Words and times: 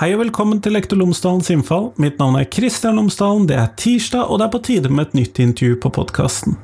Hei 0.00 0.14
og 0.14 0.22
velkommen 0.22 0.62
til 0.64 0.72
Lektor 0.72 0.96
Lomsdalens 0.96 1.50
innfall. 1.52 1.90
Mitt 2.00 2.14
navn 2.16 2.38
er 2.40 2.46
Kristian 2.48 2.96
Lomsdalen, 2.96 3.42
det 3.50 3.58
er 3.60 3.66
tirsdag, 3.76 4.30
og 4.32 4.38
det 4.40 4.46
er 4.46 4.52
på 4.54 4.60
tide 4.64 4.88
med 4.88 5.10
et 5.10 5.16
nytt 5.18 5.40
intervju 5.44 5.76
på 5.82 5.90
podkasten. 5.92 6.54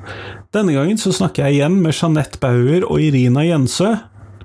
Denne 0.57 0.73
gangen 0.73 0.97
så 0.97 1.13
snakker 1.13 1.45
jeg 1.45 1.59
igjen 1.59 1.75
med 1.83 1.93
Jeanette 1.93 2.41
Bauer 2.41 2.87
og 2.87 2.97
Irina 2.97 3.43
Jensø, 3.45 3.91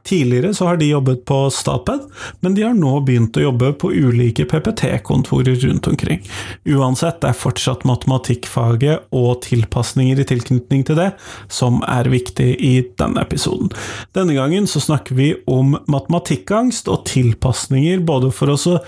Tidligere 0.04 0.54
så 0.54 0.66
har 0.66 0.76
de 0.80 0.88
jobbet 0.90 1.24
på 1.24 1.38
Statped, 1.54 2.08
men 2.40 2.56
de 2.56 2.64
har 2.66 2.74
nå 2.74 2.96
begynt 3.06 3.36
å 3.38 3.44
jobbe 3.44 3.72
på 3.78 3.92
ulike 3.94 4.46
PPT-kontorer 4.50 5.60
rundt 5.62 5.86
omkring. 5.86 6.24
Uansett, 6.66 7.20
det 7.22 7.30
er 7.30 7.38
fortsatt 7.38 7.86
matematikkfaget 7.86 9.06
og 9.14 9.44
tilpasninger 9.46 10.18
i 10.18 10.26
tilknytning 10.26 10.82
til 10.88 10.98
det 10.98 11.08
som 11.52 11.80
er 11.86 12.10
viktig 12.10 12.50
i 12.58 12.74
denne 12.98 13.22
episoden. 13.22 13.70
Denne 14.16 14.34
gangen 14.34 14.66
så 14.70 14.82
snakker 14.82 15.18
vi 15.18 15.32
om 15.46 15.76
matematikkangst 15.86 16.90
og 16.90 17.06
tilpasninger, 17.10 18.02
både 18.02 18.32
for 18.34 18.50
å 18.50 18.78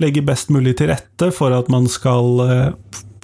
legge 0.00 0.24
best 0.24 0.52
mulig 0.52 0.78
til 0.80 0.92
rette 0.94 1.32
for 1.36 1.52
at 1.52 1.68
man 1.72 1.88
skal 1.90 2.46
eh, 2.46 2.68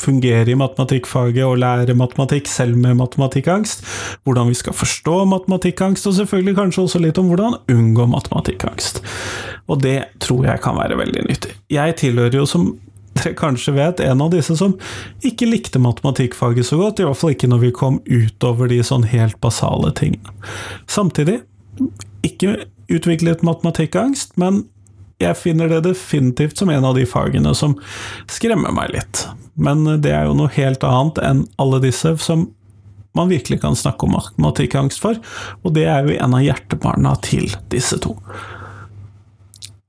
fungere 0.02 0.52
i 0.52 0.58
matematikkfaget 0.58 1.44
og 1.44 1.58
lære 1.62 1.96
matematikk 1.98 2.50
selv 2.50 2.78
med 2.78 2.98
matematikkangst, 3.00 3.84
hvordan 4.24 4.50
vi 4.52 4.58
skal 4.58 4.76
forstå 4.76 5.22
matematikkangst, 5.32 6.06
og 6.06 6.16
selvfølgelig 6.18 6.56
kanskje 6.58 6.84
også 6.84 7.02
litt 7.02 7.20
om 7.20 7.30
hvordan 7.32 7.58
unngå 7.74 8.08
matematikkangst. 8.14 9.02
Og 9.68 9.82
det 9.84 9.98
tror 10.24 10.46
jeg 10.48 10.62
kan 10.64 10.78
være 10.78 10.98
veldig 11.00 11.26
nyttig. 11.28 11.56
Jeg 11.72 11.98
tilhører 12.00 12.40
jo, 12.40 12.46
som 12.48 12.70
dere 13.18 13.34
kanskje 13.38 13.74
vet, 13.76 14.00
en 14.04 14.22
av 14.22 14.32
disse 14.32 14.54
som 14.58 14.76
ikke 15.26 15.48
likte 15.48 15.82
matematikkfaget 15.82 16.68
så 16.68 16.78
godt, 16.80 17.02
i 17.02 17.06
hvert 17.08 17.18
fall 17.18 17.34
ikke 17.34 17.50
når 17.50 17.62
vi 17.66 17.74
kom 17.74 18.00
utover 18.06 18.70
de 18.70 18.80
sånn 18.86 19.06
helt 19.10 19.38
basale 19.42 19.92
tingene. 19.98 20.34
Samtidig, 20.90 21.40
ikke 22.26 22.56
utviklet 22.88 23.44
matematikkangst, 23.46 24.36
men 24.40 24.64
jeg 25.18 25.36
finner 25.38 25.70
det 25.70 25.82
definitivt 25.88 26.60
som 26.60 26.70
en 26.70 26.86
av 26.86 26.94
de 26.94 27.06
fagene 27.08 27.54
som 27.58 27.74
skremmer 28.30 28.74
meg 28.74 28.92
litt. 28.94 29.24
Men 29.58 29.82
det 30.02 30.12
er 30.14 30.28
jo 30.28 30.36
noe 30.38 30.52
helt 30.54 30.84
annet 30.86 31.18
enn 31.26 31.42
alle 31.58 31.82
disse 31.82 32.14
som 32.22 32.46
man 33.18 33.32
virkelig 33.32 33.60
kan 33.64 33.74
snakke 33.76 34.06
om 34.06 34.14
matematikkangst 34.14 35.00
for, 35.02 35.18
og 35.66 35.74
det 35.74 35.88
er 35.90 36.06
jo 36.06 36.14
en 36.20 36.36
av 36.38 36.44
hjertebarna 36.44 37.16
til 37.26 37.50
disse 37.72 37.98
to. 38.04 38.14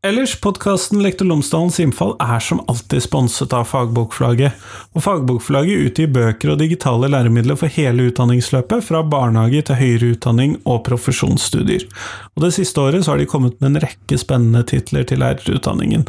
Ellers, 0.02 0.42
podkasten 0.42 1.02
Lektor 1.03 1.28
Lomsdalens 1.28 1.75
innfall 1.83 2.14
er 2.23 2.39
som 2.39 2.61
alltid 2.72 3.03
sponset 3.03 3.52
av 3.52 3.66
Fagbokflagget, 3.67 4.56
og 4.95 5.03
Fagbokflagget 5.03 5.89
utgir 5.89 6.14
bøker 6.16 6.53
og 6.53 6.61
digitale 6.61 7.09
læremidler 7.11 7.59
for 7.59 7.67
hele 7.75 8.06
utdanningsløpet, 8.08 8.86
fra 8.88 9.02
barnehage 9.03 9.66
til 9.67 9.75
høyere 9.81 10.14
utdanning 10.14 10.56
og 10.64 10.86
profesjonsstudier. 10.88 11.83
Og 12.31 12.45
Det 12.45 12.53
siste 12.56 12.80
året 12.80 13.11
har 13.11 13.19
de 13.19 13.28
kommet 13.28 13.59
med 13.59 13.73
en 13.73 13.83
rekke 13.83 14.22
spennende 14.23 14.64
titler 14.72 15.03
til 15.03 15.19
lærerutdanningen. 15.19 16.08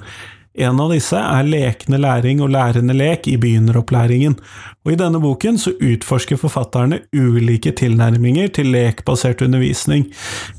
En 0.61 0.81
av 0.83 0.91
disse 0.93 1.17
er 1.17 1.47
Lekende 1.49 1.97
læring 2.03 2.43
og 2.45 2.51
lærende 2.53 2.93
lek 2.93 3.25
i 3.31 3.39
begynneropplæringen, 3.41 4.35
og 4.85 4.93
i 4.93 4.97
denne 5.01 5.21
boken 5.23 5.57
så 5.61 5.73
utforsker 5.73 6.37
forfatterne 6.41 6.99
ulike 7.17 7.73
tilnærminger 7.77 8.51
til 8.59 8.69
lekbasert 8.75 9.41
undervisning, 9.47 10.05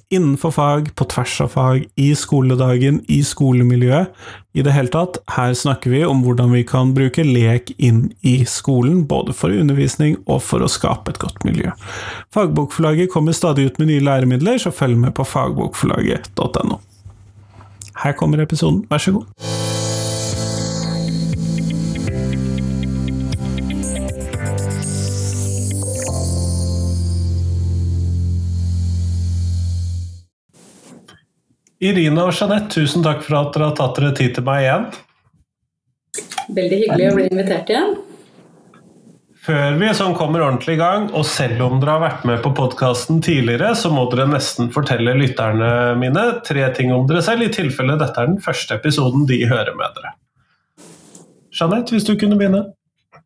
innenfor 0.09 0.55
fag, 0.55 0.89
på 0.97 1.05
tvers 1.11 1.35
av 1.45 1.51
fag, 1.53 1.85
i 2.01 2.09
skoledagen, 2.17 2.97
i 3.13 3.21
skolemiljøet. 3.25 4.09
I 4.57 4.65
det 4.65 4.73
hele 4.73 4.89
tatt, 4.91 5.21
her 5.35 5.53
snakker 5.57 5.93
vi 5.93 6.01
om 6.07 6.25
hvordan 6.25 6.49
vi 6.55 6.63
kan 6.67 6.95
bruke 6.97 7.25
lek 7.27 7.69
inn 7.77 8.07
i 8.25 8.39
skolen, 8.49 9.03
både 9.05 9.37
for 9.37 9.53
undervisning 9.53 10.17
og 10.25 10.41
for 10.47 10.65
å 10.65 10.71
skape 10.71 11.13
et 11.13 11.21
godt 11.21 11.45
miljø. 11.45 11.69
Fagbokforlaget 12.33 13.13
kommer 13.13 13.37
stadig 13.37 13.69
ut 13.69 13.77
med 13.77 13.93
nye 13.93 14.07
læremidler, 14.09 14.57
så 14.57 14.73
følg 14.73 14.97
med 15.05 15.13
på 15.17 15.27
fagbokforlaget.no. 15.29 16.81
Her 18.01 18.17
kommer 18.17 18.41
episoden, 18.41 18.87
vær 18.89 19.05
så 19.05 19.19
god. 19.19 19.80
Irina 31.81 32.27
og 32.29 32.35
Jeanette, 32.37 32.69
tusen 32.75 33.01
takk 33.01 33.23
for 33.25 33.39
at 33.39 33.55
dere 33.55 33.71
har 33.71 33.77
tatt 33.79 33.97
dere 33.97 34.13
tid 34.13 34.35
til 34.37 34.45
meg 34.45 34.67
igjen. 34.67 34.87
Veldig 36.53 36.77
hyggelig 36.83 37.07
å 37.09 37.13
bli 37.17 37.27
invitert 37.31 37.71
igjen. 37.73 37.95
Før 39.41 39.79
vi 39.79 39.87
sånn 39.97 40.13
kommer 40.13 40.43
ordentlig 40.45 40.75
i 40.75 40.79
gang, 40.81 41.07
og 41.17 41.25
selv 41.25 41.63
om 41.65 41.79
dere 41.81 41.95
har 41.95 42.03
vært 42.03 42.27
med 42.29 42.43
på 42.43 42.51
podkasten 42.53 43.23
tidligere, 43.25 43.71
så 43.73 43.89
må 43.89 44.03
dere 44.11 44.27
nesten 44.29 44.69
fortelle 44.73 45.15
lytterne 45.17 45.71
mine 45.97 46.25
tre 46.45 46.67
ting 46.77 46.93
om 46.93 47.07
dere 47.09 47.23
selv, 47.25 47.47
i 47.47 47.55
tilfelle 47.55 47.97
dette 47.97 48.21
er 48.21 48.29
den 48.29 48.43
første 48.45 48.77
episoden 48.77 49.25
de 49.31 49.39
hører 49.49 49.73
med 49.79 49.97
dere. 49.97 50.13
Jeanette, 51.57 51.95
hvis 51.95 52.05
du 52.05 52.13
kunne 52.13 52.37
begynne? 52.37 52.67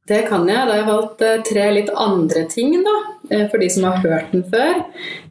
Det 0.06 0.22
kan 0.30 0.46
jeg. 0.46 0.62
Da 0.68 0.70
har 0.70 0.82
jeg 0.84 0.90
valgt 0.92 1.22
eh, 1.26 1.44
tre 1.48 1.66
litt 1.74 1.90
andre 1.90 2.46
ting, 2.50 2.76
da, 2.86 2.96
eh, 3.32 3.46
for 3.50 3.62
de 3.62 3.70
som 3.74 3.88
har 3.88 4.04
hørt 4.04 4.34
den 4.36 4.44
før. 4.52 4.84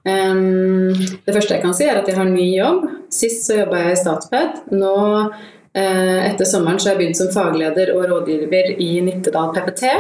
Det 0.05 1.33
første 1.33 1.55
jeg 1.55 1.63
kan 1.63 1.77
si, 1.77 1.87
er 1.87 2.01
at 2.01 2.09
jeg 2.11 2.19
har 2.19 2.27
ny 2.29 2.49
jobb. 2.57 2.89
Sist 3.15 3.47
så 3.47 3.61
jobba 3.63 3.85
jeg 3.85 3.95
i 3.95 4.01
Statped. 4.03 4.59
Nå 4.75 4.97
eh, 5.23 6.27
etter 6.27 6.49
sommeren 6.49 6.81
så 6.83 6.91
har 6.91 6.97
jeg 6.97 7.05
begynt 7.05 7.21
som 7.21 7.31
fagleder 7.33 7.95
og 7.95 8.09
rådgiver 8.11 8.75
i 8.83 8.91
Nittedal 9.07 9.55
PPT. 9.55 9.95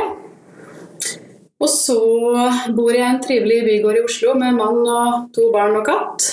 Og 1.62 1.70
så 1.70 2.00
bor 2.74 2.90
jeg 2.90 3.04
i 3.04 3.08
en 3.12 3.22
trivelig 3.24 3.62
bygård 3.68 4.00
i 4.00 4.04
Oslo 4.04 4.34
med 4.36 4.58
mann 4.58 4.82
og 4.82 5.30
to 5.36 5.46
barn 5.54 5.78
og 5.78 5.86
katt. 5.86 6.26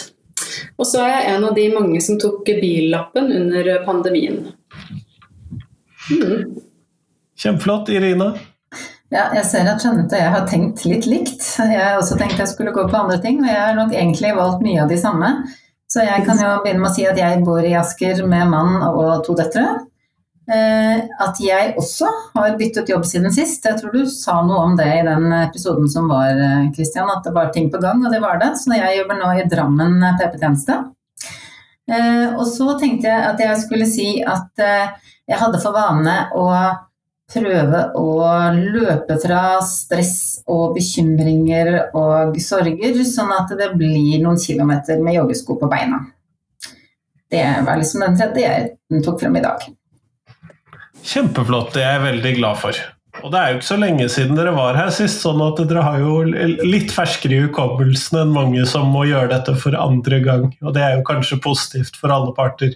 Og 0.81 0.88
så 0.90 1.06
er 1.06 1.13
jeg 1.13 1.29
en 1.35 1.46
av 1.47 1.56
de 1.56 1.68
mange 1.72 2.02
som 2.03 2.18
tok 2.19 2.50
billappen 2.58 3.29
under 3.38 3.72
pandemien. 3.85 4.41
Mm. 6.09 6.71
Kjempeflott. 7.41 7.90
Irina? 7.90 8.35
Ja, 9.12 9.25
jeg 9.35 9.44
ser 9.50 9.68
at 9.68 9.81
Jeanette 9.84 10.16
og 10.16 10.22
jeg 10.22 10.31
har 10.35 10.44
tenkt 10.47 10.84
litt 10.85 11.07
likt. 11.09 11.41
Jeg 11.57 11.79
har 11.81 11.97
også 11.97 12.16
tenkt 12.19 12.40
jeg 12.40 12.52
skulle 12.52 12.74
gå 12.75 12.85
på 12.88 13.00
andre 13.00 13.18
ting, 13.24 13.41
og 13.41 13.50
jeg 13.50 13.59
har 13.59 13.74
nok 13.75 13.96
egentlig 13.96 14.35
valgt 14.38 14.62
mye 14.63 14.84
av 14.84 14.91
de 14.91 15.00
samme. 15.02 15.31
Så 15.91 16.06
jeg 16.06 16.24
kan 16.28 16.40
jo 16.40 16.52
begynne 16.62 16.84
med 16.84 16.91
å 16.91 16.96
si 16.96 17.07
at 17.09 17.18
jeg 17.19 17.41
bor 17.44 17.66
i 17.66 17.74
Asker 17.75 18.22
med 18.29 18.52
mann 18.53 18.78
og 18.85 19.25
to 19.25 19.34
døtre. 19.35 19.66
Eh, 20.52 21.02
at 21.25 21.41
jeg 21.41 21.74
også 21.81 22.12
har 22.35 22.56
byttet 22.59 22.91
jobb 22.94 23.03
siden 23.09 23.34
sist. 23.34 23.66
Jeg 23.66 23.81
tror 23.81 23.97
du 23.97 24.06
sa 24.08 24.38
noe 24.46 24.62
om 24.69 24.78
det 24.78 24.88
i 25.00 25.02
den 25.09 25.28
episoden 25.41 25.90
som 25.91 26.08
var, 26.13 26.38
Kristian, 26.75 27.09
at 27.12 27.25
det 27.25 27.34
var 27.35 27.52
ting 27.56 27.72
på 27.73 27.81
gang, 27.84 28.06
og 28.06 28.13
det 28.13 28.22
var 28.23 28.40
det. 28.40 28.53
Så 28.62 28.72
jeg 28.78 29.02
jobber 29.02 29.19
nå 29.19 29.34
i 29.34 29.47
Drammen 29.50 29.97
PP-tjeneste. 30.22 30.78
Eh, 31.91 32.29
og 32.38 32.46
så 32.47 32.78
tenkte 32.79 33.09
jeg 33.09 33.28
at 33.34 33.44
jeg 33.44 33.59
skulle 33.66 33.90
si 33.90 34.08
at 34.22 34.63
eh, 34.63 34.94
jeg 35.28 35.41
hadde 35.41 35.59
for 35.59 35.75
vane 35.75 36.16
å 36.38 36.47
prøve 37.31 37.84
å 37.97 38.08
løpe 38.56 39.18
fra 39.24 39.44
stress 39.66 40.42
og 40.52 40.75
bekymringer 40.78 41.74
og 41.97 42.38
sorger, 42.44 43.03
sånn 43.08 43.34
at 43.36 43.53
det 43.59 43.72
blir 43.78 44.22
noen 44.24 44.40
kilometer 44.42 45.02
med 45.03 45.19
joggesko 45.19 45.59
på 45.62 45.70
beina. 45.72 46.03
Det 47.31 47.46
var 47.66 47.80
liksom 47.80 48.03
den 48.03 48.18
tredje 48.20 48.47
jeg 48.47 49.03
tok 49.06 49.22
frem 49.22 49.38
i 49.40 49.46
dag. 49.46 49.70
Kjempeflott, 51.02 51.72
det 51.74 51.86
er 51.86 51.96
jeg 51.96 52.08
veldig 52.09 52.34
glad 52.41 52.59
for. 52.62 52.81
Og 53.22 53.31
det 53.34 53.40
er 53.40 53.52
jo 53.52 53.58
ikke 53.59 53.68
så 53.68 53.78
lenge 53.80 54.08
siden 54.09 54.38
dere 54.38 54.53
var 54.56 54.78
her 54.80 54.90
sist, 54.94 55.20
sånn 55.24 55.41
at 55.44 55.59
dere 55.70 55.84
har 55.84 56.00
jo 56.02 56.22
litt 56.25 56.94
ferskere 56.94 57.38
i 57.38 57.46
hukommelsen 57.46 58.22
enn 58.22 58.34
mange 58.34 58.64
som 58.70 58.88
må 58.94 59.03
gjøre 59.09 59.34
dette 59.34 59.56
for 59.62 59.75
andre 59.78 60.22
gang. 60.24 60.46
Og 60.64 60.75
det 60.75 60.84
er 60.86 60.96
jo 60.96 61.08
kanskje 61.08 61.41
positivt 61.44 62.00
for 62.00 62.14
alle 62.14 62.34
parter. 62.38 62.73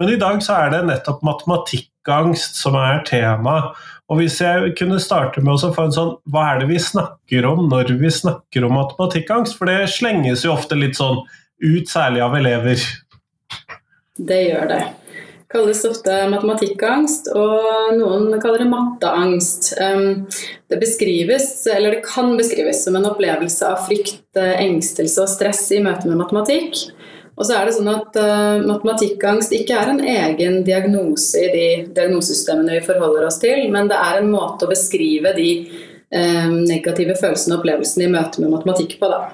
Men 0.00 0.12
i 0.12 0.18
dag 0.20 0.42
så 0.44 0.58
er 0.58 0.74
det 0.74 0.82
nettopp 0.90 1.22
matematikkangst 1.26 2.58
som 2.60 2.76
er 2.80 3.04
tema. 3.08 3.56
Og 4.06 4.20
hvis 4.20 4.36
jeg 4.38 4.74
kunne 4.78 5.00
starte 5.02 5.42
med 5.42 5.56
å 5.56 5.72
få 5.74 5.88
en 5.88 5.94
sånn 5.94 6.12
Hva 6.30 6.44
er 6.52 6.60
det 6.62 6.68
vi 6.70 6.78
snakker 6.82 7.48
om 7.48 7.64
når 7.70 7.96
vi 7.98 8.12
snakker 8.12 8.66
om 8.66 8.76
matematikkangst? 8.78 9.56
For 9.58 9.70
det 9.70 9.88
slenges 9.94 10.44
jo 10.46 10.54
ofte 10.54 10.78
litt 10.78 10.98
sånn 10.98 11.24
ut, 11.64 11.88
særlig 11.88 12.22
av 12.22 12.36
elever. 12.36 12.82
Det 14.16 14.38
gjør 14.50 14.70
det. 14.70 14.84
Det 15.46 15.60
kalles 15.62 15.84
ofte 15.88 16.14
matematikkangst, 16.28 17.30
og 17.38 17.94
noen 17.96 18.34
kaller 18.42 18.64
det 18.64 18.68
matteangst. 18.68 19.70
Det 20.68 20.78
beskrives, 20.82 21.48
eller 21.70 21.96
det 21.96 22.02
kan 22.04 22.34
beskrives 22.36 22.82
som 22.84 22.98
en 22.98 23.06
opplevelse 23.08 23.68
av 23.70 23.86
frykt, 23.86 24.26
eh, 24.36 24.56
engstelse 24.66 25.22
og 25.22 25.30
stress 25.32 25.62
i 25.72 25.80
møte 25.80 26.10
med 26.10 26.18
matematikk. 26.20 26.90
Og 27.36 27.44
så 27.44 27.56
er 27.56 27.68
det 27.68 27.74
sånn 27.76 27.90
at 27.92 28.16
uh, 28.16 28.64
Matematikkangst 28.64 29.52
ikke 29.56 29.76
er 29.76 29.92
en 29.92 30.00
egen 30.00 30.62
diagnose 30.64 31.42
i 31.44 31.50
de 31.52 31.66
diagnosesystemene 31.96 32.78
vi 32.78 32.86
forholder 32.86 33.28
oss 33.28 33.40
til, 33.42 33.66
men 33.72 33.90
det 33.92 33.98
er 34.00 34.22
en 34.22 34.32
måte 34.32 34.64
å 34.64 34.72
beskrive 34.72 35.34
de 35.36 35.50
uh, 35.68 36.48
negative 36.56 37.18
følelsene 37.20 37.56
og 37.56 37.60
opplevelsene 37.60 38.08
i 38.08 38.12
møte 38.16 38.40
med 38.40 38.54
matematikk 38.56 38.96
på. 39.02 39.12
Da. 39.12 39.26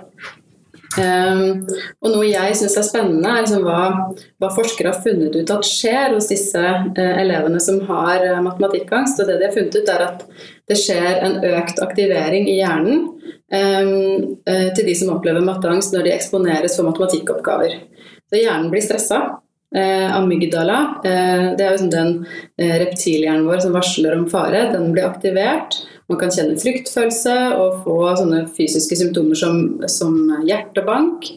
Um, 0.92 1.62
og 2.04 2.10
noe 2.12 2.26
jeg 2.26 2.56
syns 2.58 2.74
er 2.76 2.84
spennende, 2.84 3.28
er 3.30 3.46
liksom 3.46 3.62
hva, 3.64 4.10
hva, 4.42 4.50
forskere 4.52 4.90
har 4.92 5.00
funnet 5.00 5.38
ut 5.38 5.52
at 5.54 5.64
skjer 5.64 6.12
hos 6.12 6.28
disse 6.28 6.60
uh, 6.60 7.14
elevene 7.22 7.60
som 7.64 7.80
har 7.88 8.24
uh, 8.26 8.42
matematikkangst. 8.44 9.22
Og 9.22 9.30
det 9.30 9.38
de 9.40 9.48
har 9.48 9.54
funnet 9.56 9.78
ut, 9.78 9.92
er 9.94 10.04
at 10.10 10.26
det 10.68 10.78
skjer 10.80 11.22
en 11.24 11.38
økt 11.54 11.80
aktivering 11.84 12.50
i 12.50 12.58
hjernen 12.58 13.06
um, 13.06 13.91
til 14.76 14.86
de 14.86 14.94
som 14.98 15.12
opplever 15.14 15.44
matteangst 15.44 15.94
når 15.94 16.06
de 16.06 16.14
eksponeres 16.16 16.76
for 16.78 16.88
matematikkoppgaver. 16.88 17.78
Så 18.32 18.40
hjernen 18.40 18.70
blir 18.72 18.84
stressa. 18.84 19.22
eh, 19.74 20.16
amygdala. 20.16 21.00
Eh, 21.04 21.46
det 21.56 21.64
er 21.64 21.72
jo 21.72 21.80
sånn 21.80 21.92
den 21.92 22.12
eh, 22.60 22.76
reptilhjernen 22.82 23.46
vår 23.48 23.64
som 23.64 23.76
varsler 23.76 24.16
om 24.18 24.26
fare. 24.30 24.66
Den 24.72 24.92
blir 24.92 25.08
aktivert. 25.08 25.78
Man 26.10 26.20
kan 26.20 26.32
kjenne 26.34 26.60
fryktfølelse 26.60 27.36
og 27.56 27.82
få 27.86 27.96
sånne 28.18 28.44
fysiske 28.56 28.98
symptomer 29.00 29.38
som, 29.38 29.62
som 29.88 30.18
hjertebank. 30.44 31.30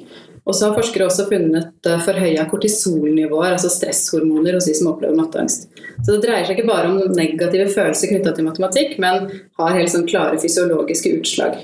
Og 0.46 0.54
så 0.54 0.68
har 0.68 0.76
forskere 0.78 1.08
også 1.08 1.26
funnet 1.30 1.88
forhøya 2.06 2.44
kortisolnivåer, 2.52 3.56
altså 3.56 3.72
stresshormoner, 3.74 4.54
hos 4.54 4.68
de 4.70 4.76
som 4.78 4.92
opplever 4.92 5.18
matteangst. 5.18 5.72
Så 6.04 6.12
det 6.12 6.20
dreier 6.22 6.46
seg 6.46 6.60
ikke 6.60 6.70
bare 6.70 6.92
om 6.92 7.16
negative 7.18 7.66
følelser 7.74 8.12
knytta 8.12 8.36
til 8.36 8.46
matematikk, 8.46 9.00
men 9.02 9.26
har 9.58 9.80
helt 9.80 9.90
sånn 9.90 10.06
klare 10.06 10.38
fysiologiske 10.44 11.16
utslag. 11.18 11.64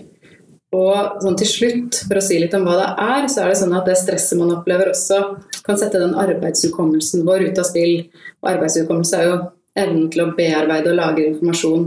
Og 0.71 1.19
sånn 1.19 1.35
til 1.39 1.49
slutt, 1.49 1.97
for 2.07 2.15
å 2.15 2.23
si 2.23 2.37
litt 2.39 2.53
om 2.55 2.63
hva 2.63 2.77
det 2.79 2.89
er, 3.03 3.25
så 3.31 3.43
er 3.43 3.51
det 3.51 3.59
sånn 3.59 3.75
at 3.75 3.87
det 3.89 3.97
stresset 3.99 4.39
man 4.39 4.53
opplever 4.55 4.93
også 4.93 5.19
kan 5.65 5.79
sette 5.79 5.99
den 5.99 6.15
arbeidshukommelsen 6.15 7.25
vår 7.27 7.49
ut 7.49 7.59
av 7.59 7.67
spill. 7.67 8.05
Og 8.39 8.53
arbeidshukommelse 8.53 9.19
er 9.19 9.27
jo 9.27 9.37
evnen 9.81 10.07
til 10.13 10.23
å 10.23 10.31
bearbeide 10.37 10.93
og 10.93 10.99
lagre 10.99 11.27
informasjon. 11.33 11.85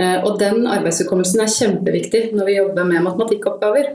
Eh, 0.00 0.18
og 0.24 0.40
den 0.40 0.64
arbeidshukommelsen 0.68 1.44
er 1.44 1.52
kjempeviktig 1.52 2.22
når 2.36 2.48
vi 2.48 2.58
jobber 2.58 2.88
med 2.88 3.04
matematikkoppgaver. 3.04 3.94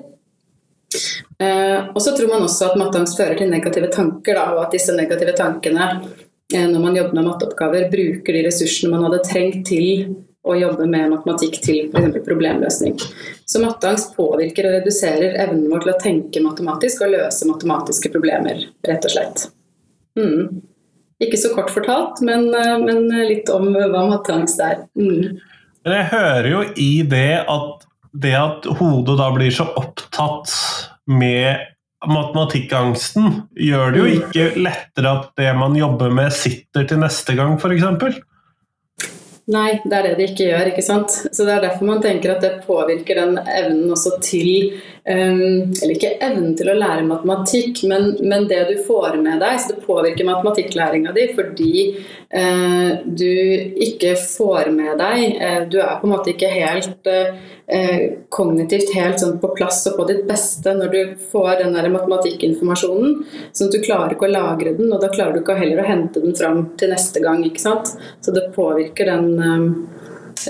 Eh, 1.42 1.80
og 1.90 2.02
så 2.04 2.14
tror 2.14 2.30
man 2.30 2.46
også 2.46 2.70
at 2.70 2.80
matteangst 2.80 3.18
fører 3.18 3.40
til 3.40 3.50
negative 3.50 3.90
tanker, 3.94 4.38
da, 4.38 4.52
og 4.54 4.66
at 4.68 4.76
disse 4.76 4.94
negative 4.98 5.34
tankene, 5.38 5.88
eh, 6.54 6.68
når 6.70 6.84
man 6.84 6.98
jobber 6.98 7.18
med 7.18 7.30
matteoppgaver, 7.30 7.90
bruker 7.94 8.38
de 8.38 8.46
ressursene 8.46 8.94
man 8.94 9.08
hadde 9.08 9.24
trengt 9.26 9.64
til 9.70 10.16
å 10.42 10.56
jobbe 10.58 10.88
med 10.90 11.12
matematikk 11.12 11.60
til 11.62 11.92
f.eks. 11.92 12.18
problemløsning. 12.26 12.98
Så 13.46 13.62
matteangst 13.62 14.16
påvirker 14.18 14.68
og 14.68 14.78
reduserer 14.80 15.38
evnen 15.44 15.70
vår 15.70 15.86
til 15.86 15.94
å 15.94 16.02
tenke 16.02 16.44
matematisk 16.44 17.04
og 17.06 17.14
løse 17.14 17.48
matematiske 17.50 18.12
problemer, 18.14 18.66
rett 18.88 19.06
og 19.06 19.14
slett. 19.14 19.46
Mm. 20.18 20.62
Ikke 21.22 21.38
så 21.38 21.54
kort 21.54 21.70
fortalt, 21.74 22.24
men, 22.26 22.50
eh, 22.58 22.78
men, 22.82 23.06
litt 23.30 23.50
om 23.54 23.70
hva 23.76 24.06
matteangst 24.10 24.62
er. 24.66 24.86
Mm. 24.98 25.38
Jeg 25.86 26.08
hører 26.14 26.50
jo 26.50 26.64
i 26.78 26.92
det 27.10 27.44
at 27.50 27.86
det 28.12 28.34
at 28.36 28.66
hodet 28.80 29.16
da 29.22 29.30
blir 29.34 29.54
så 29.56 29.70
opptatt 29.80 30.52
med 31.08 31.62
matematikkangsten, 32.02 33.44
gjør 33.54 33.94
det 33.94 34.02
jo 34.02 34.08
mm. 34.10 34.18
ikke 34.18 34.64
lettere 34.66 35.14
at 35.20 35.30
det 35.38 35.54
man 35.58 35.78
jobber 35.78 36.14
med, 36.14 36.34
sitter 36.34 36.90
til 36.90 37.02
neste 37.04 37.38
gang, 37.38 37.60
f.eks.? 37.62 38.18
Nei, 39.51 39.81
det 39.83 39.98
er 39.98 40.06
det 40.06 40.13
de 40.19 40.27
ikke 40.30 40.48
gjør. 40.48 40.69
ikke 40.71 40.86
sant? 40.86 41.12
Så 41.12 41.45
Det 41.45 41.53
er 41.53 41.62
derfor 41.65 41.88
man 41.89 42.01
tenker 42.03 42.36
at 42.36 42.42
det 42.44 42.63
påvirker 42.65 43.19
den 43.19 43.38
evnen 43.42 43.92
også 43.92 44.13
til 44.24 44.77
um, 45.03 45.71
Eller 45.81 45.95
ikke 45.95 46.13
evnen 46.24 46.56
til 46.57 46.71
å 46.71 46.77
lære 46.77 47.07
matematikk, 47.09 47.83
men, 47.89 48.15
men, 48.21 48.48
det 48.48 48.62
du 48.69 48.77
får 48.88 49.18
med 49.19 49.42
deg. 49.44 49.59
Så 49.59 49.74
det 49.74 49.86
påvirker 49.88 50.30
matematikklæringa 50.30 51.15
di 51.18 51.27
fordi 51.36 51.74
uh, 52.31 53.01
du 53.06 53.31
ikke 53.88 54.15
får 54.15 54.71
med 54.75 54.95
deg 55.01 55.42
uh, 55.42 55.62
Du 55.68 55.81
er 55.81 55.98
på 56.00 56.07
en 56.07 56.15
måte 56.15 56.31
ikke 56.36 56.53
helt 56.53 57.12
uh, 57.12 57.36
kognitivt 58.34 58.90
helt 58.98 59.22
sånn 59.22 59.38
på 59.40 59.54
plass 59.56 59.80
og 59.88 59.96
på 60.00 60.06
ditt 60.10 60.26
beste 60.28 60.74
når 60.76 60.90
du 60.92 61.14
får 61.32 61.62
den 61.62 61.78
der 61.78 61.88
matematikkinformasjonen. 61.94 63.22
Sånn 63.56 63.70
at 63.70 63.78
du 63.78 63.86
klarer 63.86 64.16
ikke 64.16 64.28
å 64.28 64.34
lagre 64.34 64.76
den, 64.76 64.92
og 64.92 65.00
da 65.04 65.12
klarer 65.14 65.38
du 65.38 65.42
ikke 65.44 65.56
heller 65.60 65.80
å 65.80 65.88
hente 65.88 66.24
den 66.24 66.36
fram 66.36 66.66
til 66.82 66.92
neste 66.92 67.24
gang. 67.24 67.46
ikke 67.48 67.64
sant? 67.64 67.94
Så 68.20 68.36
det 68.36 68.50
påvirker 68.56 69.12
den 69.14 69.32
Um, 69.42 69.90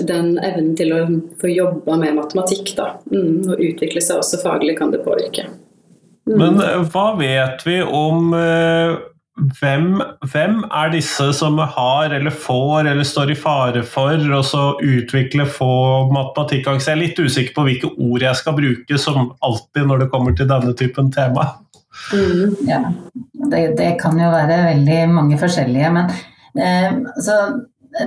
den 0.00 0.38
evnen 0.38 0.74
til 0.76 0.92
å 0.94 1.00
få 1.40 1.50
jobba 1.52 1.96
med 2.00 2.16
matematikk 2.16 2.74
da. 2.78 2.94
Mm, 3.12 3.42
og 3.50 3.60
utvikle 3.60 4.02
seg 4.04 4.22
også 4.22 4.40
faglig 4.42 4.76
kan 4.78 4.92
det 4.94 5.02
påvirke. 5.04 5.48
Mm. 6.28 6.36
Men 6.38 6.60
eh, 6.62 6.84
hva 6.92 7.06
vet 7.18 7.64
vi 7.66 7.80
om 7.82 8.32
hvem, 9.32 10.02
hvem, 10.28 10.58
er 10.68 10.90
disse 10.92 11.30
som 11.34 11.56
har 11.58 12.12
eller 12.12 12.34
får 12.36 12.84
eller 12.90 13.06
står 13.06 13.32
i 13.32 13.36
fare 13.38 13.82
for 13.86 14.20
å 14.36 14.62
utvikle 14.84 15.46
få 15.48 15.72
matematikkangst? 16.12 16.90
Jeg 16.90 16.98
er 16.98 17.00
litt 17.00 17.22
usikker 17.22 17.56
på 17.56 17.64
hvilke 17.68 17.92
ord 17.96 18.26
jeg 18.26 18.38
skal 18.38 18.56
bruke, 18.58 19.00
som 19.00 19.32
alltid 19.40 19.88
når 19.88 20.04
det 20.04 20.10
kommer 20.12 20.36
til 20.36 20.50
denne 20.50 20.76
typen 20.76 21.08
tema. 21.14 21.48
Mm, 22.12 22.54
ja, 22.68 22.84
det, 23.48 23.64
det, 23.80 23.90
kan 24.00 24.20
jo 24.20 24.30
være 24.32 24.62
veldig 24.68 25.00
mange 25.12 25.40
forskjellige. 25.40 25.92
men 25.96 26.12
eh, 26.60 26.92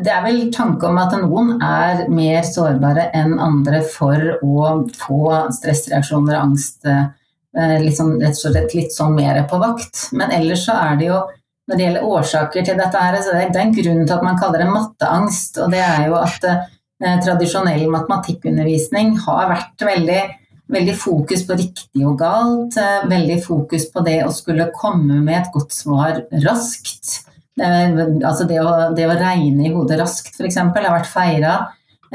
det 0.05 0.11
er 0.11 0.23
vel 0.25 0.47
tanke 0.53 0.87
om 0.89 0.97
at 1.01 1.13
noen 1.21 1.55
er 1.61 2.07
mer 2.09 2.45
sårbare 2.47 3.09
enn 3.17 3.37
andre 3.41 3.83
for 3.85 4.37
å 4.41 4.71
få 4.97 5.21
stressreaksjoner, 5.57 6.37
og 6.37 6.51
angst, 6.51 6.85
eh, 6.85 7.09
liksom, 7.55 8.15
rett 8.21 8.35
og 8.35 8.51
slett 8.51 8.77
litt 8.77 8.93
sånn 8.95 9.15
mer 9.15 9.41
på 9.49 9.59
vakt. 9.61 10.07
Men 10.17 10.33
ellers 10.35 10.65
så 10.67 10.77
er 10.77 10.99
det 10.99 11.09
jo, 11.09 11.19
når 11.65 11.77
det 11.77 11.85
gjelder 11.85 12.07
årsaker 12.15 12.65
til 12.67 12.79
dette 12.79 13.03
her, 13.03 13.19
så 13.23 13.35
det 13.35 13.45
er 13.47 13.61
en 13.63 13.75
grunn 13.75 14.01
til 14.05 14.15
at 14.17 14.25
man 14.25 14.39
kaller 14.39 14.63
det 14.63 14.71
matteangst. 14.71 15.61
Og 15.63 15.71
det 15.73 15.83
er 15.83 16.09
jo 16.09 16.17
at 16.19 16.49
eh, 16.49 17.19
tradisjonell 17.25 17.85
matematikkundervisning 17.93 19.15
har 19.25 19.53
vært 19.53 19.87
veldig 19.87 20.23
veldig 20.71 20.95
fokus 20.97 21.45
på 21.47 21.57
riktig 21.59 22.05
og 22.07 22.17
galt. 22.19 22.77
Eh, 22.79 23.07
veldig 23.09 23.39
fokus 23.45 23.87
på 23.93 24.03
det 24.05 24.19
å 24.25 24.33
skulle 24.33 24.71
komme 24.75 25.21
med 25.21 25.39
et 25.41 25.53
godt 25.53 25.75
svar 25.75 26.23
raskt. 26.45 27.21
Altså 27.55 28.47
det 28.49 28.59
å, 28.59 28.71
det 28.95 29.05
å 29.07 29.15
regne 29.15 29.69
i 29.69 29.71
hodet 29.71 29.99
raskt, 30.01 30.33
f.eks., 30.35 30.57
har 30.59 30.91
vært 30.91 31.07
feira. 31.11 31.55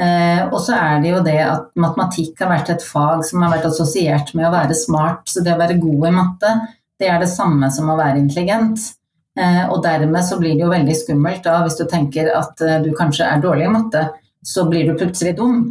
Eh, 0.01 0.43
og 0.49 0.61
så 0.65 0.77
er 0.79 1.03
det 1.03 1.11
jo 1.11 1.25
det 1.25 1.41
at 1.45 1.67
matematikk 1.81 2.41
har 2.41 2.55
vært 2.55 2.71
et 2.73 2.85
fag 2.85 3.25
som 3.29 3.43
har 3.45 3.53
vært 3.53 3.69
assosiert 3.69 4.33
med 4.39 4.49
å 4.49 4.55
være 4.55 4.79
smart. 4.79 5.27
Så 5.29 5.45
det 5.45 5.53
å 5.55 5.61
være 5.61 5.81
god 5.83 6.09
i 6.09 6.15
matte, 6.17 6.55
det 7.01 7.11
er 7.11 7.21
det 7.21 7.29
samme 7.33 7.69
som 7.75 7.91
å 7.93 7.99
være 8.01 8.23
intelligent. 8.23 8.93
Eh, 9.41 9.65
og 9.69 9.83
dermed 9.85 10.25
så 10.27 10.41
blir 10.41 10.57
det 10.57 10.65
jo 10.65 10.73
veldig 10.73 10.97
skummelt 10.99 11.45
da, 11.47 11.61
hvis 11.65 11.79
du 11.79 11.85
tenker 11.89 12.33
at 12.35 12.65
eh, 12.65 12.81
du 12.85 12.91
kanskje 12.97 13.29
er 13.29 13.45
dårlig 13.45 13.69
i 13.69 13.75
matte, 13.77 14.09
så 14.43 14.65
blir 14.69 14.89
du 14.89 14.97
plutselig 14.99 15.37
dum. 15.39 15.63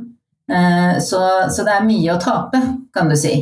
Eh, 0.52 1.00
så, 1.02 1.22
så, 1.52 1.64
det 1.66 1.76
er 1.76 1.88
mye 1.88 2.14
å 2.14 2.22
tape, 2.22 2.62
kan 2.96 3.10
du 3.10 3.18
si. 3.20 3.34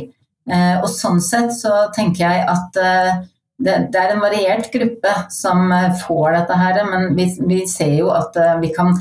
Eh, 0.48 0.76
og 0.80 0.88
sånn 0.92 1.20
sett 1.24 1.52
så 1.56 1.88
tenker 1.96 2.24
jeg 2.24 2.46
at 2.48 2.80
eh, 2.80 3.12
det, 3.58 3.76
det, 3.92 4.00
er 4.00 4.14
en 4.14 4.22
variert 4.22 4.68
gruppe 4.72 5.14
som 5.34 5.72
får 6.04 6.36
dette 6.36 6.58
her, 6.60 6.82
men 6.88 7.14
vi, 7.16 7.26
vi 7.48 7.62
ser 7.68 7.96
jo 7.98 8.12
at 8.14 8.36
vi 8.62 8.70
kan 8.74 8.92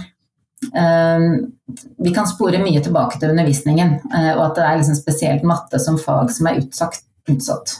vi 1.97 2.13
kan 2.15 2.27
spore 2.27 2.59
mye 2.61 2.81
tilbake 2.83 3.19
til 3.19 3.29
undervisningen, 3.33 3.99
uh, 4.13 4.31
og 4.37 4.43
at 4.47 4.55
det 4.57 4.63
er 4.65 4.79
liksom 4.79 4.97
spesielt 4.97 5.45
matte 5.45 5.79
som 5.81 5.99
fag 6.01 6.31
som 6.33 6.49
er 6.49 6.61
utsatt. 6.63 7.01
utsatt. 7.29 7.75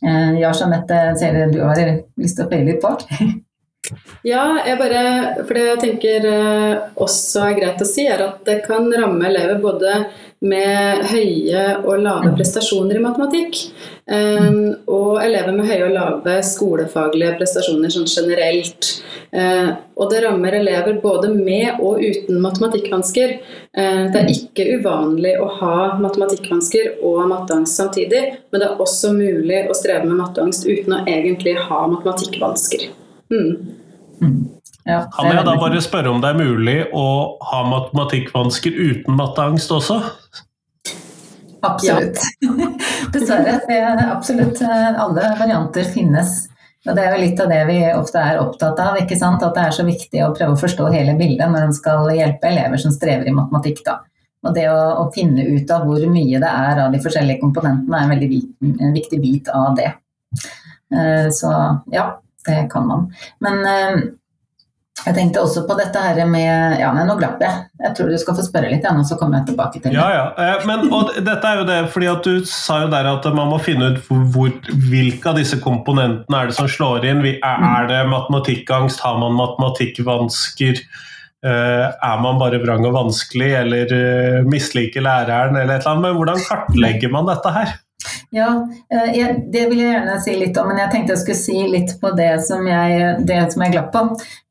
Uh, 0.00 0.38
ja, 0.38 0.52
Jeanette, 0.54 1.02
ser 1.20 1.36
du 1.52 1.60
har 1.64 1.82
lyst 2.16 2.38
til 2.38 2.46
å 2.46 2.50
føye 2.50 2.64
litt 2.70 2.80
på? 2.84 2.94
Ja, 4.26 4.44
jeg 4.66 4.78
bare, 4.80 5.02
for 5.44 5.56
det 5.56 5.66
jeg 5.66 5.82
tenker 5.84 6.30
også 6.98 7.46
er 7.48 7.58
greit 7.58 7.84
å 7.84 7.88
si, 7.88 8.06
er 8.10 8.24
at 8.24 8.42
det 8.48 8.60
kan 8.66 8.88
ramme 8.92 9.28
elever 9.30 9.60
både 9.62 10.02
med 10.38 11.02
høye 11.10 11.62
og 11.82 11.98
lave 12.04 12.30
mm. 12.30 12.34
prestasjoner 12.38 12.98
i 12.98 13.02
matematikk. 13.02 13.58
Um, 14.08 14.76
og 14.86 15.18
elever 15.20 15.52
med 15.56 15.66
høye 15.68 15.88
og 15.88 15.94
lave 15.96 16.36
skolefaglige 16.46 17.34
prestasjoner 17.40 17.92
sånn 17.92 18.06
generelt. 18.06 18.92
Uh, 19.34 19.74
og 19.98 20.12
det 20.12 20.22
rammer 20.22 20.54
elever 20.60 21.00
både 21.02 21.32
med 21.34 21.82
og 21.82 21.98
uten 22.04 22.38
matematikkvansker. 22.44 23.34
Det 23.78 24.18
er 24.18 24.30
ikke 24.32 24.64
uvanlig 24.78 25.34
å 25.42 25.48
ha 25.58 25.74
matematikkvansker 26.00 27.02
og 27.06 27.18
matteangst 27.30 27.78
samtidig, 27.78 28.22
men 28.50 28.62
det 28.62 28.68
er 28.70 28.80
også 28.82 29.10
mulig 29.14 29.64
å 29.68 29.76
streve 29.76 30.06
med 30.06 30.18
matteangst 30.22 30.66
uten 30.66 30.96
å 30.96 31.02
egentlig 31.04 31.56
ha 31.66 31.82
matematikkvansker. 31.90 32.88
Mm. 33.34 33.77
Mm. 34.22 34.44
Ja, 34.88 35.02
kan 35.12 35.28
jeg 35.28 35.44
da 35.44 35.54
bare 35.60 35.80
spørre 35.84 36.12
om 36.14 36.22
det 36.22 36.30
er 36.32 36.38
mulig 36.38 36.76
å 36.96 37.06
ha 37.50 37.64
matematikkvansker 37.68 38.72
uten 38.72 39.18
matteangst 39.18 39.72
også? 39.74 39.98
Absolutt. 41.66 42.22
Ja. 42.40 42.68
Dessverre. 43.12 43.58
absolutt. 44.12 44.62
Alle 44.62 45.34
varianter 45.40 45.84
finnes. 45.92 46.46
Og 46.86 46.94
Det 46.96 47.04
er 47.04 47.14
jo 47.14 47.22
litt 47.24 47.40
av 47.42 47.50
det 47.52 47.62
vi 47.68 47.78
ofte 47.92 48.22
er 48.22 48.40
opptatt 48.40 48.78
av. 48.80 49.00
ikke 49.00 49.18
sant? 49.18 49.42
At 49.44 49.56
det 49.58 49.66
er 49.66 49.74
så 49.76 49.84
viktig 49.84 50.22
å 50.24 50.32
prøve 50.36 50.54
å 50.54 50.60
forstå 50.60 50.88
hele 50.94 51.16
bildet 51.18 51.50
når 51.50 51.66
en 51.66 51.76
skal 51.76 52.08
hjelpe 52.14 52.48
elever 52.48 52.80
som 52.80 52.94
strever 52.94 53.28
i 53.28 53.34
matematikk. 53.34 53.82
da. 53.84 53.98
Og 54.46 54.54
det 54.54 54.68
å, 54.70 54.78
å, 55.02 55.08
finne 55.12 55.44
ut 55.50 55.70
av 55.74 55.84
hvor 55.88 56.04
mye 56.08 56.38
det 56.40 56.48
er 56.48 56.84
av 56.84 56.94
de 56.94 57.02
forskjellige 57.02 57.42
komponentene, 57.42 57.98
er 57.98 58.06
en 58.06 58.14
veldig 58.14 58.40
en 58.86 58.94
viktig 58.94 59.20
bit 59.20 59.50
av 59.52 59.74
det. 59.76 59.90
Eh, 60.94 61.26
så 61.34 61.50
ja, 61.92 62.06
det 62.48 62.62
kan 62.72 62.88
man. 62.88 63.06
Men 63.44 63.60
eh, 63.68 64.08
jeg 65.06 65.14
tenkte 65.14 65.42
også 65.42 65.62
på 65.68 65.76
dette 65.78 66.00
her 66.02 66.18
med 66.28 66.78
Ja, 66.80 66.90
nei, 66.94 67.04
nå 67.06 67.14
glapp 67.20 67.42
jeg. 67.42 67.66
Jeg 67.82 67.94
tror 67.96 68.10
du 68.10 68.18
skal 68.20 68.36
få 68.38 68.44
spørre 68.46 68.70
litt, 68.72 68.86
og 68.90 69.04
så 69.06 69.18
kommer 69.20 69.40
jeg 69.40 69.50
tilbake 69.52 69.80
til 69.80 69.90
det. 69.90 69.96
Ja, 69.96 70.08
ja. 70.12 70.24
Eh, 70.34 70.66
men, 70.68 70.88
og 70.94 71.12
dette 71.16 71.50
er 71.50 71.62
jo 71.62 71.66
det, 71.68 71.78
fordi 71.94 72.10
at 72.10 72.26
Du 72.26 72.48
sa 72.48 72.80
jo 72.84 72.90
der 72.92 73.08
at 73.10 73.28
man 73.36 73.52
må 73.52 73.60
finne 73.62 73.92
ut 73.92 74.00
hvor, 74.08 74.52
hvilke 74.88 75.30
av 75.30 75.38
disse 75.38 75.60
komponentene 75.62 76.42
er 76.42 76.50
det 76.50 76.58
som 76.58 76.70
slår 76.70 77.06
inn. 77.08 77.22
Er 77.24 77.90
det 77.90 78.02
matematikkangst? 78.10 79.04
Har 79.04 79.20
man 79.22 79.38
matematikkvansker? 79.38 80.82
Eh, 81.46 81.84
er 81.86 82.22
man 82.24 82.40
bare 82.40 82.58
vrang 82.64 82.82
og 82.88 82.96
vanskelig, 82.98 83.52
eller 83.62 83.92
misliker 84.50 85.04
læreren, 85.06 85.56
eller 85.56 85.78
et 85.78 85.84
eller 85.84 85.94
annet? 85.94 86.08
Men 86.08 86.18
hvordan 86.18 86.42
kartlegger 86.48 87.14
man 87.14 87.30
dette 87.30 87.54
her? 87.54 87.78
Ja, 88.30 88.68
eh, 88.92 89.36
det 89.52 89.64
vil 89.70 89.80
jeg 89.82 89.92
gjerne 89.92 90.16
si 90.22 90.34
litt 90.38 90.58
om, 90.60 90.68
men 90.70 90.80
jeg 90.82 90.92
tenkte 90.92 91.14
jeg 91.14 91.22
skulle 91.22 91.40
si 91.40 91.62
litt 91.70 91.94
på 92.00 92.10
det 92.18 92.30
som 92.44 92.66
jeg, 92.68 93.14
det 93.28 93.38
som 93.52 93.64
jeg 93.64 93.74
glapp 93.74 93.90
på. 93.94 94.02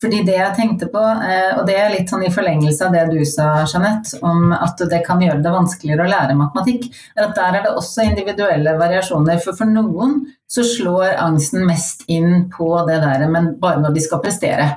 Fordi 0.03 0.21
det 0.27 0.37
jeg 0.37 0.55
tenkte 0.57 0.89
på, 0.93 1.01
eh, 1.01 1.51
og 1.57 1.65
det 1.69 1.77
er 1.77 1.93
litt 1.93 2.11
sånn 2.11 2.25
i 2.27 2.31
forlengelse 2.33 2.87
av 2.87 2.95
det 2.95 3.05
du 3.11 3.21
sa, 3.27 3.49
Jeanette, 3.65 4.19
om 4.25 4.53
at 4.55 4.81
det 4.91 5.03
kan 5.05 5.21
gjøre 5.23 5.43
det 5.45 5.53
vanskeligere 5.53 6.05
å 6.05 6.11
lære 6.11 6.37
matematikk, 6.39 6.89
er 7.15 7.27
at 7.27 7.37
der 7.37 7.59
er 7.59 7.67
det 7.67 7.75
også 7.75 8.07
individuelle 8.07 8.75
variasjoner. 8.79 9.41
For 9.43 9.57
for 9.57 9.69
noen 9.69 10.19
så 10.49 10.65
slår 10.65 11.17
angsten 11.21 11.65
mest 11.67 12.05
inn 12.11 12.47
på 12.53 12.71
det 12.87 12.99
der, 13.03 13.27
men 13.31 13.55
bare 13.61 13.81
når 13.83 13.95
de 13.97 14.05
skal 14.05 14.23
prestere. 14.23 14.67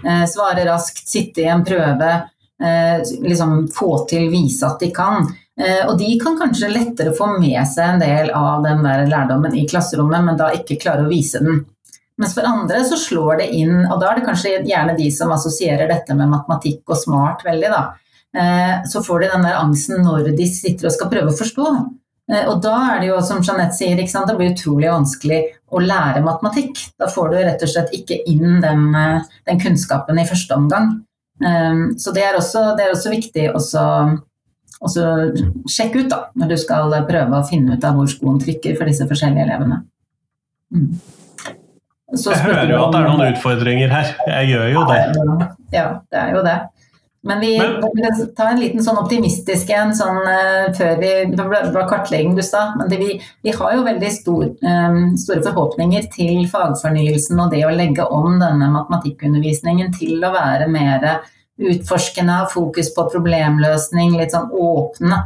Eh, 0.00 0.26
svare 0.30 0.66
raskt, 0.68 1.06
sitte 1.08 1.44
i 1.44 1.50
en 1.50 1.66
prøve, 1.66 2.20
liksom 3.24 3.70
få 3.72 4.02
til, 4.04 4.26
vise 4.28 4.68
at 4.68 4.82
de 4.82 4.90
kan. 4.92 5.24
Eh, 5.60 5.82
og 5.86 5.98
de 5.98 6.08
kan 6.20 6.38
kanskje 6.40 6.70
lettere 6.72 7.12
få 7.16 7.34
med 7.36 7.60
seg 7.68 7.84
en 7.84 8.00
del 8.00 8.30
av 8.36 8.64
den 8.64 8.80
der 8.86 9.04
lærdommen 9.10 9.54
i 9.58 9.66
klasserommet, 9.68 10.24
men 10.24 10.38
da 10.40 10.48
ikke 10.56 10.78
klare 10.80 11.04
å 11.04 11.10
vise 11.10 11.42
den. 11.44 11.64
Mens 12.20 12.34
for 12.36 12.48
andre 12.48 12.82
så 12.84 12.96
slår 13.00 13.40
det 13.40 13.48
inn, 13.56 13.74
og 13.86 14.00
da 14.00 14.10
er 14.10 14.20
det 14.20 14.26
kanskje 14.28 14.58
gjerne 14.68 14.96
de 14.96 15.08
som 15.12 15.32
assosierer 15.32 15.88
dette 15.88 16.16
med 16.16 16.32
matematikk 16.32 16.92
og 16.92 17.00
smart 17.00 17.44
veldig, 17.44 17.72
da. 17.72 17.82
Eh, 18.40 18.74
så 18.88 19.02
får 19.04 19.24
de 19.24 19.32
den 19.34 19.48
der 19.48 19.58
angsten 19.60 20.04
når 20.06 20.30
de 20.38 20.46
sitter 20.48 20.88
og 20.88 20.94
skal 20.96 21.10
prøve 21.12 21.32
å 21.32 21.36
forstå. 21.36 21.74
Eh, 22.32 22.46
og 22.46 22.62
da 22.64 22.76
er 22.94 23.02
det 23.02 23.10
jo, 23.10 23.20
som 23.26 23.44
Jeanette 23.44 23.76
sier, 23.76 24.00
det 24.00 24.38
blir 24.38 24.54
utrolig 24.54 24.88
vanskelig 24.88 25.42
å 25.68 25.84
lære 25.84 26.24
matematikk. 26.24 26.86
Da 27.00 27.10
får 27.10 27.34
du 27.34 27.38
rett 27.42 27.66
og 27.66 27.72
slett 27.74 27.92
ikke 27.96 28.22
inn 28.32 28.62
den, 28.64 28.88
den 29.48 29.60
kunnskapen 29.60 30.20
i 30.20 30.28
første 30.28 30.56
omgang. 30.56 30.92
Så 31.96 32.12
det 32.12 32.20
er 32.20 32.36
også, 32.36 32.74
det 32.76 32.84
er 32.84 32.90
også 32.92 33.12
viktig 33.14 33.46
også 33.56 33.82
og 34.80 34.92
så 34.92 35.06
sjekk 35.68 35.98
ut, 35.98 36.10
da, 36.10 36.20
når 36.40 36.54
du 36.54 36.58
skal 36.60 36.94
prøve 37.08 37.38
å 37.38 37.46
finne 37.48 37.76
ut 37.76 37.84
av 37.84 37.98
hvor 37.98 38.08
skoen 38.08 38.40
trykker 38.40 38.78
for 38.78 38.88
disse 38.88 39.06
forskjellige 39.08 39.44
elevene. 39.44 39.82
Mm. 40.72 40.92
jeg 42.14 42.42
hører 42.46 42.70
jo 42.72 42.82
at 42.86 42.92
det 42.94 43.00
er 43.00 43.08
noen 43.08 43.24
utfordringer 43.34 43.92
her. 43.92 44.12
Jeg 44.30 44.52
gjør 44.54 44.68
jo 44.72 44.84
det. 44.88 45.00
Ja, 45.74 45.86
det 46.08 46.22
er 46.22 46.36
jo 46.36 46.44
det. 46.46 46.58
Men 47.22 47.40
vi 47.40 47.58
Men, 47.58 47.82
tar 48.36 48.54
en 48.54 48.60
liten 48.60 48.80
sånn 48.80 48.96
optimistisk 48.96 49.68
en 49.76 49.90
sånn, 49.96 50.22
uh, 50.24 50.70
før 50.76 50.94
vi 51.02 51.10
Det 51.34 51.44
var 51.74 51.88
kartlegging 51.90 52.32
du 52.38 52.42
sa. 52.44 52.70
Men 52.78 52.88
det, 52.88 52.96
vi, 53.02 53.18
vi, 53.44 53.52
har 53.52 53.74
jo 53.76 53.84
veldig 53.84 54.12
stor, 54.14 54.46
um, 54.64 55.02
store 55.20 55.44
forhåpninger 55.44 56.08
til 56.14 56.46
fagfornyelsen 56.48 57.42
og 57.44 57.52
det 57.52 57.66
å 57.68 57.74
legge 57.76 58.08
om 58.08 58.38
denne 58.40 58.70
matematikkundervisningen 58.72 59.92
til 59.98 60.24
å 60.24 60.32
være 60.32 60.70
mer 60.72 61.10
utforskende, 61.60 62.40
ha 62.42 62.48
fokus 62.50 62.94
på 62.94 63.06
problemløsning, 63.12 64.16
litt 64.18 64.34
sånn 64.34 64.50
åpne. 64.50 65.22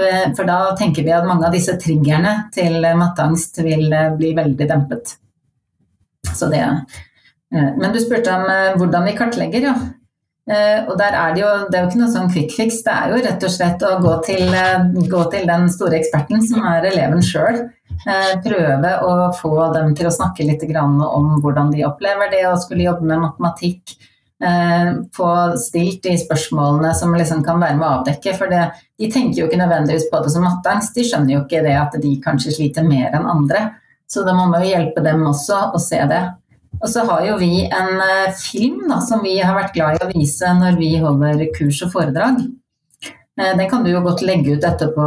Eh, 0.00 0.34
for 0.34 0.46
da 0.48 0.74
tenker 0.78 1.06
vi 1.06 1.12
at 1.14 1.26
mange 1.26 1.46
av 1.46 1.54
disse 1.54 1.76
triggerne 1.78 2.34
til 2.54 2.80
matteangst 2.98 3.60
vil 3.62 3.92
eh, 3.92 4.12
bli 4.18 4.32
veldig 4.34 4.70
dempet. 4.70 5.16
Så 6.34 6.48
det. 6.50 6.64
Eh, 7.54 7.70
men 7.76 7.92
du 7.94 8.00
spurte 8.02 8.34
om 8.34 8.48
hvordan 8.80 9.06
vi 9.06 9.18
kartlegger, 9.18 9.70
ja. 9.70 9.76
Og 10.44 10.98
der 11.00 11.14
er 11.16 11.30
det 11.32 11.40
jo 11.40 11.50
det 11.72 11.78
er 11.78 11.84
jo 11.86 11.88
ikke 11.88 11.98
noe 12.02 12.12
sånn 12.12 12.26
quick 12.28 12.50
fix. 12.52 12.82
Det 12.84 12.92
er 12.92 13.14
jo 13.14 13.20
rett 13.24 13.44
og 13.46 13.52
slett 13.54 13.84
å 13.88 13.94
gå 14.02 14.10
til, 14.26 14.50
gå 15.08 15.22
til 15.32 15.46
den 15.48 15.70
store 15.72 15.96
eksperten 15.96 16.42
som 16.44 16.66
er 16.68 16.84
eleven 16.90 17.24
sjøl. 17.24 17.62
Prøve 18.44 18.90
å 19.08 19.14
få 19.38 19.54
dem 19.72 19.94
til 19.96 20.10
å 20.10 20.12
snakke 20.12 20.44
litt 20.44 20.66
om 20.76 21.38
hvordan 21.40 21.72
de 21.72 21.86
opplever 21.88 22.28
det 22.34 22.42
å 22.50 22.58
skulle 22.60 22.84
jobbe 22.84 23.08
med 23.08 23.24
matematikk 23.24 23.96
Eh, 24.44 24.88
få 25.16 25.28
stilt 25.56 26.02
de 26.04 26.18
spørsmålene 26.20 26.90
som 26.94 27.14
liksom 27.16 27.40
kan 27.46 27.62
være 27.62 27.78
med 27.78 27.86
å 27.86 27.92
avdekke. 28.00 28.34
For 28.36 28.52
det, 28.52 28.66
de 29.00 29.08
tenker 29.12 29.40
jo 29.40 29.46
ikke 29.48 29.60
nødvendigvis 29.62 30.10
på 30.12 30.20
det 30.20 30.32
som 30.34 30.44
matteangst, 30.44 30.96
de 30.96 31.06
skjønner 31.08 31.36
jo 31.36 31.42
ikke 31.46 31.62
det 31.64 31.76
at 31.80 31.96
de 32.02 32.10
kanskje 32.24 32.52
sliter 32.58 32.84
mer 32.84 33.14
enn 33.16 33.28
andre. 33.30 33.70
Så 34.10 34.24
da 34.26 34.34
må 34.36 34.44
man 34.50 34.64
jo 34.64 34.74
hjelpe 34.74 35.04
dem 35.04 35.24
også 35.30 35.70
å 35.72 35.80
se 35.80 36.02
det. 36.10 36.20
Og 36.82 36.90
så 36.90 37.06
har 37.08 37.24
jo 37.24 37.38
vi 37.40 37.64
en 37.64 38.02
eh, 38.04 38.34
film 38.36 38.84
da, 38.90 39.00
som 39.06 39.24
vi 39.24 39.38
har 39.40 39.56
vært 39.56 39.72
glad 39.76 39.96
i 39.96 40.04
å 40.04 40.10
vise 40.12 40.52
når 40.58 40.76
vi 40.82 40.90
holder 41.00 41.46
kurs 41.56 41.80
og 41.86 41.94
foredrag. 41.94 42.42
Eh, 43.40 43.56
den 43.56 43.70
kan 43.70 43.84
du 43.84 43.90
jo 43.90 44.00
godt 44.00 44.22
legge 44.22 44.54
ut 44.54 44.64
etterpå, 44.64 45.04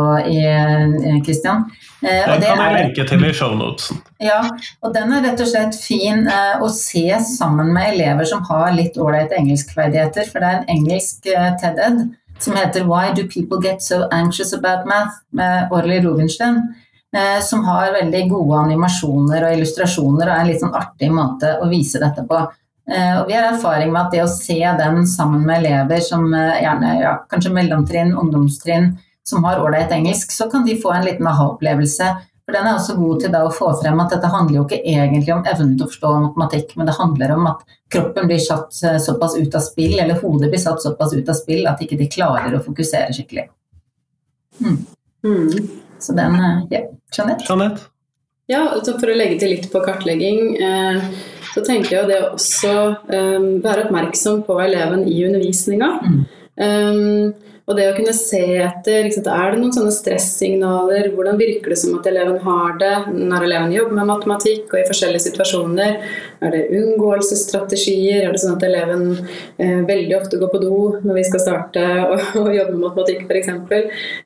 Kristian. 1.26 1.64
Eh, 2.04 2.20
eh, 2.20 2.34
den 2.40 2.50
kan 2.50 2.64
jeg 2.66 2.76
lenke 2.76 3.06
til 3.08 3.24
i 3.24 3.34
shownotesen. 3.34 4.02
Ja, 4.20 4.42
og 4.84 4.96
den 4.96 5.14
er 5.16 5.24
rett 5.24 5.44
og 5.44 5.48
slett 5.48 5.78
fin 5.80 6.26
å 6.28 6.68
se 6.74 7.06
sammen 7.24 7.72
med 7.76 7.94
elever 7.94 8.28
som 8.28 8.44
har 8.50 8.74
litt 8.76 9.00
ålreite 9.00 9.38
engelskferdigheter. 9.40 10.28
For 10.28 10.44
det 10.44 10.50
er 10.50 10.60
en 10.60 10.74
engelsk 10.76 11.30
TED-ed 11.62 12.04
som 12.40 12.56
heter 12.56 12.84
'Why 12.84 13.14
do 13.14 13.24
people 13.28 13.62
get 13.62 13.82
so 13.82 14.08
anxious 14.12 14.54
about 14.54 14.86
math?' 14.86 15.24
med 15.32 15.72
Orly 15.72 16.02
Rugenstein. 16.02 16.62
Som 17.42 17.64
har 17.64 17.94
veldig 17.94 18.30
gode 18.30 18.60
animasjoner 18.60 19.44
og 19.44 19.54
illustrasjoner 19.54 20.28
og 20.28 20.36
er 20.36 20.40
en 20.42 20.48
litt 20.48 20.62
sånn 20.62 20.76
artig 20.76 21.10
måte 21.10 21.58
å 21.62 21.70
vise 21.70 22.00
dette 22.00 22.28
på. 22.28 22.48
Eh, 22.92 23.22
og 23.22 23.28
vi 23.28 23.36
har 23.36 23.50
erfaring 23.50 23.92
med 23.92 24.06
at 24.06 24.14
det 24.16 24.24
å 24.24 24.32
se 24.32 24.62
den 24.80 25.02
sammen 25.10 25.44
med 25.48 25.60
elever 25.60 26.00
som 26.04 26.30
eh, 26.34 26.62
gjerne 26.64 26.94
ja, 27.02 27.18
kanskje 27.32 27.52
mellomtrinn, 27.56 28.14
ungdomstrinn, 28.16 28.94
som 29.28 29.44
har 29.44 29.60
ålreit 29.60 29.92
engelsk, 29.92 30.32
så 30.32 30.48
kan 30.52 30.64
de 30.66 30.78
få 30.80 30.94
en 30.96 31.04
liten 31.04 31.28
aha-opplevelse. 31.28 32.08
For 32.48 32.56
den 32.56 32.70
er 32.70 32.78
også 32.78 32.96
god 32.96 33.26
til 33.26 33.34
å 33.36 33.50
få 33.52 33.74
frem 33.82 34.00
at 34.00 34.14
dette 34.16 34.30
handler 34.32 34.62
jo 34.62 34.64
ikke 34.64 34.80
egentlig 34.88 35.34
om 35.36 35.44
evnen 35.44 35.74
til 35.76 35.84
å 35.84 35.90
forstå 35.92 36.12
matematikk, 36.30 36.72
men 36.80 36.88
det 36.88 36.96
handler 36.96 37.34
om 37.36 37.50
at 37.52 37.66
kroppen 37.92 38.32
blir 38.32 38.40
satt 38.40 38.80
eh, 38.88 39.02
såpass 39.04 39.36
ut 39.36 39.60
av 39.60 39.66
spill, 39.66 39.98
eller 40.00 40.22
hodet 40.24 40.48
blir 40.54 40.64
satt 40.64 40.80
såpass 40.86 41.12
ut 41.18 41.28
av 41.28 41.36
spill 41.36 41.68
at 41.68 41.84
ikke 41.84 42.00
de 42.00 42.08
klarer 42.14 42.56
å 42.56 42.64
fokusere 42.64 43.12
skikkelig. 43.18 43.50
Mm. 44.64 44.80
Mm. 45.28 45.72
Så 46.00 46.16
den 46.16 46.40
Ja, 46.72 46.86
Jeanette? 47.12 47.44
Jeanette? 47.50 47.90
Ja, 48.48 48.62
for 48.80 49.12
å 49.12 49.16
legge 49.20 49.42
til 49.42 49.52
litt 49.52 49.68
på 49.74 49.84
kartlegging. 49.84 50.56
Eh, 50.56 51.10
så 51.58 51.66
tenker 51.66 51.96
jeg 51.96 52.10
det 52.12 52.22
å 52.22 52.32
også 52.36 52.74
um, 53.10 53.50
være 53.64 53.88
oppmerksom 53.88 54.44
på 54.46 54.60
eleven 54.62 55.08
i 55.10 55.24
undervisninga. 55.26 55.92
Mm. 56.06 56.24
Um, 56.58 57.48
og 57.68 57.76
det 57.76 57.88
å 57.90 57.96
kunne 57.98 58.14
se 58.16 58.40
etter 58.64 59.02
liksom, 59.04 59.26
Er 59.28 59.52
det 59.52 59.60
noen 59.60 59.74
sånne 59.76 59.92
stressignaler? 59.92 61.10
Hvordan 61.16 61.40
virker 61.40 61.74
det 61.74 61.80
som 61.82 61.98
at 61.98 62.06
eleven 62.08 62.38
har 62.46 62.78
det 62.80 62.94
når 63.12 63.44
eleven 63.44 63.74
jobber 63.76 63.98
med 63.98 64.08
matematikk 64.08 64.72
og 64.72 64.80
i 64.80 64.86
forskjellige 64.88 65.26
situasjoner? 65.26 65.98
Er 66.40 66.56
det 66.56 66.62
unngåelsesstrategier? 66.78 68.22
Er 68.24 68.32
det 68.32 68.44
sånn 68.44 68.56
at 68.56 68.64
eleven 68.70 69.10
eh, 69.18 69.82
veldig 69.90 70.16
ofte 70.16 70.40
går 70.40 70.54
på 70.54 70.64
do 70.64 70.78
når 71.02 71.20
vi 71.20 71.26
skal 71.28 71.44
starte 71.44 71.84
å 72.40 72.46
jobbe 72.46 72.72
med 72.72 72.86
matematikk 72.86 73.28
f.eks.? 73.28 73.52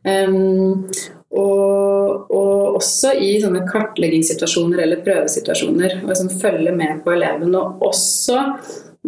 Um, 0.06 0.86
og, 1.32 2.28
og, 2.32 2.76
også 2.76 3.14
i 3.24 3.34
sånne 3.40 3.64
kartleggingssituasjoner 3.70 4.84
eller 4.84 5.04
prøvesituasjoner. 5.06 6.02
Og 6.04 6.12
liksom 6.12 6.32
følge 6.42 6.74
med 6.76 7.04
på 7.06 7.14
eleven. 7.16 7.54
Og 7.56 7.84
også, 7.88 8.42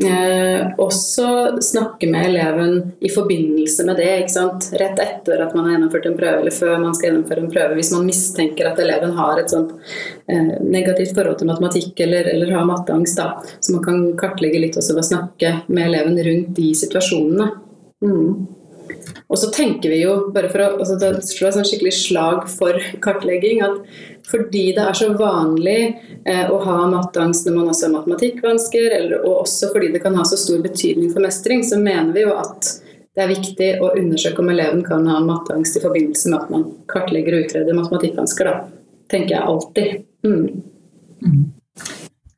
eh, 0.08 0.72
også 0.80 1.28
snakke 1.64 2.08
med 2.12 2.30
eleven 2.30 2.94
i 3.04 3.12
forbindelse 3.12 3.86
med 3.90 4.00
det. 4.00 4.14
Rett 4.80 5.04
etter 5.04 5.44
at 5.44 5.56
man 5.56 5.68
har 5.68 5.76
gjennomført 5.76 6.08
en 6.08 6.18
prøve, 6.18 6.40
eller 6.40 6.56
før 6.56 6.80
man 6.80 6.96
skal 6.96 7.10
gjennomføre 7.10 7.44
en 7.44 7.52
prøve. 7.52 7.76
Hvis 7.82 7.92
man 7.92 8.08
mistenker 8.08 8.72
at 8.72 8.80
eleven 8.80 9.12
har 9.20 9.44
et 9.44 9.52
sånt 9.52 9.76
eh, 10.32 10.56
negativt 10.64 11.16
forhold 11.18 11.42
til 11.42 11.52
matematikk 11.52 12.08
eller, 12.08 12.32
eller 12.32 12.56
har 12.56 12.72
matteangst. 12.72 13.20
Da. 13.20 13.56
Så 13.60 13.76
man 13.76 13.84
kan 13.84 14.04
kartlegge 14.18 14.64
litt 14.64 14.80
også 14.80 14.96
ved 14.96 15.04
å 15.04 15.12
snakke 15.12 15.56
med 15.68 15.92
eleven 15.92 16.20
rundt 16.24 16.56
de 16.56 16.72
situasjonene. 16.86 17.52
Mm. 18.04 18.63
Og 19.34 19.40
så 19.42 19.50
tenker 19.50 19.90
vi 19.90 20.04
jo, 20.04 20.28
bare 20.34 20.50
for 20.54 20.62
å 20.62 20.66
altså, 20.78 21.00
slå 21.26 21.48
et 21.48 21.56
sånn 21.56 21.66
skikkelig 21.66 21.94
slag 21.98 22.44
for 22.54 22.78
kartlegging, 23.02 23.64
at 23.66 23.80
fordi 24.30 24.68
det 24.78 24.84
er 24.86 24.98
så 24.98 25.08
vanlig 25.18 25.80
eh, 26.30 26.52
å 26.54 26.60
ha 26.62 26.76
matteangst 26.92 27.48
når 27.48 27.56
man 27.58 27.72
også 27.72 27.88
har 27.88 27.96
matematikkvansker, 27.96 28.94
eller, 29.00 29.24
og 29.26 29.42
også 29.48 29.72
fordi 29.74 29.90
det 29.96 30.04
kan 30.04 30.14
ha 30.20 30.26
så 30.30 30.38
stor 30.38 30.62
betydning 30.62 31.10
for 31.16 31.26
mestring, 31.26 31.66
så 31.66 31.82
mener 31.82 32.14
vi 32.14 32.28
jo 32.28 32.36
at 32.38 32.70
det 33.14 33.26
er 33.26 33.34
viktig 33.34 33.72
å 33.82 33.90
undersøke 33.98 34.42
om 34.42 34.54
eleven 34.54 34.86
kan 34.86 35.10
ha 35.10 35.18
matteangst 35.26 35.82
i 35.82 35.82
forbindelse 35.82 36.30
med 36.30 36.38
at 36.38 36.54
man 36.54 36.70
kartlegger 36.94 37.38
og 37.40 37.48
utreder 37.48 37.78
matematikkvansker. 37.78 38.50
Da. 38.50 38.94
Tenker 39.10 39.36
jeg 39.36 39.50
alltid. 39.50 40.00
Mm. 40.26 40.64
Mm. 41.26 41.44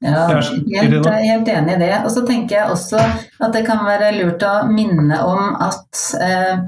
Ja, 0.05 0.25
helt, 0.27 1.07
helt, 1.07 1.47
enig 1.47 1.75
i 1.75 1.79
det. 1.79 1.93
Og 2.03 2.11
så 2.11 2.25
tenker 2.27 2.59
jeg 2.59 2.73
også 2.73 2.99
at 2.99 3.55
det 3.55 3.63
kan 3.67 3.85
være 3.87 4.11
lurt 4.17 4.43
å 4.43 4.55
minne 4.69 5.21
om 5.27 5.55
at 5.63 6.01
eh, 6.21 6.65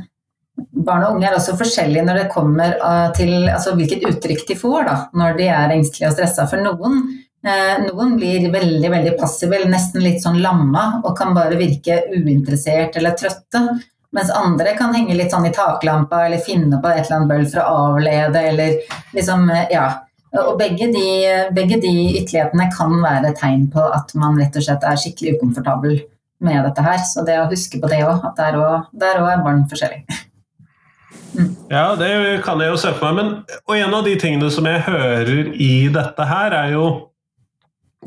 barn 0.57 1.05
og 1.05 1.17
unge 1.17 1.27
er 1.29 1.37
også 1.37 1.57
forskjellige 1.59 2.05
når 2.07 2.21
det 2.21 2.31
kommer 2.33 2.75
eh, 2.77 3.07
til 3.17 3.33
altså 3.45 3.75
hvilket 3.77 4.05
uttrykk 4.09 4.45
de 4.49 4.57
får 4.59 4.87
da, 4.87 4.97
når 5.17 5.37
de 5.39 5.49
er 5.51 5.75
engstelige 5.75 6.11
og 6.11 6.15
stressa. 6.17 6.47
For 6.49 6.63
noen, 6.63 7.03
eh, 7.45 7.75
noen, 7.85 8.15
blir 8.19 8.49
veldig 8.53 8.93
veldig 8.93 9.13
passive, 9.19 9.57
eller 9.57 9.73
nesten 9.73 10.03
litt 10.05 10.23
sånn 10.23 10.41
lamma, 10.43 10.87
og 11.03 11.13
kan 11.19 11.35
bare 11.37 11.59
virke 11.59 12.01
uinteressert 12.15 12.97
eller 12.97 13.17
trøtte. 13.19 13.63
Mens 14.15 14.31
andre 14.31 14.73
kan 14.79 14.95
henge 14.95 15.17
litt 15.17 15.33
sånn 15.33 15.49
i 15.49 15.53
taklampa 15.53 16.23
eller 16.25 16.41
finne 16.41 16.79
på 16.81 16.89
et 16.89 17.03
eller 17.03 17.17
annet 17.17 17.31
bøll 17.33 17.47
for 17.51 17.61
å 17.61 17.79
avlede, 17.91 18.43
eller 18.53 18.77
liksom, 19.17 19.49
eh, 19.53 19.71
ja 19.75 19.87
og 20.37 20.57
begge 20.59 20.89
de, 20.91 21.05
begge 21.55 21.77
de, 21.81 21.91
ytterlighetene 22.19 22.67
kan 22.75 22.91
være 23.01 23.31
tegn 23.39 23.63
på 23.73 23.81
at 23.95 24.11
man 24.19 24.35
rett 24.37 24.57
og 24.59 24.65
slett 24.65 24.83
er 24.85 24.99
skikkelig 24.99 25.37
ukomfortabel 25.37 25.95
med 26.43 26.59
dette 26.67 26.83
her. 26.83 26.99
Så 27.07 27.23
det 27.25 27.39
å 27.41 27.47
huske 27.49 27.79
på 27.81 27.89
det 27.89 28.03
òg, 28.05 28.25
at 28.27 28.37
der 28.37 28.59
òg 28.59 29.29
er 29.31 29.45
barn 29.45 29.63
forskjellig. 29.71 30.03
Ja, 31.69 31.96
det 32.00 32.10
kan 32.46 32.62
jeg 32.63 32.72
jo 32.72 32.79
se 32.79 32.93
for 32.98 33.12
meg. 33.12 33.19
Men, 33.19 33.60
og 33.67 33.75
en 33.77 33.96
av 33.98 34.07
de 34.07 34.15
tingene 34.19 34.50
som 34.53 34.67
jeg 34.69 34.86
hører 34.88 35.51
i 35.53 35.88
dette 35.93 36.31
her, 36.31 36.55
er 36.55 36.74
jo 36.77 36.88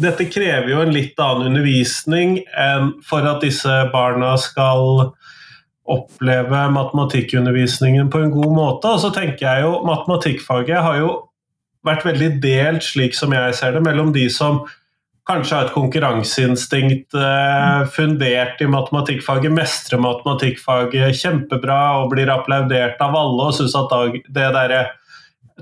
Dette 0.00 0.24
krever 0.30 0.70
jo 0.70 0.78
en 0.80 0.92
litt 0.94 1.18
annen 1.20 1.50
undervisning 1.50 2.36
for 3.04 3.26
at 3.26 3.42
disse 3.42 3.72
barna 3.92 4.30
skal 4.40 5.10
oppleve 5.90 6.60
matematikkundervisningen 6.72 8.08
på 8.12 8.22
en 8.22 8.30
god 8.32 8.54
måte. 8.54 8.92
Og 8.94 9.02
så 9.02 9.10
tenker 9.12 9.44
jeg 9.44 9.64
jo 9.66 9.80
Matematikkfaget 9.84 10.80
har 10.86 11.00
jo 11.02 11.10
vært 11.84 12.06
veldig 12.06 12.30
delt, 12.40 12.86
slik 12.86 13.18
som 13.18 13.34
jeg 13.34 13.56
ser 13.58 13.74
det, 13.76 13.82
mellom 13.84 14.14
de 14.14 14.28
som 14.32 14.62
kanskje 15.30 15.56
har 15.56 15.68
et 15.68 15.74
konkurranseinstinkt 15.74 17.16
eh, 17.16 17.82
fundert 17.94 18.60
i 18.62 18.68
matematikkfaget, 18.70 19.52
mestrer 19.54 20.02
matematikkfaget 20.02 21.18
kjempebra 21.20 21.80
og 22.00 22.10
blir 22.14 22.32
applaudert 22.32 23.00
av 23.04 23.16
alle 23.18 23.50
og 23.50 23.56
syns 23.56 23.76
at 23.78 23.94
det 24.26 24.48
derre 24.56 24.82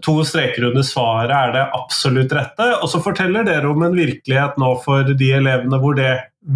to 0.05 0.15
streker 0.27 0.69
under 0.69 0.85
svaret 0.87 1.35
er 1.35 1.55
det 1.57 1.65
absolutt 1.77 2.33
rette. 2.37 2.69
Og 2.79 2.91
så 2.93 3.01
forteller 3.03 3.47
dere 3.47 3.71
om 3.71 3.83
en 3.85 3.97
virkelighet 3.97 4.59
nå 4.61 4.75
for 4.85 5.15
de 5.19 5.33
elevene 5.41 5.81
hvor 5.83 5.99
det 5.99 6.13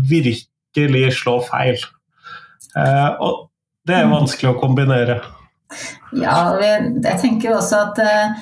virkelig 0.08 1.08
slår 1.20 1.42
feil. 1.50 1.86
Eh, 2.78 3.10
og 3.20 3.48
det 3.88 3.98
er 3.98 4.12
vanskelig 4.12 4.52
å 4.52 4.60
kombinere. 4.62 5.20
Ja, 6.14 6.52
jeg 6.60 7.18
tenker 7.20 7.56
også 7.56 7.86
at 7.88 8.00
eh, 8.04 8.40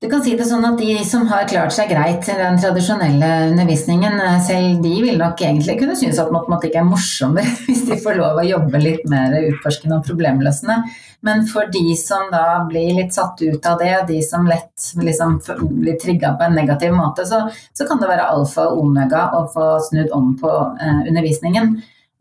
du 0.00 0.08
kan 0.08 0.22
si 0.24 0.32
det 0.32 0.46
sånn 0.48 0.64
at 0.64 0.78
De 0.80 0.94
som 1.04 1.26
har 1.28 1.48
klart 1.48 1.74
seg 1.76 1.90
greit 1.92 2.24
i 2.32 2.36
den 2.38 2.56
tradisjonelle 2.60 3.28
undervisningen, 3.50 4.14
eh, 4.24 4.38
selv 4.46 4.80
de 4.80 4.94
vil 5.04 5.20
nok 5.20 5.42
egentlig 5.44 5.76
kunne 5.82 5.96
synes 6.00 6.20
at 6.22 6.32
matematikk 6.32 6.78
er 6.80 6.86
morsommere 6.88 7.52
hvis 7.66 7.84
de 7.88 7.98
får 8.00 8.16
lov 8.16 8.40
å 8.40 8.46
jobbe 8.48 8.80
litt 8.80 9.04
mer 9.12 9.36
utforskende 9.42 9.98
og 9.98 10.08
problemløsende. 10.08 10.78
Men 11.28 11.44
for 11.50 11.68
de 11.68 11.92
som 12.00 12.30
da 12.32 12.62
blir 12.68 12.94
litt 12.96 13.12
satt 13.12 13.42
ut 13.44 13.66
av 13.68 13.76
det, 13.82 13.92
de 14.08 14.22
som 14.24 14.48
lett 14.48 14.88
liksom 14.96 15.36
blir 15.68 16.00
trigga 16.00 16.32
på 16.32 16.48
en 16.48 16.56
negativ 16.56 16.96
måte, 16.96 17.28
så, 17.28 17.42
så, 17.76 17.84
kan 17.84 18.00
det 18.00 18.08
være 18.08 18.30
alfa 18.32 18.70
og 18.70 18.86
omega 18.86 19.26
å 19.36 19.44
få 19.52 19.74
snudd 19.90 20.16
om 20.16 20.32
på 20.40 20.54
eh, 20.80 21.02
undervisningen. 21.12 21.74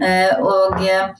Eh, 0.03 0.35
og 0.43 0.83
eh, 0.83 1.15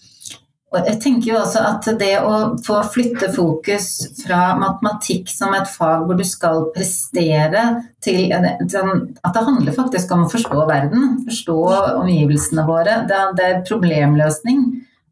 jeg 0.77 0.99
tenker 1.01 1.31
jo 1.31 1.38
også 1.39 1.61
at 1.65 1.88
det 1.97 2.11
å 2.21 2.33
få 2.61 2.77
flytte 2.93 3.31
fokus 3.33 3.88
fra 4.19 4.53
matematikk 4.59 5.31
som 5.33 5.55
et 5.57 5.69
fag 5.71 6.05
hvor 6.05 6.19
du 6.19 6.25
skal 6.27 6.67
prestere, 6.75 7.63
til 8.05 8.29
at 8.35 8.67
det 8.69 9.45
handler 9.47 9.73
faktisk 9.73 10.13
om 10.13 10.27
å 10.27 10.29
forstå 10.29 10.67
verden, 10.69 11.23
forstå 11.25 11.57
omgivelsene 12.03 12.67
våre. 12.69 12.99
Det 13.09 13.47
er 13.47 13.63
problemløsning. 13.65 14.67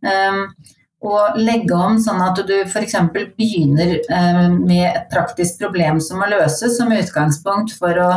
Um, 0.05 0.43
og 1.07 1.37
legge 1.41 1.73
om 1.77 1.97
sånn 2.01 2.21
at 2.25 2.39
du 2.45 2.55
f.eks. 2.63 2.95
begynner 3.37 3.97
um, 4.09 4.61
med 4.65 4.85
et 4.91 5.09
praktisk 5.13 5.61
problem 5.61 6.01
som 6.01 6.21
må 6.21 6.29
løses, 6.31 6.77
som 6.77 6.93
utgangspunkt 6.93 7.73
for 7.77 7.97
å 8.01 8.11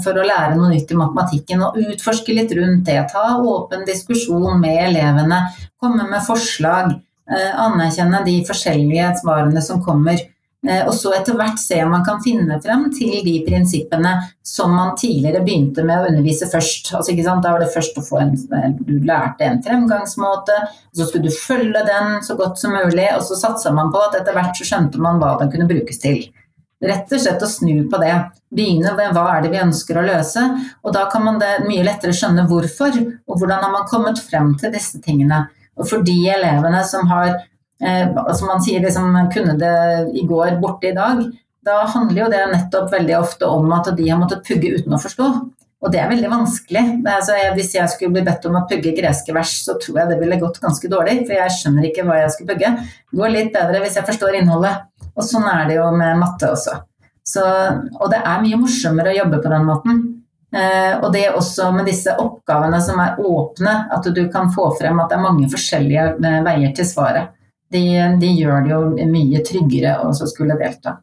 for 0.00 0.16
å 0.16 0.22
lære 0.24 0.54
noe 0.56 0.70
nytt 0.72 0.88
i 0.88 0.96
matematikken 0.96 1.60
og 1.66 1.74
utforske 1.76 2.32
litt 2.32 2.52
rundt 2.56 2.86
det. 2.86 2.96
Ta 3.12 3.34
åpen 3.36 3.84
diskusjon 3.84 4.56
med 4.62 4.78
elevene, 4.86 5.42
komme 5.80 6.06
med 6.08 6.24
forslag, 6.24 6.94
eh, 7.30 7.52
anerkjenne 7.66 8.24
de 8.24 8.40
forskjellige 8.48 9.14
svarene 9.20 9.62
som 9.62 9.82
kommer. 9.84 10.20
Eh, 10.68 10.82
og 10.84 10.92
så 10.92 11.14
etter 11.16 11.38
hvert 11.38 11.56
se 11.56 11.78
om 11.80 11.94
man 11.94 12.02
kan 12.04 12.18
finne 12.20 12.58
frem 12.60 12.90
til 12.92 13.22
de 13.24 13.38
prinsippene 13.46 14.10
som 14.44 14.74
man 14.76 14.92
tidligere 15.00 15.40
begynte 15.46 15.84
med 15.88 16.02
å 16.02 16.10
undervise 16.10 16.50
først. 16.52 16.92
Altså, 16.98 17.14
da 17.16 17.54
var 17.54 17.62
det 17.62 17.70
først 17.72 17.96
å 17.96 18.04
få 18.04 18.20
en, 18.20 18.36
Du 18.84 18.98
lærte 19.00 19.40
en 19.46 19.62
fremgangsmåte, 19.62 20.58
så 20.92 21.06
skulle 21.06 21.30
du 21.30 21.36
følge 21.36 21.80
den 21.86 22.20
så 22.20 22.36
godt 22.36 22.58
som 22.58 22.76
mulig, 22.76 23.08
og 23.16 23.22
så 23.22 23.40
satsa 23.40 23.72
man 23.72 23.92
på 23.92 24.02
at 24.04 24.20
etter 24.20 24.36
hvert 24.36 24.56
så 24.56 24.68
skjønte 24.68 25.00
man 25.00 25.18
hva 25.18 25.38
den 25.40 25.50
kunne 25.50 25.68
brukes 25.68 25.98
til. 25.98 26.28
Rett 26.80 27.12
og 27.12 27.20
slett 27.20 27.42
å 27.44 27.48
snu 27.48 27.84
på 27.92 27.98
det. 28.00 28.14
Begynne 28.56 28.94
med 28.96 29.12
hva 29.12 29.26
er 29.34 29.44
det 29.44 29.52
vi 29.52 29.60
ønsker 29.60 29.98
å 30.00 30.04
løse. 30.06 30.44
Og 30.80 30.94
da 30.96 31.04
kan 31.12 31.26
man 31.26 31.40
det 31.42 31.60
mye 31.66 31.84
lettere 31.84 32.14
skjønne 32.16 32.46
hvorfor, 32.48 32.96
og 33.28 33.36
hvordan 33.36 33.66
har 33.66 33.74
man 33.74 33.88
kommet 33.90 34.22
frem 34.24 34.54
til 34.60 34.72
disse 34.72 35.00
tingene. 35.04 35.44
Og 35.76 35.88
for 35.90 36.04
de 36.06 36.16
elevene 36.32 36.80
som 36.88 37.04
har 37.12 37.34
eh, 37.36 38.08
som 38.36 38.48
man 38.48 38.64
sier 38.64 38.80
liksom, 38.84 39.12
kunne 39.34 39.58
det 39.60 39.76
i 40.16 40.24
går, 40.28 40.56
borte 40.62 40.90
i 40.90 40.96
dag, 40.96 41.22
da 41.66 41.82
handler 41.92 42.24
jo 42.24 42.32
det 42.32 42.44
nettopp 42.54 42.92
veldig 42.92 43.16
ofte 43.18 43.48
om 43.48 43.68
at 43.76 43.92
de 43.96 44.08
har 44.08 44.20
måttet 44.20 44.46
pugge 44.46 44.72
uten 44.78 44.96
å 44.96 45.00
forstå. 45.00 45.28
Og 45.80 45.92
det 45.92 46.02
er 46.02 46.10
veldig 46.10 46.28
vanskelig. 46.28 46.82
Altså, 47.08 47.36
hvis 47.56 47.72
jeg 47.78 47.88
skulle 47.88 48.12
bli 48.18 48.24
bedt 48.26 48.44
om 48.50 48.58
å 48.58 48.66
pugge 48.68 48.92
greske 48.96 49.32
vers, 49.32 49.54
så 49.64 49.78
tror 49.80 50.02
jeg 50.02 50.10
det 50.10 50.18
ville 50.20 50.40
gått 50.42 50.60
ganske 50.60 50.90
dårlig, 50.92 51.22
for 51.24 51.38
jeg 51.38 51.56
skjønner 51.56 51.88
ikke 51.88 52.04
hva 52.04 52.18
jeg 52.20 52.34
skulle 52.34 52.52
pugge. 52.52 52.72
Det 53.08 53.20
går 53.20 53.32
litt 53.32 53.52
bedre 53.54 53.80
hvis 53.80 53.96
jeg 53.96 54.08
forstår 54.10 54.36
innholdet. 54.42 54.86
Og 55.14 55.24
sånn 55.24 55.48
er 55.48 55.64
det 55.70 55.78
jo 55.78 55.88
med 55.96 56.20
matte 56.20 56.52
også. 56.52 56.76
Så, 57.30 57.44
og 57.96 58.12
det 58.12 58.20
er 58.20 58.44
mye 58.44 58.60
morsommere 58.60 59.14
å 59.14 59.18
jobbe 59.22 59.40
på 59.40 59.52
den 59.54 59.66
måten. 59.68 60.02
Eh, 60.50 60.94
og 60.98 61.12
det 61.14 61.24
er 61.28 61.36
også 61.38 61.68
med 61.72 61.86
disse 61.88 62.12
oppgavene 62.18 62.80
som 62.82 63.00
er 63.00 63.20
åpne, 63.22 63.74
at 63.94 64.08
du 64.12 64.24
kan 64.32 64.50
få 64.52 64.72
frem 64.76 64.98
at 65.00 65.12
det 65.12 65.16
er 65.16 65.26
mange 65.28 65.50
forskjellige 65.52 66.06
eh, 66.18 66.40
veier 66.46 66.74
til 66.76 66.88
svaret. 66.88 67.36
De, 67.70 67.84
de 68.20 68.32
gjør 68.34 68.66
det 68.66 68.72
jo 68.74 69.10
mye 69.12 69.44
tryggere 69.46 70.00
å 70.02 70.10
skulle 70.18 70.58
delta. 70.58 70.98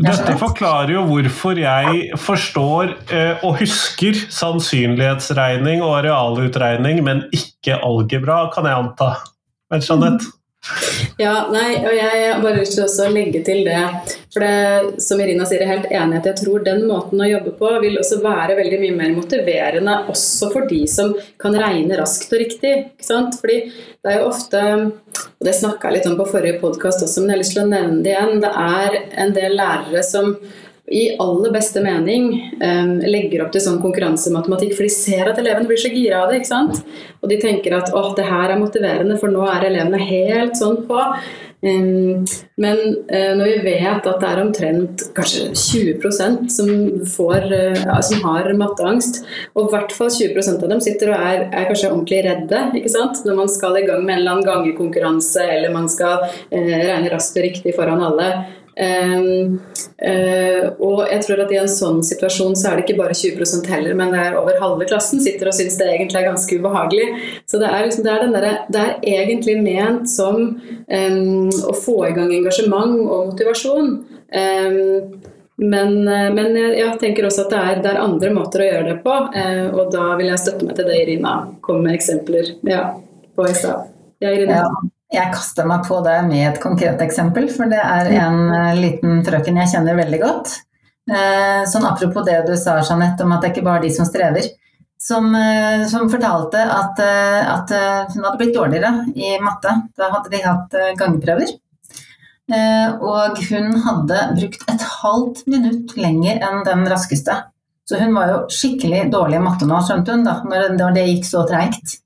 Dette 0.00 0.38
forklarer 0.40 0.94
jo 0.94 1.02
hvorfor 1.04 1.58
jeg 1.60 2.16
forstår 2.16 2.94
eh, 3.12 3.42
og 3.44 3.58
husker 3.60 4.16
sannsynlighetsregning 4.32 5.82
og 5.84 5.98
arealutregning, 5.98 7.02
men 7.04 7.26
ikke 7.36 7.76
algebra, 7.84 8.46
kan 8.54 8.68
jeg 8.70 8.78
anta. 8.86 9.10
Men 9.72 9.84
Jeanette? 9.84 10.32
Ja, 11.20 11.42
nei, 11.52 11.82
og 11.82 11.92
jeg 11.92 12.24
har 12.24 12.40
bare 12.40 12.62
lyst 12.62 12.78
til 12.78 12.86
å 12.88 13.10
legge 13.12 13.42
til 13.44 13.66
det. 13.66 13.82
For 14.32 14.40
det, 14.40 15.00
som 15.04 15.20
Irina 15.20 15.44
sier, 15.44 15.60
er 15.60 15.68
helt 15.74 15.90
enig 15.92 16.16
at 16.22 16.28
jeg 16.30 16.38
tror 16.40 16.62
den 16.64 16.86
måten 16.88 17.20
å 17.20 17.28
jobbe 17.28 17.52
på 17.58 17.68
vil 17.82 17.98
også 18.00 18.22
være 18.24 18.56
veldig 18.56 18.78
mye 18.80 18.96
mer 18.96 19.12
motiverende 19.12 19.98
også 20.12 20.48
for 20.54 20.68
de 20.70 20.80
som 20.88 21.12
kan 21.42 21.56
regne 21.60 21.98
raskt 22.00 22.32
og 22.32 22.40
riktig. 22.40 22.72
ikke 22.94 23.08
sant? 23.10 23.36
Fordi 23.42 23.58
det 23.68 24.08
er 24.08 24.20
jo 24.22 24.30
ofte, 24.30 24.64
og 25.20 25.44
det 25.44 25.56
snakka 25.58 25.90
jeg 25.90 25.98
litt 25.98 26.08
om 26.08 26.16
på 26.16 26.30
forrige 26.32 26.62
podkast 26.64 27.04
også, 27.04 27.20
men 27.20 27.34
jeg 27.34 27.36
har 27.36 27.42
lyst 27.44 27.56
til 27.58 27.64
å 27.66 27.70
nevne 27.74 28.00
det 28.06 28.14
igjen, 28.14 28.42
det 28.42 28.54
er 28.64 28.98
en 29.26 29.36
del 29.36 29.58
lærere 29.60 30.04
som 30.06 30.32
i 30.92 31.04
aller 31.22 31.52
beste 31.54 31.80
mening 31.84 32.32
um, 32.58 32.96
legger 33.06 33.44
opp 33.44 33.52
til 33.54 33.62
sånn 33.64 33.78
konkurransematematikk, 33.84 34.74
for 34.76 34.88
de 34.88 34.92
ser 34.92 35.28
at 35.30 35.38
elevene 35.40 35.68
blir 35.68 35.80
så 35.80 35.92
gira 35.92 36.24
av 36.24 36.32
det. 36.32 36.40
ikke 36.40 36.50
sant? 36.50 36.82
Og 37.22 37.30
de 37.30 37.38
tenker 37.40 37.76
at 37.76 37.92
åh, 37.94 38.10
det 38.16 38.26
her 38.26 38.52
er 38.52 38.60
motiverende, 38.60 39.16
for 39.20 39.32
nå 39.32 39.46
er 39.48 39.68
elevene 39.68 40.00
helt 40.02 40.58
sånn 40.58 40.82
på. 40.88 41.06
Men 41.62 42.78
uh, 43.06 43.32
når 43.38 43.44
vi 43.46 43.58
vet 43.62 44.06
at 44.10 44.18
det 44.18 44.28
er 44.28 44.40
omtrent 44.42 45.04
kanskje 45.14 45.52
20% 45.54 46.48
som, 46.50 46.70
får, 47.06 47.46
uh, 47.78 47.92
som 48.02 48.24
har 48.26 48.50
matteangst, 48.58 49.20
og 49.54 49.68
i 49.68 49.74
hvert 49.76 49.94
fall 49.94 50.10
20% 50.10 50.64
av 50.66 50.72
dem 50.72 50.82
sitter 50.82 51.12
og 51.14 51.22
er, 51.22 51.44
er, 51.52 51.68
kanskje 51.68 51.92
ordentlig 51.92 52.24
redde 52.26 52.64
når 53.22 53.38
man 53.38 53.52
skal 53.52 53.78
i 53.78 53.84
gang 53.86 54.02
med 54.02 54.16
en 54.16 54.18
eller 54.18 54.34
annen 54.34 54.48
gangekonkurranse 54.48 55.46
eller 55.54 55.74
man 55.74 55.86
skal 55.92 56.26
uh, 56.26 56.50
regne 56.50 57.12
raskt 57.14 57.38
og 57.38 57.46
riktig 57.46 57.76
foran 57.78 58.02
alle, 58.10 58.28
og 60.82 61.02
jeg 61.10 61.20
tror 61.26 61.42
at 61.44 61.52
i 61.52 61.58
en 61.60 61.68
sånn 61.68 62.00
situasjon 62.06 62.54
så 62.56 62.70
er 62.70 62.78
det 62.78 62.86
ikke 62.86 63.00
bare 63.02 63.16
20% 63.16 63.68
heller, 63.68 63.96
men 63.98 64.14
det 64.14 64.20
er 64.22 64.38
over 64.40 64.56
halve 64.62 64.86
klassen 64.88 65.20
sitter 65.20 65.50
og 65.50 65.56
syns 65.56 65.76
det 65.80 65.90
egentlig 65.90 66.22
er 66.22 66.30
ganske 66.30 66.56
ubehagelig. 66.56 67.08
Så 67.50 67.60
det 67.60 67.68
er, 67.68 67.84
liksom, 67.84 68.06
det 68.06 68.14
er, 68.14 68.24
der, 68.32 68.48
det 68.72 68.84
er 68.86 69.26
egentlig 69.26 69.58
ment 69.60 70.08
som 70.10 70.40
um, 70.56 71.50
å 71.52 71.76
få 71.76 71.98
i 72.08 72.14
gang 72.16 72.32
engasjement 72.32 72.96
og 73.02 73.34
motivasjon. 73.34 73.92
Um, 74.32 75.20
men, 75.62 75.98
men 76.34 76.56
jeg, 76.56 76.96
tenker 76.98 77.28
også 77.28 77.44
at 77.44 77.52
det 77.52 77.60
er, 77.60 77.82
det 77.84 77.90
er, 77.92 78.00
andre 78.02 78.32
måter 78.34 78.64
å 78.64 78.68
gjøre 78.70 78.86
det 78.88 78.96
på, 79.04 79.18
Eh, 79.36 79.66
og 79.70 79.92
da 79.92 80.12
vil 80.18 80.30
jeg 80.32 80.40
støtte 80.40 80.66
meg 80.66 80.76
til 80.78 80.88
det 80.88 80.98
Irina 81.04 81.34
kom 81.64 81.84
med 81.84 81.96
eksempler 81.96 82.54
ja, 82.68 82.82
på 83.36 83.46
i 83.46 83.54
stad. 83.56 83.92
Ja, 84.22 84.32
Irina. 84.32 84.62
Ja. 84.64 84.90
Jeg 85.12 85.28
kaster 85.34 85.66
meg 85.68 85.84
på 85.84 85.98
det 86.06 86.16
med 86.24 86.46
et 86.46 86.58
konkret 86.62 87.00
eksempel, 87.04 87.50
for 87.52 87.68
det 87.68 87.80
er 87.84 88.08
en 88.22 88.46
eh, 88.48 88.78
liten 88.78 89.20
frøken 89.26 89.58
jeg 89.60 89.68
kjenner 89.74 89.98
veldig 89.98 90.20
godt. 90.22 90.54
Eh, 91.12 91.64
sånn 91.68 91.84
apropos 91.84 92.24
det 92.24 92.38
du 92.46 92.54
sa, 92.56 92.78
Jeanette, 92.80 93.26
om 93.26 93.34
at 93.36 93.44
det 93.44 93.52
ikke 93.52 93.64
bare 93.66 93.82
er 93.82 93.84
de 93.84 93.90
som 93.92 94.08
strever. 94.08 94.48
Som, 95.02 95.28
eh, 95.36 95.84
som 95.90 96.08
fortalte 96.08 96.62
at, 96.64 97.02
at, 97.02 97.74
hun 98.14 98.24
hadde 98.24 98.38
blitt 98.40 98.56
dårligere 98.56 98.92
i 99.12 99.34
matte. 99.42 99.74
Da 99.98 100.08
hadde 100.14 100.32
de 100.32 100.40
hatt 100.46 100.76
gangprøver. 101.00 101.58
Og 102.52 103.38
hun 103.48 103.68
hadde 103.84 104.22
brukt 104.36 104.64
et 104.68 104.86
halvt 105.02 105.42
minutt 105.48 105.92
lenger 105.96 106.40
enn 106.44 106.64
den 106.66 106.86
raskeste. 106.90 107.36
Så 107.88 108.00
hun 108.00 108.14
var 108.16 108.30
jo 108.30 108.38
skikkelig 108.52 109.06
dårlig 109.12 109.40
i 109.40 109.44
matte 109.44 109.68
nå, 109.68 109.80
skjønte 109.84 110.16
hun, 110.16 110.24
da, 110.24 110.38
når 110.72 110.96
det 110.96 111.08
gikk 111.10 111.28
så 111.28 111.44
treigt. 111.48 111.98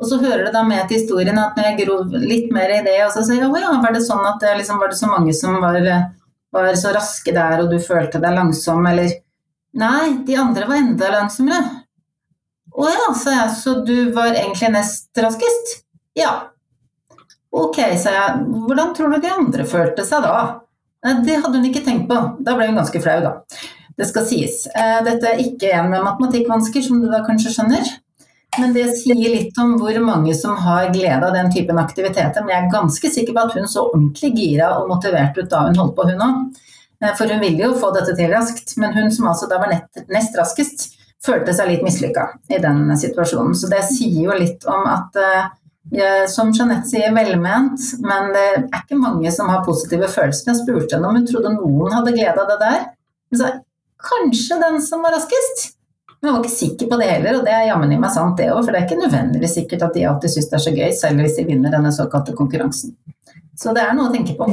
Og 0.00 0.08
så 0.08 0.16
hører 0.22 0.46
det 0.46 0.54
da 0.54 0.62
med 0.64 0.86
til 0.88 1.02
historien 1.02 1.38
at 1.38 1.58
når 1.58 1.66
jeg 1.68 1.80
grov 1.82 2.14
litt 2.24 2.52
mer 2.56 2.72
i 2.72 2.80
det, 2.86 2.96
og 3.04 3.12
så 3.12 3.24
sier 3.26 3.42
jeg 3.42 3.50
å 3.50 3.60
ja, 3.60 3.72
var 3.82 3.92
det 3.92 4.00
sånn 4.06 4.24
at 4.24 4.40
det 4.40 4.54
liksom, 4.62 4.80
var 4.80 4.92
det 4.92 4.96
så 5.00 5.10
mange 5.10 5.34
som 5.36 5.58
var, 5.60 5.76
var, 6.56 6.70
så 6.80 6.94
raske 6.96 7.34
der, 7.36 7.60
og 7.60 7.68
du 7.72 7.76
følte 7.84 8.22
deg 8.22 8.38
langsom, 8.38 8.86
eller 8.88 9.18
Nei, 9.70 10.24
de 10.26 10.34
andre 10.34 10.66
var 10.66 10.80
enda 10.80 11.12
langsommere. 11.12 11.60
Å 12.74 12.86
ja, 12.90 13.10
sa 13.14 13.34
jeg, 13.36 13.50
så 13.54 13.74
du 13.86 14.10
var 14.16 14.32
egentlig 14.32 14.72
nest 14.74 15.20
raskest? 15.22 15.76
Ja. 16.18 16.32
Ok, 17.54 17.78
sa 18.00 18.14
jeg, 18.16 18.48
hvordan 18.66 18.90
tror 18.96 19.14
du 19.14 19.20
de 19.22 19.30
andre 19.30 19.66
følte 19.68 20.02
seg 20.08 20.26
da? 20.26 20.40
Det 21.22 21.38
hadde 21.38 21.60
hun 21.60 21.68
ikke 21.68 21.84
tenkt 21.86 22.08
på. 22.10 22.18
Da 22.42 22.56
ble 22.58 22.66
hun 22.72 22.80
ganske 22.80 23.02
flau, 23.04 23.20
da. 23.22 23.62
Det 24.00 24.08
skal 24.10 24.26
sies. 24.26 24.64
Eh, 24.74 24.98
dette 25.06 25.30
er 25.30 25.42
ikke 25.44 25.70
en 25.76 25.90
med 25.92 26.02
matematikkvansker, 26.02 26.82
som 26.82 26.98
du 27.02 27.06
da 27.12 27.22
kanskje 27.26 27.54
skjønner. 27.54 27.94
Men 28.60 28.74
det 28.76 28.86
sier 29.00 29.32
litt 29.32 29.58
om 29.60 29.76
hvor 29.80 29.96
mange 30.04 30.34
som 30.36 30.56
har 30.60 30.90
glede 30.94 31.26
av 31.26 31.34
den 31.34 31.50
typen 31.52 31.78
aktiviteter. 31.80 32.44
Men 32.44 32.54
jeg 32.54 32.66
er 32.66 32.74
ganske 32.74 33.12
sikker 33.14 33.36
på 33.36 33.44
at 33.46 33.56
hun 33.56 33.68
så 33.70 33.86
ordentlig 33.88 34.32
gira 34.36 34.72
og 34.78 34.90
motivert 34.90 35.38
ut 35.38 35.50
da 35.50 35.64
hun 35.68 35.78
holdt 35.80 35.96
på, 35.96 36.08
hun 36.10 36.24
òg. 36.26 36.42
Eh, 37.00 37.14
for 37.16 37.32
hun 37.32 37.40
ville 37.42 37.64
jo 37.64 37.76
få 37.80 37.92
dette 37.96 38.16
til 38.18 38.32
raskt, 38.32 38.76
men 38.80 38.96
hun 38.96 39.10
som 39.14 39.30
altså 39.30 39.48
da 39.50 39.60
var 39.62 39.72
nest 39.72 40.36
raskest, 40.38 40.90
følte 41.24 41.52
seg 41.56 41.68
litt 41.68 41.82
mislykka 41.84 42.26
i 42.52 42.60
den 42.62 42.84
situasjonen. 42.96 43.56
Så 43.56 43.70
det 43.72 43.82
sier 43.88 44.22
jo 44.28 44.36
litt 44.36 44.64
om 44.68 44.86
at 44.88 45.18
eh, 45.24 45.48
som 46.30 46.52
Jeanette 46.54 46.88
sier, 46.90 47.10
velment, 47.16 47.80
men 48.04 48.30
det 48.36 48.46
er 48.60 48.80
ikke 48.82 49.00
mange 49.00 49.32
som 49.34 49.50
har 49.52 49.64
positive 49.66 50.08
følelser. 50.12 50.52
Jeg 50.52 50.62
spurte 50.62 50.96
henne 50.96 51.10
om 51.10 51.18
hun 51.18 51.28
trodde 51.28 51.56
noen 51.56 51.96
hadde 51.96 52.14
glede 52.16 52.36
av 52.44 52.52
det 52.52 52.60
der. 52.62 52.88
Hun 53.30 53.40
sa 53.40 53.52
kanskje 54.10 54.60
den 54.60 54.80
som 54.84 55.04
var 55.04 55.16
raskest. 55.16 55.70
Men 56.20 56.28
jeg 56.28 56.34
var 56.34 56.42
ikke 56.44 56.56
sikker 56.56 56.88
på 56.90 56.98
det 57.00 57.08
heller, 57.08 57.38
og 57.38 57.46
det 57.46 57.52
er 57.56 57.68
jammen 57.70 57.92
i 57.94 57.98
meg 58.00 58.12
sant 58.12 58.36
det 58.36 58.50
òg, 58.52 58.60
for 58.60 58.74
det 58.74 58.82
er 58.82 58.86
ikke 58.88 59.00
nødvendigvis 59.00 59.54
sikkert 59.56 59.86
at 59.86 59.96
de 59.96 60.04
alltid 60.10 60.34
syns 60.34 60.50
det 60.50 60.58
er 60.58 60.64
så 60.66 60.74
gøy, 60.74 60.90
selv 60.98 61.24
hvis 61.24 61.38
de 61.38 61.46
vinner 61.48 61.72
denne 61.72 61.92
såkalte 61.96 62.34
konkurransen. 62.36 62.92
Så 63.56 63.72
det 63.76 63.86
er 63.86 63.96
noe 63.96 64.10
å 64.10 64.12
tenke 64.12 64.36
på. 64.36 64.48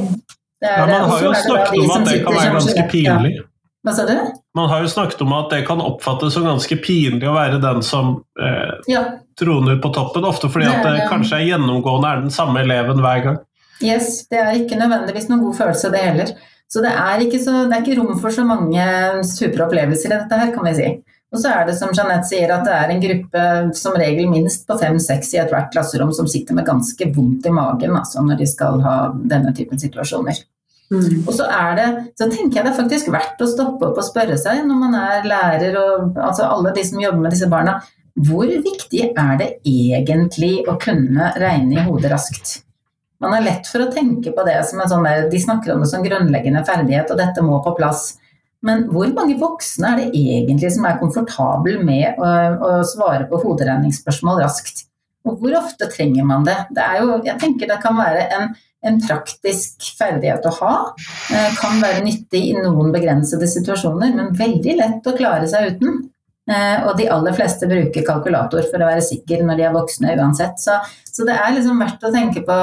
Er, 0.64 0.80
ja, 0.80 0.86
man 0.88 1.12
har 1.12 1.22
jo 1.22 1.34
snakket 1.36 1.76
om 1.84 1.92
at 1.94 2.08
det 2.08 2.18
kan 2.24 2.38
være 2.38 2.54
ganske 2.56 2.84
pinlig. 2.90 3.34
Ja. 3.36 3.44
Hva 3.86 3.94
sa 3.94 4.04
du? 4.08 4.14
Man 4.58 4.68
har 4.72 4.82
jo 4.82 4.88
snakket 4.90 5.20
om 5.22 5.32
at 5.36 5.52
det 5.52 5.60
kan 5.68 5.80
oppfattes 5.84 6.34
som 6.34 6.46
ganske 6.48 6.76
pinlig 6.82 7.28
å 7.28 7.36
være 7.36 7.60
den 7.62 7.84
som 7.86 8.16
eh, 8.42 8.72
ja. 8.90 9.04
troner 9.38 9.78
på 9.80 9.92
toppen, 9.94 10.26
ofte 10.28 10.50
fordi 10.50 10.66
at 10.68 10.82
det 10.82 11.06
kanskje 11.12 11.38
er 11.38 11.46
gjennomgående 11.52 12.10
er 12.10 12.24
den 12.24 12.34
samme 12.34 12.64
eleven 12.64 13.04
hver 13.04 13.22
gang. 13.24 13.38
Yes, 13.84 14.24
det 14.32 14.40
er 14.42 14.56
ikke 14.58 14.80
nødvendigvis 14.80 15.28
noen 15.30 15.44
god 15.46 15.60
følelse, 15.60 15.92
det 15.94 16.02
heller. 16.02 16.32
Så 16.68 16.82
det 16.84 16.90
er 16.90 17.22
ikke, 17.24 17.38
så, 17.40 17.62
det 17.68 17.76
er 17.76 17.84
ikke 17.84 18.00
rom 18.00 18.18
for 18.20 18.34
så 18.34 18.44
mange 18.44 18.88
supre 19.28 19.68
opplevelser 19.68 20.10
i 20.10 20.16
dette 20.16 20.40
her, 20.42 20.50
kan 20.56 20.66
vi 20.66 20.74
si. 20.76 20.90
Og 21.28 21.40
så 21.42 21.50
er 21.52 21.66
det 21.68 21.74
som 21.76 21.90
Jeanette 21.92 22.24
sier, 22.30 22.48
at 22.54 22.64
det 22.64 22.74
er 22.74 22.92
en 22.92 23.02
gruppe 23.02 23.42
som 23.76 23.96
regel 24.00 24.30
minst 24.30 24.64
på 24.68 24.78
fem-seks 24.80 25.34
i 25.34 25.40
ethvert 25.42 25.68
klasserom 25.74 26.12
som 26.16 26.28
sitter 26.30 26.56
med 26.56 26.64
ganske 26.68 27.10
vondt 27.12 27.48
i 27.50 27.52
magen 27.52 27.96
altså, 27.98 28.22
når 28.24 28.40
de 28.40 28.48
skal 28.48 28.80
ha 28.84 28.94
denne 29.12 29.52
typen 29.56 29.80
situasjoner. 29.80 30.40
Mm. 30.88 31.26
Og 31.26 31.34
så, 31.36 31.44
er 31.52 31.74
det, 31.76 31.88
så 32.16 32.30
tenker 32.32 32.62
jeg 32.62 32.64
det 32.64 32.72
er 32.72 32.78
faktisk 32.78 33.10
verdt 33.12 33.42
å 33.44 33.50
stoppe 33.50 33.90
opp 33.90 34.00
og 34.00 34.06
spørre 34.06 34.38
seg 34.40 34.62
når 34.64 34.78
man 34.80 34.96
er 34.96 35.28
lærer 35.28 35.76
og 35.76 36.16
altså 36.16 36.48
alle 36.48 36.72
de 36.72 36.84
som 36.88 37.02
jobber 37.02 37.26
med 37.26 37.36
disse 37.36 37.50
barna, 37.52 37.76
hvor 38.18 38.48
viktig 38.48 39.10
er 39.12 39.34
det 39.38 39.50
egentlig 39.68 40.64
å 40.66 40.78
kunne 40.80 41.28
regne 41.38 41.76
i 41.76 41.84
hodet 41.84 42.10
raskt? 42.10 42.62
Man 43.20 43.34
har 43.34 43.44
lett 43.44 43.68
for 43.68 43.82
å 43.84 43.90
tenke 43.92 44.32
på 44.34 44.44
det 44.46 44.56
som 44.66 44.80
en 44.80 44.90
sånn 44.90 45.06
der, 45.06 45.26
De 45.30 45.40
snakker 45.42 45.74
om 45.74 45.82
det 45.82 45.90
som 45.90 46.04
grunnleggende 46.04 46.64
ferdighet, 46.66 47.10
og 47.10 47.18
dette 47.20 47.42
må 47.44 47.58
på 47.64 47.74
plass. 47.78 48.12
Men 48.66 48.88
hvor 48.90 49.10
mange 49.14 49.36
voksne 49.38 49.92
er 49.92 50.00
det 50.00 50.08
egentlig 50.18 50.72
som 50.74 50.86
er 50.88 50.98
komfortable 50.98 51.78
med 51.84 52.18
å, 52.18 52.30
å 52.58 52.70
svare 52.86 53.28
på 53.30 53.38
hoderegningsspørsmål 53.44 54.42
raskt? 54.42 54.88
Og 55.28 55.38
hvor 55.42 55.58
ofte 55.60 55.88
trenger 55.92 56.26
man 56.26 56.46
det? 56.46 56.56
det 56.74 56.86
jo, 56.98 57.20
jeg 57.26 57.38
tenker 57.42 57.70
det 57.70 57.78
kan 57.82 57.96
være 57.98 58.26
en, 58.34 58.52
en 58.86 59.00
praktisk 59.02 59.90
ferdighet 59.98 60.46
å 60.48 60.54
ha. 60.60 60.74
Eh, 61.34 61.50
kan 61.60 61.82
være 61.82 62.04
nyttig 62.06 62.44
i 62.50 62.54
noen 62.58 62.92
begrensede 62.94 63.48
situasjoner, 63.50 64.14
men 64.16 64.36
veldig 64.38 64.78
lett 64.80 65.10
å 65.10 65.16
klare 65.18 65.50
seg 65.50 65.74
uten. 65.74 66.06
Eh, 66.48 66.86
og 66.88 66.94
de 66.98 67.10
aller 67.12 67.36
fleste 67.36 67.68
bruker 67.68 68.06
kalkulator 68.06 68.64
for 68.70 68.80
å 68.80 68.88
være 68.88 69.04
sikker 69.04 69.44
når 69.44 69.60
de 69.60 69.68
er 69.68 69.74
voksne 69.76 70.14
uansett. 70.16 70.58
Så, 70.62 70.78
så 71.06 71.28
det 71.28 71.36
er 71.36 71.54
liksom 71.58 71.82
verdt 71.82 72.08
å 72.08 72.14
tenke 72.14 72.42
på 72.46 72.58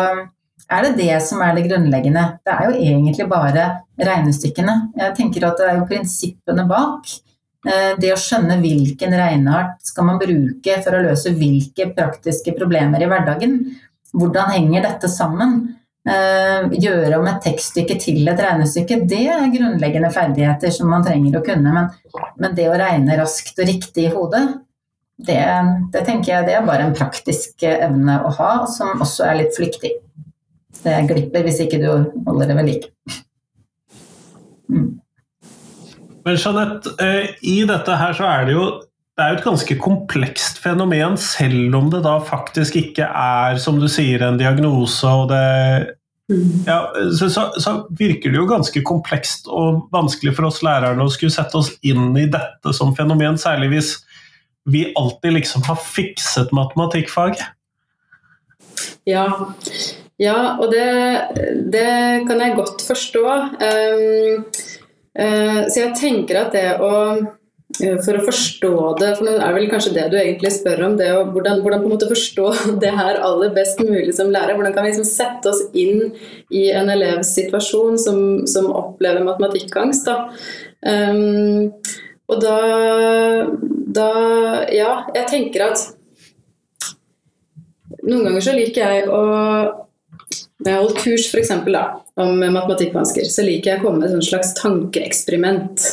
er 0.71 0.87
det 0.87 0.95
det 0.97 1.19
som 1.25 1.41
er 1.45 1.53
det 1.55 1.67
grunnleggende? 1.67 2.23
Det 2.45 2.53
er 2.53 2.69
jo 2.69 2.79
egentlig 2.79 3.27
bare 3.29 3.67
regnestykkene. 4.01 4.75
Jeg 4.97 5.15
tenker 5.17 5.45
at 5.45 5.61
det 5.61 5.69
er 5.69 5.79
jo 5.79 5.87
prinsippene 5.89 6.65
bak. 6.69 7.11
Eh, 7.65 7.93
det 8.01 8.13
å 8.13 8.19
skjønne 8.19 8.57
hvilken 8.61 9.13
regneart 9.17 9.79
skal 9.85 10.09
man 10.09 10.21
bruke 10.21 10.77
for 10.85 10.97
å 10.97 11.03
løse 11.05 11.33
hvilke 11.37 11.91
praktiske 11.97 12.55
problemer 12.57 13.01
i 13.01 13.09
hverdagen. 13.09 13.59
Hvordan 14.15 14.53
henger 14.55 14.85
dette 14.87 15.09
sammen? 15.11 15.57
Eh, 16.05 16.67
gjøre 16.81 17.17
om 17.17 17.29
et 17.29 17.41
tekststykke 17.45 17.97
til 18.01 18.27
et 18.29 18.41
regnestykke, 18.41 18.99
det 19.09 19.23
er 19.33 19.49
grunnleggende 19.53 20.11
ferdigheter 20.13 20.73
som 20.73 20.91
man 20.93 21.05
trenger 21.05 21.39
å 21.39 21.45
kunne. 21.45 21.73
Men, 21.73 21.89
men 22.41 22.57
det 22.57 22.69
å 22.69 22.77
regne 22.77 23.17
raskt 23.21 23.61
og 23.61 23.69
riktig 23.69 24.09
i 24.09 24.13
hodet, 24.13 24.45
det, 25.25 25.41
det 25.93 26.03
tenker 26.05 26.33
jeg 26.33 26.49
det 26.49 26.57
er 26.57 26.65
bare 26.67 26.89
en 26.89 26.97
praktisk 26.97 27.63
evne 27.69 28.19
å 28.27 28.33
ha, 28.37 28.51
som 28.69 28.97
også 29.01 29.29
er 29.29 29.39
litt 29.39 29.57
flyktig 29.57 29.95
det 30.85 30.99
glipper 31.09 31.45
hvis 31.45 31.61
ikke 31.65 31.81
du 31.81 31.89
holder 32.27 32.51
det 32.51 32.57
ved 32.59 32.69
like. 32.69 32.91
Mm. 34.69 34.91
Men 36.25 36.37
Jeanette, 36.41 36.95
eh, 37.01 37.35
i 37.45 37.59
dette 37.69 37.97
her 37.99 38.15
så 38.17 38.27
er 38.31 38.47
det 38.47 38.55
jo 38.57 38.65
det 39.15 39.23
er 39.23 39.31
jo 39.31 39.37
et 39.37 39.45
ganske 39.45 39.75
komplekst 39.79 40.57
fenomen, 40.59 41.13
selv 41.15 41.75
om 41.77 41.85
det 41.91 42.01
da 42.03 42.17
faktisk 42.19 42.75
ikke 42.75 43.05
er, 43.07 43.55
som 43.63 43.77
du 43.79 43.87
sier, 43.87 44.25
en 44.25 44.39
diagnose. 44.39 45.07
og 45.07 45.29
det 45.31 45.93
mm. 46.27 46.65
ja, 46.67 46.81
så, 47.15 47.29
så, 47.31 47.45
så, 47.55 47.77
virker 47.95 48.33
det 48.33 48.41
jo 48.41 48.49
ganske 48.49 48.83
komplekst 48.83 49.47
og 49.47 49.85
vanskelig 49.95 50.35
for 50.35 50.49
oss 50.49 50.59
lærerne 50.67 51.07
å 51.07 51.13
skulle 51.13 51.31
sette 51.31 51.55
oss 51.55 51.71
inn 51.79 52.11
i 52.19 52.27
dette 52.27 52.75
som 52.75 52.91
fenomen, 52.97 53.39
særlig 53.39 53.71
hvis 53.71 53.93
vi 54.67 54.89
alltid 54.99 55.37
liksom 55.37 55.63
har 55.69 55.79
fikset 55.79 56.51
matematikkfaget. 56.51 57.45
Ja, 59.07 59.29
ja, 60.21 60.55
og 60.63 60.69
det, 60.71 60.85
det 61.71 61.87
kan 62.27 62.39
jeg 62.39 62.55
godt 62.55 62.83
forstå. 62.87 63.23
Um, 63.59 64.45
uh, 65.19 65.63
så 65.67 65.81
jeg 65.81 65.95
tenker 65.99 66.39
at 66.39 66.55
det 66.55 66.69
å 66.79 66.91
eh, 67.81 67.97
for 68.05 68.15
å 68.15 68.23
forstå 68.23 68.71
det, 69.01 69.09
for 69.17 69.27
det 69.27 69.33
er 69.43 69.55
vel 69.57 69.67
kanskje 69.71 69.91
det 69.97 70.05
du 70.13 70.15
egentlig 70.21 70.53
spør 70.55 70.85
om, 70.87 70.95
det 70.95 71.09
å, 71.11 71.25
hvordan, 71.33 71.59
hvordan, 71.65 71.83
på 71.83 71.89
en 71.89 71.95
måte 71.97 72.07
forstå 72.07 72.47
det 72.83 72.93
her 72.95 73.19
aller 73.27 73.51
best 73.57 73.83
mulig 73.83 74.15
som 74.15 74.31
lærer. 74.31 74.55
Hvordan 74.55 74.77
kan 74.77 74.87
vi 74.87 74.93
liksom 74.93 75.09
sette 75.09 75.51
oss 75.51 75.65
inn 75.75 76.13
i 76.47 76.69
en 76.71 76.93
elevs 76.95 77.35
situasjon 77.35 77.99
som, 77.99 78.19
som 78.47 78.71
opplever 78.71 79.25
matematikkangst. 79.27 80.07
Da. 80.07 80.29
Um, 80.85 81.73
og 82.31 82.39
da, 82.41 82.57
da 83.99 84.09
Ja, 84.71 84.91
jeg 85.13 85.27
tenker 85.29 85.67
at 85.67 85.89
noen 88.05 88.29
ganger 88.29 88.43
så 88.45 88.53
liker 88.55 88.85
jeg 88.85 89.09
å 89.09 89.19
når 90.63 90.69
jeg 90.69 90.77
har 90.77 90.83
holdt 90.85 91.03
kurs 91.03 91.27
for 91.31 91.41
eksempel, 91.41 91.75
da, 91.75 91.99
om 92.21 92.39
matematikkvansker, 92.39 93.27
så 93.27 93.43
liker 93.43 93.73
jeg 93.73 93.81
å 93.81 93.87
komme 93.87 94.05
med 94.05 94.15
et 94.15 94.27
slags 94.27 94.53
tankeeksperiment. 94.59 95.83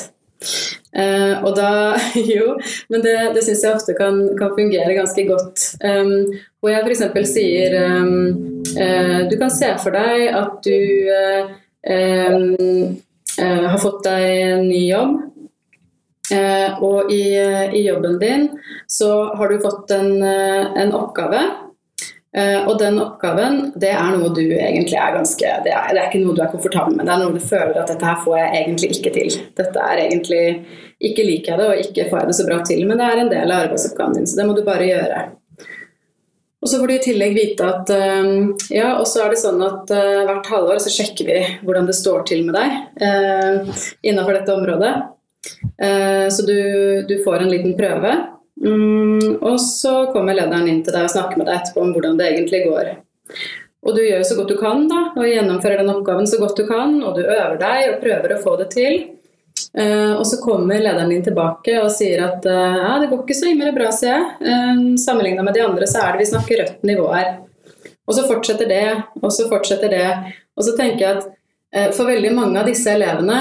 Uh, 0.92 1.38
og 1.46 1.54
da 1.56 1.94
Jo, 2.34 2.56
men 2.92 3.02
det, 3.04 3.14
det 3.36 3.44
syns 3.46 3.62
jeg 3.64 3.76
ofte 3.78 3.94
kan, 3.96 4.18
kan, 4.38 4.54
fungere 4.56 4.96
ganske 4.98 5.24
godt. 5.28 5.64
Um, 5.80 6.32
hvor 6.60 6.74
jeg 6.74 6.84
f.eks. 6.84 7.32
sier 7.32 7.76
um, 7.86 8.62
uh, 8.76 9.20
Du 9.30 9.36
kan 9.40 9.52
se 9.52 9.72
for 9.82 9.94
deg 9.96 10.28
at 10.36 10.58
du 10.66 10.78
uh, 11.08 11.52
um, 11.88 12.96
har 13.40 13.78
fått 13.80 14.02
deg 14.04 14.24
en 14.28 14.66
ny 14.68 14.82
jobb. 14.90 15.20
og 16.84 17.10
i, 17.12 17.24
i, 17.32 17.80
jobben 17.86 18.18
din 18.20 18.44
så 18.88 19.08
har 19.36 19.50
du 19.50 19.58
fått 19.60 19.90
en, 19.96 20.22
en 20.22 20.92
oppgave 20.96 21.40
og 22.32 22.78
den 22.80 22.96
oppgaven, 22.96 23.58
det 23.76 23.90
er 23.92 24.14
noe 24.16 24.30
du 24.32 24.40
egentlig 24.40 24.96
er 24.96 25.12
ganske 25.18 25.50
det 25.66 25.68
er, 25.68 25.90
det 25.92 26.00
er, 26.00 26.06
ikke 26.06 26.22
noe 26.22 26.32
du 26.32 26.40
er 26.40 26.48
komfortabel 26.48 26.94
med. 26.96 27.04
Det 27.04 27.12
er 27.12 27.20
noe 27.20 27.34
du 27.36 27.44
føler 27.44 27.76
at 27.76 27.92
dette 27.92 28.08
her 28.08 28.22
får 28.24 28.38
jeg 28.38 28.62
egentlig 28.62 28.90
ikke 28.94 29.12
til. 29.18 29.36
Dette 29.60 29.84
er 29.90 30.00
egentlig 30.06 30.40
Ikke 31.02 31.26
liker 31.26 31.52
jeg 31.52 31.60
det, 31.60 31.68
og 31.68 31.84
ikke 31.84 32.08
får 32.08 32.22
jeg 32.22 32.30
det 32.30 32.38
så 32.38 32.48
bra 32.48 32.58
til, 32.64 32.82
men 32.88 33.00
det 33.00 33.10
er 33.10 33.20
en 33.20 33.30
del 33.34 33.52
av 33.52 33.66
arbeidsoppgaven 33.66 34.16
din, 34.16 34.28
så 34.30 34.38
det 34.38 34.48
må 34.48 34.56
du 34.56 34.64
bare 34.64 34.88
gjøre. 34.88 35.22
Og 36.62 36.70
så 36.70 36.78
får 36.78 36.88
du 36.88 36.94
i 36.94 37.02
tillegg 37.02 37.32
vite 37.34 37.66
at 37.66 37.90
uh, 37.90 38.28
ja, 38.70 38.92
og 38.94 39.06
så 39.10 39.24
er 39.24 39.32
det 39.32 39.40
sånn 39.42 39.62
at 39.66 39.90
uh, 39.90 40.22
hvert 40.28 40.50
halvår 40.52 40.78
så 40.84 40.92
sjekker 40.94 41.26
vi 41.26 41.40
hvordan 41.66 41.88
det 41.90 41.96
står 41.98 42.22
til 42.30 42.44
med 42.46 42.54
deg 42.54 43.02
uh, 43.02 43.82
innenfor 44.00 44.38
dette 44.38 44.54
området. 44.54 44.94
så 46.30 46.44
du, 46.46 46.58
du 47.08 47.16
får 47.24 47.42
en 47.42 47.48
liten 47.50 47.72
prøve 47.74 48.12
Mm, 48.60 49.38
og 49.40 49.56
så 49.60 50.12
kommer 50.12 50.36
lederen 50.36 50.68
inn 50.68 50.82
til 50.84 50.94
deg 50.94 51.08
og 51.08 51.14
snakker 51.14 51.40
med 51.40 51.48
deg 51.48 51.60
etterpå 51.60 51.82
om 51.82 51.94
hvordan 51.94 52.18
det 52.20 52.28
egentlig 52.30 52.64
går. 52.68 52.92
Og 53.82 53.96
du 53.96 54.02
gjør 54.04 54.22
så 54.26 54.36
godt 54.38 54.52
du 54.52 54.58
kan 54.60 54.84
da, 54.90 55.00
og 55.16 55.26
gjennomfører 55.26 55.82
den 55.82 55.90
oppgaven 55.90 56.28
så 56.30 56.38
godt 56.38 56.60
du 56.60 56.66
kan, 56.68 57.00
og 57.02 57.16
du 57.18 57.24
øver 57.24 57.58
deg 57.58 57.88
og 57.88 57.98
prøver 58.04 58.36
å 58.36 58.42
få 58.44 58.54
det 58.60 58.68
til. 58.74 59.00
Uh, 59.72 60.18
og 60.18 60.26
så 60.28 60.36
kommer 60.42 60.80
lederen 60.80 61.10
din 61.12 61.24
tilbake 61.24 61.78
og 61.80 61.88
sier 61.92 62.20
at 62.26 62.44
uh, 62.44 62.76
ja, 62.76 62.92
det 63.00 63.08
går 63.08 63.22
ikke 63.22 63.36
så 63.36 63.48
innmari 63.48 63.72
bra, 63.76 63.88
sier 63.94 64.12
jeg. 64.12 64.26
Uh, 64.44 64.52
eh, 64.52 64.82
Sammenligna 65.00 65.44
med 65.46 65.56
de 65.56 65.64
andre 65.64 65.88
så 65.88 66.02
er 66.02 66.12
det 66.12 66.22
vi 66.22 66.30
snakker 66.30 66.60
rødt 66.60 66.86
nivå 66.88 67.08
her. 67.12 67.34
Og 68.06 68.16
så 68.16 68.26
fortsetter 68.28 68.68
det, 68.68 68.86
og 69.22 69.30
så 69.32 69.48
fortsetter 69.50 69.92
det. 69.92 70.08
Og 70.58 70.66
så 70.66 70.76
tenker 70.76 71.04
jeg 71.04 71.22
at 71.22 71.94
for 71.96 72.04
veldig 72.04 72.34
mange 72.36 72.60
av 72.60 72.66
disse 72.68 72.90
elevene 72.92 73.38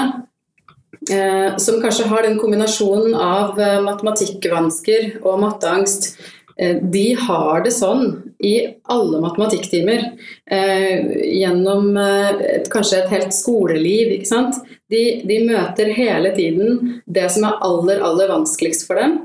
eh, 1.10 1.56
som 1.56 1.80
kanskje 1.82 2.08
har 2.10 2.26
den 2.26 2.38
kombinasjonen 2.40 3.14
av 3.14 3.58
eh, 3.60 3.80
matematikkvansker 3.84 5.18
og 5.22 5.40
matteangst, 5.42 6.12
eh, 6.56 6.78
de 6.82 7.06
har 7.18 7.64
det 7.64 7.74
sånn 7.76 8.06
i 8.42 8.54
alle 8.92 9.22
matematikktimer. 9.22 10.04
Eh, 10.46 11.10
gjennom 11.38 11.96
et, 11.96 12.70
kanskje 12.72 13.02
et 13.02 13.12
helt 13.14 13.34
skoleliv. 13.36 14.14
ikke 14.18 14.30
sant? 14.30 14.62
De, 14.92 15.22
de 15.24 15.42
møter 15.48 15.92
hele 15.96 16.34
tiden 16.36 16.98
det 17.06 17.28
som 17.32 17.48
er 17.48 17.60
aller, 17.64 18.02
aller 18.04 18.32
vanskeligst 18.34 18.86
for 18.88 19.00
dem. 19.00 19.20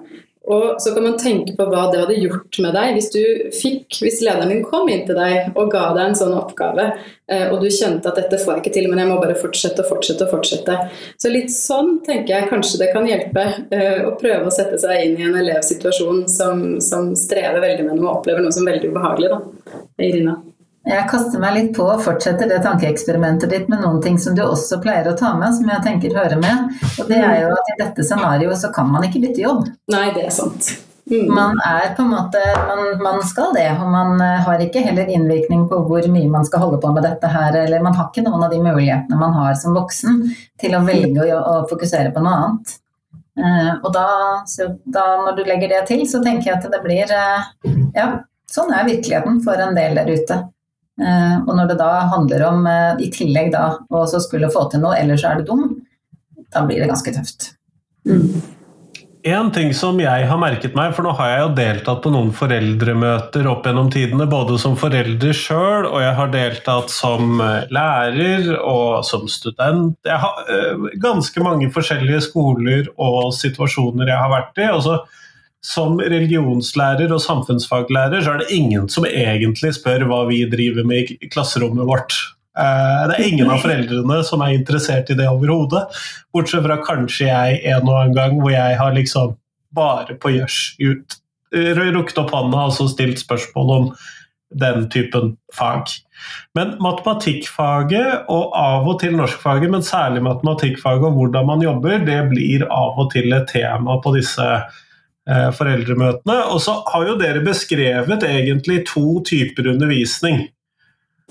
Og 0.47 0.81
så 0.81 0.93
kan 0.95 1.03
man 1.03 1.17
tenke 1.19 1.53
på 1.57 1.65
hva 1.67 1.87
det 1.91 1.99
hadde 1.99 2.19
gjort 2.21 2.59
med 2.63 2.75
deg 2.77 2.95
hvis 2.95 3.09
du 3.11 3.21
fikk, 3.51 3.99
hvis 3.99 4.21
lederen 4.23 4.53
din 4.53 4.63
kom 4.63 4.87
inn 4.91 5.03
til 5.07 5.17
deg 5.19 5.57
og 5.57 5.73
ga 5.73 5.89
deg 5.97 6.03
en 6.05 6.17
sånn 6.19 6.35
oppgave, 6.37 6.85
eh, 7.27 7.49
og 7.51 7.59
du 7.59 7.67
kjente 7.67 8.07
at 8.07 8.19
dette 8.21 8.39
får 8.39 8.55
jeg 8.55 8.63
ikke 8.63 8.75
til, 8.77 8.87
men 8.87 9.03
jeg 9.03 9.11
må 9.11 9.19
bare 9.19 9.35
fortsette 9.39 9.83
og 9.83 9.91
fortsette 9.91 10.23
og 10.23 10.33
fortsette. 10.37 10.77
Så 11.19 11.31
litt 11.33 11.51
sånn 11.51 11.97
tenker 12.07 12.37
jeg 12.37 12.51
kanskje 12.51 12.81
det 12.85 12.91
kan 12.95 13.07
hjelpe 13.09 13.43
eh, 13.75 14.05
å 14.07 14.15
prøve 14.19 14.47
å 14.47 14.55
sette 14.55 14.79
seg 14.81 15.03
inn 15.03 15.19
i 15.19 15.27
en 15.27 15.39
elevsituasjon 15.43 16.23
som, 16.31 16.67
som 16.83 17.11
strever 17.19 17.59
veldig 17.63 17.89
med 17.89 17.99
noe 17.99 18.07
og 18.07 18.21
opplever 18.21 18.45
noe 18.45 18.55
som 18.55 18.63
er 18.63 18.77
veldig 18.77 18.93
ubehagelig. 18.95 19.33
da, 19.35 19.81
Irina. 20.07 20.39
Jeg 20.87 21.03
kaster 21.11 21.41
meg 21.41 21.55
litt 21.57 21.71
på 21.75 21.83
og 21.83 22.03
fortsetter 22.05 22.47
det 22.47 22.61
tankeeksperimentet 22.63 23.51
ditt 23.51 23.71
med 23.71 23.81
noen 23.83 23.99
ting 24.03 24.15
som 24.21 24.35
du 24.37 24.43
også 24.45 24.79
pleier 24.83 25.09
å 25.11 25.17
ta 25.19 25.33
med, 25.35 25.51
som 25.57 25.67
jeg 25.67 25.83
tenker 25.83 26.15
hører 26.15 26.39
med. 26.39 26.75
Og 27.01 27.09
det 27.11 27.19
er 27.19 27.41
jo 27.43 27.53
at 27.57 27.71
i 27.73 27.79
dette 27.81 28.05
scenarioet 28.07 28.61
så 28.61 28.71
kan 28.75 28.87
man 28.93 29.03
ikke 29.07 29.25
bytte 29.25 29.43
jobb. 29.43 29.65
Nei, 29.91 30.05
det 30.15 30.29
er 30.29 30.35
sant. 30.35 30.69
Mm. 31.11 31.33
Man 31.35 31.59
er 31.63 31.93
på 31.95 32.03
en 32.03 32.09
måte 32.11 32.39
man, 32.67 33.03
man, 33.03 33.21
skal 33.23 33.53
det, 33.55 33.67
og 33.79 33.91
man 33.91 34.19
eh, 34.19 34.41
har 34.43 34.63
ikke 34.63 34.83
heller 34.83 35.07
innvirkning 35.07 35.63
på 35.71 35.79
hvor 35.87 36.07
mye 36.11 36.27
man 36.31 36.43
skal 36.47 36.65
holde 36.65 36.81
på 36.83 36.91
med 36.95 37.05
dette 37.07 37.29
her, 37.31 37.55
eller 37.61 37.83
man 37.83 37.95
har 37.95 38.09
ikke 38.09 38.25
noen 38.25 38.43
av 38.43 38.51
de 38.51 38.59
mulighetene 38.59 39.19
man 39.19 39.35
har 39.37 39.55
som 39.59 39.75
voksen 39.77 40.19
til 40.59 40.75
å 40.75 40.83
velge 40.87 41.29
å, 41.31 41.39
å 41.39 41.55
fokusere 41.71 42.11
på 42.15 42.23
noe 42.23 42.35
annet. 42.41 42.75
Uh, 43.37 43.71
og 43.85 43.91
da, 43.93 44.07
da, 44.83 45.05
når 45.21 45.37
du 45.37 45.43
legger 45.47 45.71
det 45.71 45.83
til, 45.91 46.03
så 46.09 46.19
tenker 46.25 46.49
jeg 46.49 46.57
at 46.57 46.71
det 46.73 46.79
blir 46.83 47.11
uh, 47.13 47.45
Ja, 47.95 48.07
sånn 48.49 48.73
er 48.73 48.87
virkeligheten 48.87 49.39
for 49.45 49.61
en 49.61 49.77
del 49.77 49.99
der 49.99 50.09
ute. 50.11 50.41
Eh, 50.97 51.37
og 51.45 51.53
når 51.53 51.71
det 51.71 51.77
da 51.77 51.91
handler 52.09 52.43
om 52.47 52.67
eh, 52.69 53.05
i 53.05 53.11
tillegg 53.13 53.51
da 53.53 53.69
å 53.93 54.05
skulle 54.17 54.49
få 54.53 54.65
til 54.71 54.81
noe, 54.81 54.97
ellers 54.97 55.25
er 55.27 55.39
det 55.39 55.49
dum, 55.49 55.69
da 56.53 56.63
blir 56.65 56.81
det 56.81 56.89
ganske 56.89 57.13
tøft. 57.13 57.51
Mm. 58.07 58.39
En 59.27 59.49
ting 59.51 59.73
som 59.75 59.97
jeg 59.99 60.25
har 60.29 60.39
merket 60.39 60.75
meg, 60.77 60.93
for 60.95 61.03
nå 61.03 61.11
har 61.17 61.29
jeg 61.29 61.41
jo 61.41 61.53
deltatt 61.57 61.99
på 62.01 62.11
noen 62.13 62.29
foreldremøter 62.33 63.49
opp 63.51 63.67
gjennom 63.67 63.89
tidene, 63.91 64.25
både 64.31 64.55
som 64.61 64.77
forelder 64.79 65.35
sjøl, 65.35 65.89
og 65.89 65.99
jeg 66.01 66.15
har 66.17 66.33
deltatt 66.33 66.93
som 66.93 67.43
eh, 67.43 67.67
lærer 67.75 68.49
og 68.57 69.05
som 69.05 69.27
student. 69.29 69.99
Jeg 70.07 70.17
har 70.23 70.97
ganske 71.03 71.45
mange 71.45 71.69
forskjellige 71.75 72.23
skoler 72.31 72.89
og 72.95 73.35
situasjoner 73.37 74.15
jeg 74.15 74.21
har 74.23 74.33
vært 74.33 74.63
i. 74.63 74.69
og 74.71 74.85
så 74.87 74.99
som 75.67 75.99
religionslærer 75.99 77.11
og 77.11 77.21
samfunnsfaglærer 77.23 78.23
så 78.23 78.33
er 78.33 78.43
det 78.43 78.55
ingen 78.55 78.87
som 78.91 79.07
egentlig 79.09 79.73
spør 79.75 80.05
hva 80.07 80.23
vi 80.29 80.43
driver 80.51 80.87
med 80.87 81.11
i 81.11 81.29
klasserommet 81.31 81.87
vårt. 81.89 82.15
Eh, 82.57 83.01
det 83.09 83.17
er 83.17 83.27
ingen 83.27 83.51
av 83.51 83.63
foreldrene 83.65 84.21
som 84.27 84.43
er 84.45 84.55
interessert 84.55 85.11
i 85.11 85.17
det 85.19 85.27
overhodet, 85.29 85.83
bortsett 86.33 86.63
fra 86.65 86.79
kanskje 86.85 87.27
jeg 87.27 87.59
en 87.73 87.89
og 87.89 87.97
annen 87.97 88.15
gang 88.15 88.39
hvor 88.39 88.53
jeg 88.53 88.79
har 88.79 88.95
liksom 88.95 89.35
bare 89.75 90.15
på 90.15 90.37
gjørs 90.37 90.61
rukket 91.51 92.17
opp 92.21 92.31
hånda 92.35 92.67
og 92.67 92.73
så 92.75 92.87
stilt 92.91 93.19
spørsmål 93.21 93.69
om 93.75 93.91
den 94.57 94.87
typen 94.91 95.33
fag. 95.55 95.91
Men 96.55 96.73
matematikkfaget, 96.83 98.27
og 98.31 98.55
av 98.55 98.87
og 98.87 99.01
til 99.03 99.15
norskfaget, 99.19 99.71
men 99.71 99.83
særlig 99.83 100.23
matematikkfaget 100.23 101.07
og 101.09 101.19
hvordan 101.19 101.47
man 101.49 101.63
jobber, 101.63 101.99
det 102.07 102.19
blir 102.31 102.63
av 102.71 102.99
og 103.03 103.11
til 103.11 103.35
et 103.35 103.49
tema 103.51 103.99
på 104.03 104.15
disse 104.15 104.47
Eh, 104.47 104.86
foreldremøtene. 105.27 106.37
Og 106.53 106.61
så 106.63 106.77
har 106.87 107.07
jo 107.09 107.17
dere 107.19 107.43
beskrevet 107.45 108.23
egentlig 108.23 108.85
to 108.87 109.19
typer 109.27 109.73
undervisning. 109.73 110.45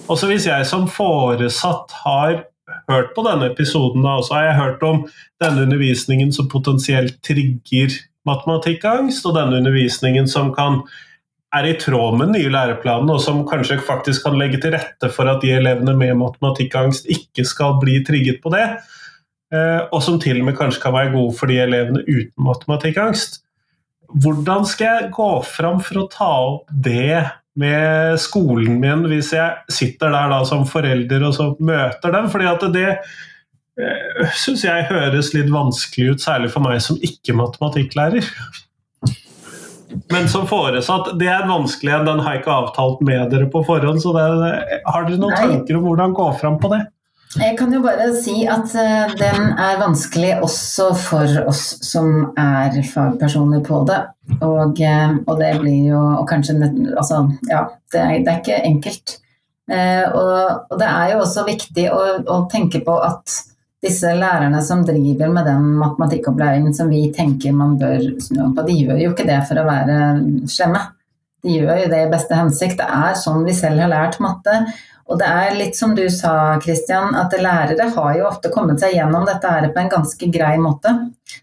Og 0.04 0.18
så 0.20 0.28
hvis 0.28 0.48
jeg 0.48 0.66
som 0.68 0.85
foresatt 0.92 1.94
har 2.04 2.42
hørt 2.90 3.14
på 3.16 3.24
denne 3.26 3.48
episoden, 3.50 4.04
da, 4.04 4.18
så 4.22 4.37
har 4.37 4.48
jeg 4.48 4.61
hørt 4.61 4.85
om 4.87 5.02
denne 5.42 5.64
undervisningen 5.66 6.32
som 6.35 6.50
potensielt 6.52 7.18
trigger 7.24 7.94
matematikkangst, 8.26 9.26
og 9.28 9.37
denne 9.38 9.61
undervisningen 9.61 10.28
som 10.30 10.52
kan 10.54 10.82
er 11.54 11.68
i 11.70 11.76
tråd 11.80 12.18
med 12.18 12.28
den 12.28 12.37
nye 12.40 12.52
læreplanen, 12.52 13.11
og 13.14 13.22
som 13.22 13.44
kanskje 13.48 13.78
faktisk 13.87 14.26
kan 14.26 14.37
legge 14.38 14.59
til 14.61 14.74
rette 14.74 15.09
for 15.14 15.30
at 15.30 15.40
de 15.44 15.54
elevene 15.56 15.94
med 15.96 16.18
matematikkangst 16.20 17.06
ikke 17.12 17.46
skal 17.48 17.78
bli 17.80 18.00
trigget 18.04 18.42
på 18.42 18.52
det. 18.52 18.66
Eh, 19.54 19.80
og 19.94 20.02
som 20.02 20.18
til 20.20 20.42
og 20.42 20.48
med 20.50 20.59
kanskje 20.59 20.82
kan 20.82 20.94
være 20.96 21.14
gode 21.14 21.37
for 21.38 21.48
de 21.50 21.61
elevene 21.62 22.02
uten 22.02 22.48
matematikkangst. 22.48 23.40
Hvordan 24.12 24.66
skal 24.69 24.87
jeg 24.87 25.12
gå 25.16 25.31
fram 25.47 25.81
for 25.85 26.03
å 26.03 26.09
ta 26.12 26.31
opp 26.51 26.71
det 26.71 27.25
med 27.57 28.19
skolen 28.21 28.77
min 28.83 29.07
hvis 29.09 29.33
jeg 29.33 29.73
sitter 29.73 30.12
der 30.12 30.29
da 30.35 30.42
som 30.49 30.66
forelder 30.69 31.25
og 31.29 31.35
så 31.37 31.49
møter 31.59 32.14
dem? 32.14 32.29
Fordi 32.33 32.51
at 32.51 32.66
det 32.75 32.87
eh, 32.92 34.37
syns 34.37 34.66
jeg 34.66 34.88
høres 34.90 35.33
litt 35.37 35.51
vanskelig 35.53 36.14
ut, 36.14 36.25
særlig 36.25 36.53
for 36.55 36.64
meg 36.66 36.81
som 36.85 37.01
ikke-matematikklærer. 37.01 38.31
Men 40.12 40.29
som 40.29 40.45
foresatt, 40.51 41.14
det 41.19 41.29
er 41.31 41.47
vanskelig, 41.49 41.95
den 42.07 42.21
har 42.23 42.37
jeg 42.37 42.42
ikke 42.42 42.59
avtalt 42.61 43.01
med 43.07 43.31
dere 43.33 43.49
på 43.51 43.62
forhånd. 43.66 44.03
så 44.03 44.12
det, 44.16 44.27
Har 44.85 45.07
dere 45.07 45.21
noen 45.21 45.35
Nei. 45.35 45.47
tanker 45.47 45.79
om 45.79 45.87
hvordan 45.88 46.14
gå 46.16 46.27
fram 46.40 46.59
på 46.62 46.71
det? 46.75 46.83
Jeg 47.37 47.57
kan 47.59 47.72
jo 47.75 47.83
bare 47.85 48.07
si 48.16 48.46
at 48.49 48.72
eh, 48.81 49.12
den 49.18 49.51
er 49.61 49.81
vanskelig 49.81 50.38
også 50.44 50.87
for 50.96 51.33
oss 51.51 51.64
som 51.85 52.31
er 52.40 52.79
fagpersoner 52.88 53.61
på 53.66 53.83
det. 53.88 53.99
Og, 54.40 54.81
eh, 54.81 55.18
og 55.27 55.42
det 55.42 55.51
blir 55.61 55.90
jo 55.90 56.01
og 56.01 56.25
kanskje 56.31 56.57
Altså, 56.96 57.27
ja, 57.51 57.66
det 57.92 58.01
er, 58.01 58.14
det 58.25 58.33
er 58.33 58.40
ikke 58.40 58.62
enkelt. 58.70 59.18
Eh, 59.68 60.07
og, 60.09 60.64
og, 60.70 60.79
det 60.81 60.88
er 60.88 61.12
jo 61.12 61.20
også 61.27 61.44
viktig 61.49 61.87
å, 61.92 62.01
å, 62.25 62.40
tenke 62.53 62.81
på 62.87 62.96
at 63.05 63.37
disse 63.85 64.14
lærerne 64.16 64.62
som 64.64 64.87
driver 64.87 65.31
med 65.35 65.46
den 65.51 65.72
matematikkopplæringen 65.83 66.75
som 66.75 66.88
vi 66.90 67.05
tenker 67.14 67.55
man 67.55 67.77
bør 67.79 68.14
snu 68.22 68.46
om 68.46 68.55
på, 68.57 68.64
de 68.66 68.79
gjør 68.81 69.03
jo 69.03 69.12
ikke 69.12 69.27
det 69.29 69.42
for 69.49 69.61
å 69.61 69.66
være 69.68 69.99
slemme. 70.51 70.87
De 71.44 71.59
gjør 71.59 71.85
jo 71.85 71.90
det 71.92 72.05
i 72.07 72.11
beste 72.11 72.38
hensikt. 72.38 72.81
Det 72.81 72.87
er 72.87 73.18
sånn 73.20 73.44
vi 73.46 73.55
selv 73.55 73.85
har 73.85 73.92
lært 73.92 74.22
matte. 74.25 74.62
Og 75.07 75.19
det 75.21 75.27
er 75.27 75.55
litt 75.55 75.77
som 75.79 75.92
du 75.95 76.03
sa, 76.11 76.57
Kristian, 76.62 77.14
at 77.14 77.35
lærere 77.38 77.88
har 77.95 78.16
jo 78.19 78.27
ofte 78.27 78.51
kommet 78.51 78.83
seg 78.83 78.97
gjennom 78.97 79.27
dette 79.29 79.51
her 79.51 79.69
på 79.71 79.83
en 79.83 79.90
ganske 79.92 80.29
grei 80.35 80.57
måte. 80.59 80.92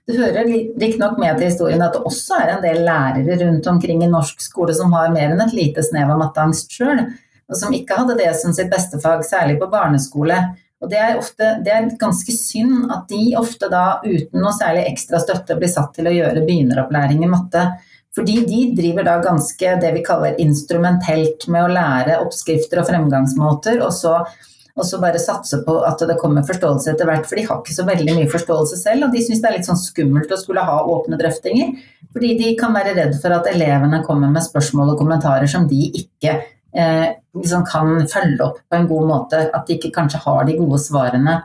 Det 0.03 0.17
hører 0.17 0.49
riktignok 0.49 1.15
med 1.21 1.37
til 1.39 1.47
historien 1.47 1.83
at 1.85 1.95
det 1.95 2.03
også 2.03 2.41
er 2.41 2.51
en 2.57 2.65
del 2.65 2.81
lærere 2.83 3.37
rundt 3.45 3.69
omkring 3.71 4.03
i 4.03 4.11
norsk 4.11 4.43
skole 4.43 4.75
som 4.75 4.91
har 4.95 5.13
mer 5.15 5.31
enn 5.31 5.45
et 5.45 5.55
lite 5.55 5.85
snev 5.85 6.11
av 6.11 6.19
matteangst 6.19 6.75
sjøl, 6.75 7.05
og 7.47 7.59
som 7.59 7.75
ikke 7.75 8.01
hadde 8.01 8.19
det 8.19 8.33
som 8.39 8.55
sitt 8.55 8.71
beste 8.71 8.99
fag, 8.99 9.23
særlig 9.27 9.55
på 9.61 9.71
barneskole. 9.71 10.41
Og 10.83 10.91
det 10.91 10.99
er, 10.99 11.15
ofte, 11.15 11.53
det 11.63 11.71
er 11.71 11.87
ganske 11.99 12.35
synd 12.35 12.91
at 12.91 13.07
de 13.07 13.31
ofte 13.39 13.69
da 13.71 14.01
uten 14.03 14.43
noe 14.43 14.51
særlig 14.57 14.89
ekstra 14.89 15.21
støtte 15.23 15.55
blir 15.55 15.71
satt 15.71 15.93
til 15.95 16.09
å 16.09 16.15
gjøre 16.15 16.43
begynneropplæring 16.43 17.23
i 17.23 17.31
matte. 17.31 17.69
Fordi 18.13 18.39
de 18.45 18.63
driver 18.77 19.07
da 19.07 19.17
ganske 19.23 19.75
det 19.81 19.91
vi 19.95 20.03
kaller 20.05 20.39
instrumentelt 20.41 21.47
med 21.49 21.65
å 21.65 21.73
lære 21.73 22.19
oppskrifter 22.21 22.83
og 22.83 22.89
fremgangsmåter, 22.91 23.79
og 23.81 23.89
så, 23.97 24.19
og 24.77 24.85
så 24.85 24.99
bare 25.01 25.21
satse 25.21 25.63
på 25.65 25.79
at 25.87 26.03
det 26.05 26.19
kommer 26.21 26.45
forståelse 26.45 26.93
etter 26.93 27.09
hvert. 27.09 27.25
For 27.29 27.39
de 27.39 27.47
har 27.47 27.63
ikke 27.63 27.75
så 27.75 27.87
veldig 27.87 28.17
mye 28.19 28.29
forståelse 28.29 28.77
selv, 28.83 29.07
og 29.07 29.15
de 29.15 29.23
syns 29.25 29.41
det 29.41 29.49
er 29.49 29.57
litt 29.57 29.69
sånn 29.69 29.81
skummelt 29.81 30.33
å 30.33 30.39
skulle 30.39 30.65
ha 30.65 30.77
åpne 30.93 31.17
drøftinger. 31.21 31.73
Fordi 32.13 32.35
de 32.37 32.53
kan 32.59 32.75
være 32.77 32.93
redd 32.99 33.17
for 33.21 33.33
at 33.33 33.49
elevene 33.49 34.03
kommer 34.05 34.29
med 34.29 34.45
spørsmål 34.45 34.93
og 34.93 35.01
kommentarer 35.01 35.49
som 35.49 35.65
de 35.69 35.87
ikke 36.03 36.35
eh, 36.37 37.07
liksom 37.39 37.65
kan 37.65 37.95
følge 38.11 38.45
opp 38.45 38.61
på 38.69 38.77
en 38.77 38.89
god 38.91 39.09
måte. 39.09 39.41
At 39.49 39.65
de 39.65 39.79
ikke 39.79 39.93
kanskje 39.95 40.21
har 40.27 40.45
de 40.45 40.59
gode 40.61 40.77
svarene. 40.85 41.39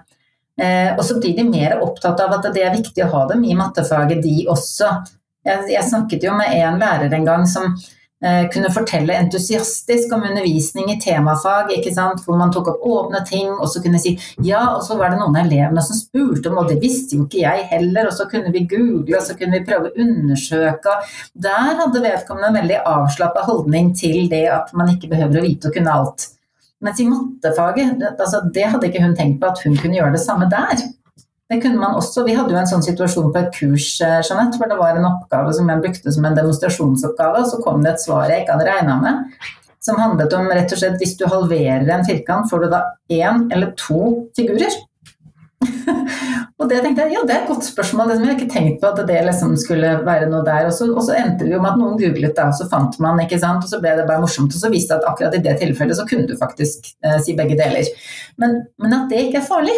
Eh, 0.61 0.91
og 0.97 1.05
så 1.07 1.17
blir 1.17 1.37
de 1.39 1.47
mer 1.49 1.79
opptatt 1.85 2.21
av 2.21 2.37
at 2.37 2.51
det 2.53 2.65
er 2.67 2.77
viktig 2.77 3.05
å 3.05 3.13
ha 3.15 3.29
dem 3.33 3.45
i 3.47 3.57
mattefaget, 3.57 4.21
de 4.25 4.43
også. 4.51 4.91
Jeg, 5.49 5.71
jeg 5.73 5.87
snakket 5.89 6.27
jo 6.27 6.35
med 6.37 6.53
en 6.59 6.81
lærer 6.81 7.15
en 7.15 7.25
gang 7.27 7.47
som 7.49 7.71
eh, 8.25 8.45
kunne 8.53 8.71
fortelle 8.75 9.17
entusiastisk 9.17 10.13
om 10.13 10.27
undervisning 10.29 10.91
i 10.93 10.99
temafag, 11.01 11.73
hvor 12.25 12.39
man 12.39 12.53
tok 12.53 12.71
opp 12.75 12.87
åpne 12.93 13.23
ting, 13.29 13.51
og 13.57 13.69
så 13.73 13.83
kunne 13.85 14.01
si 14.03 14.15
ja, 14.45 14.63
og 14.75 14.83
så 14.87 14.99
var 15.01 15.15
det 15.15 15.21
noen 15.23 15.37
av 15.39 15.47
elevene 15.47 15.85
som 15.85 15.97
spurte 15.97 16.53
om, 16.53 16.61
og 16.63 16.71
det 16.73 16.81
visste 16.85 17.17
jo 17.17 17.27
ikke 17.27 17.45
jeg 17.45 17.69
heller, 17.73 18.11
og 18.11 18.17
så 18.19 18.29
kunne 18.31 18.53
vi 18.55 18.67
google, 18.71 19.19
og 19.19 19.25
så 19.25 19.39
kunne 19.39 19.59
vi 19.59 19.67
prøve 19.69 19.91
å 19.91 20.07
undersøke. 20.07 20.99
Der 21.49 21.77
hadde 21.83 22.05
vedkommende 22.05 22.53
en 22.53 22.61
veldig 22.63 22.83
avslappa 22.97 23.47
holdning 23.49 23.95
til 23.99 24.27
det 24.33 24.47
at 24.53 24.75
man 24.77 24.93
ikke 24.95 25.13
behøver 25.15 25.41
å 25.41 25.47
vite 25.49 25.71
og 25.71 25.79
kunne 25.81 26.01
alt. 26.01 26.33
Mens 26.85 27.01
i 27.03 27.09
mattefaget, 27.11 28.05
altså, 28.13 28.45
det 28.55 28.69
hadde 28.71 28.87
ikke 28.87 29.03
hun 29.03 29.17
tenkt 29.19 29.41
på 29.43 29.49
at 29.51 29.65
hun 29.65 29.75
kunne 29.81 29.99
gjøre 29.99 30.15
det 30.15 30.23
samme 30.23 30.47
der. 30.53 30.85
Det 31.49 31.63
kunne 31.63 31.81
man 31.81 31.97
også, 31.97 32.27
Vi 32.27 32.35
hadde 32.37 32.53
jo 32.53 32.59
en 32.61 32.69
sånn 32.69 32.85
situasjon 32.85 33.31
på 33.33 33.41
et 33.41 33.55
kurs 33.57 33.87
eh, 34.05 34.19
Jeanette, 34.21 34.59
hvor 34.61 34.69
det 34.69 34.81
var 34.81 34.99
en 34.99 35.09
oppgave 35.09 35.55
som 35.57 35.71
jeg 35.73 35.85
brukte 35.85 36.13
som 36.13 36.27
en 36.29 36.37
demonstrasjonsoppgave, 36.37 37.45
og 37.45 37.49
så 37.49 37.61
kom 37.65 37.81
det 37.85 37.95
et 37.95 38.05
svar 38.05 38.29
jeg 38.29 38.45
ikke 38.45 38.59
hadde 38.59 38.69
regna 38.69 38.99
med. 39.01 39.47
Som 39.85 40.01
handlet 40.03 40.35
om 40.37 40.51
rett 40.51 40.75
og 40.75 40.81
slett 40.81 40.99
hvis 41.01 41.17
du 41.17 41.25
halverer 41.31 41.89
en 41.95 42.05
firkant, 42.05 42.51
får 42.51 42.67
du 42.67 42.69
da 42.75 42.83
én 43.09 43.47
eller 43.55 43.73
to 43.81 44.29
figurer? 44.37 44.77
Og 46.59 46.67
det 46.71 46.81
tenkte 46.83 47.05
jeg, 47.05 47.15
ja, 47.15 47.21
det 47.27 47.35
er 47.35 47.45
et 47.45 47.51
godt 47.51 47.67
spørsmål. 47.67 48.13
Jeg 48.13 48.25
har 48.27 48.35
ikke 48.35 48.51
tenkt 48.51 48.81
på 48.83 48.89
at 48.91 49.01
det 49.07 49.19
liksom 49.27 49.55
skulle 49.61 49.93
være 50.07 50.27
noe 50.31 50.43
der. 50.47 50.67
Og 50.67 50.75
så, 50.75 50.89
og 50.91 51.05
så 51.07 51.15
endte 51.19 51.47
det 51.47 51.55
jo 51.55 51.61
med 51.63 51.71
at 51.71 51.79
noen 51.79 52.01
googlet 52.01 52.35
det, 52.35 52.47
og 52.47 52.57
så 52.59 52.67
fant 52.71 52.99
man, 53.03 53.21
ikke 53.23 53.39
sant. 53.39 53.63
Og 53.63 53.71
så 53.71 53.79
ble 53.83 53.95
det 53.99 54.07
bare 54.09 54.23
morsomt. 54.25 54.55
Og 54.55 54.65
så 54.65 54.71
viste 54.73 54.95
det 54.95 55.05
at 55.05 55.13
akkurat 55.13 55.37
i 55.39 55.43
det 55.45 55.55
tilfellet 55.63 55.99
så 55.99 56.07
kunne 56.09 56.27
du 56.27 56.35
faktisk 56.39 56.91
eh, 57.07 57.21
si 57.23 57.37
begge 57.39 57.59
deler. 57.59 57.87
Men, 58.43 58.59
men, 58.83 58.97
at 58.97 59.07
det 59.13 59.29
ikke 59.29 59.43
er 59.43 59.47
farlig. 59.47 59.77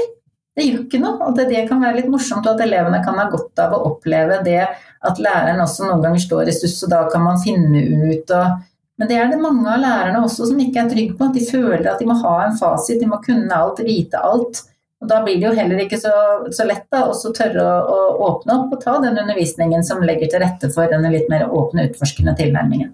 Det 0.57 0.67
gjør 0.67 0.81
ikke 0.85 1.03
noe. 1.03 1.19
Og 1.27 1.37
det, 1.39 1.49
det 1.53 1.67
kan 1.69 1.83
være 1.83 2.01
litt 2.01 2.11
morsomt, 2.13 2.47
og 2.47 2.57
at 2.57 2.65
elevene 2.67 3.03
kan 3.05 3.19
ha 3.21 3.29
godt 3.31 3.63
av 3.63 3.77
å 3.77 3.85
oppleve 3.93 4.41
det 4.47 4.63
at 4.67 5.23
læreren 5.23 5.63
også 5.63 5.87
noen 5.87 6.03
ganger 6.05 6.25
står 6.25 6.51
i 6.51 6.57
stuss, 6.57 6.83
og 6.85 6.93
da 6.93 7.05
kan 7.13 7.25
man 7.25 7.41
finne 7.41 7.85
ut 8.11 8.35
og 8.37 8.67
men 9.01 9.09
det 9.09 9.17
er 9.17 9.31
det 9.33 9.39
mange 9.41 9.65
av 9.65 9.81
lærerne 9.81 10.19
også 10.27 10.51
som 10.51 10.59
ikke 10.61 10.83
er 10.83 10.89
trygge 10.91 11.15
på. 11.17 11.31
At 11.31 11.37
de 11.39 11.47
føler 11.49 11.87
at 11.89 12.03
de 12.03 12.05
må 12.05 12.19
ha 12.21 12.35
en 12.45 12.59
fasit, 12.59 12.99
de 13.01 13.07
må 13.09 13.17
kunne 13.25 13.57
alt, 13.57 13.81
vite 13.87 14.21
alt. 14.21 14.61
Og 15.01 15.09
Da 15.09 15.23
blir 15.25 15.39
det 15.41 15.47
jo 15.47 15.55
heller 15.57 15.81
ikke 15.81 15.97
så, 16.03 16.13
så 16.53 16.67
lett 16.69 16.85
da, 16.93 17.07
å 17.09 17.33
tørre 17.33 17.65
å, 17.65 17.71
å, 17.81 18.19
åpne 18.27 18.59
opp 18.59 18.75
og 18.77 18.83
ta 18.83 18.99
den 19.01 19.17
undervisningen 19.23 19.87
som 19.89 20.05
legger 20.05 20.29
til 20.29 20.45
rette 20.45 20.69
for 20.75 20.93
denne 20.93 21.15
litt 21.15 21.33
mer 21.33 21.47
åpne, 21.49 21.89
utforskende 21.89 22.37
tilnærmingen. 22.37 22.93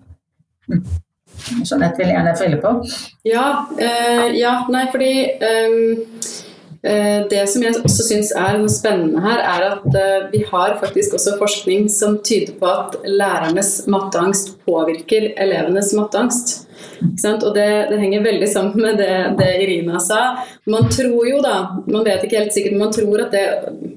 Mm. 0.70 0.84
Jeanette 1.66 1.98
vil 1.98 2.14
gjerne 2.14 2.36
følge 2.38 2.60
på. 2.62 2.72
Ja, 3.26 3.48
øh, 3.74 4.28
ja 4.38 4.54
nei, 4.70 4.86
fordi 4.94 5.10
øh, 5.50 6.06
det 7.30 7.42
som 7.50 7.64
jeg 7.64 7.78
også 7.80 8.06
syns 8.06 8.32
er 8.36 8.58
noe 8.60 8.72
spennende 8.72 9.22
her, 9.24 9.40
er 9.40 9.66
at 9.72 9.98
øh, 10.02 10.28
vi 10.32 10.44
har 10.50 10.76
faktisk 10.82 11.16
også 11.16 11.36
forskning 11.40 11.88
som 11.92 12.18
tyder 12.24 12.54
på 12.60 12.68
at 12.70 13.00
lærernes 13.06 13.86
matteangst 13.90 14.56
påvirker 14.66 15.32
elevenes 15.36 15.94
matteangst. 15.96 16.62
Og 17.24 17.52
det, 17.56 17.66
det, 17.90 17.98
henger 18.00 18.24
veldig 18.24 18.48
sammen 18.48 18.80
med 18.80 18.98
det, 19.00 19.12
det, 19.38 19.48
Irina 19.64 20.00
sa. 20.00 20.36
Man 20.68 20.88
tror 20.92 21.26
jo 21.28 21.40
da, 21.44 21.56
man 21.88 22.04
vet 22.06 22.24
ikke 22.24 22.40
helt 22.40 22.54
sikkert, 22.54 22.76
men 22.76 22.86
man 22.86 22.94
tror 22.94 23.22
at 23.24 23.34
det 23.34 23.44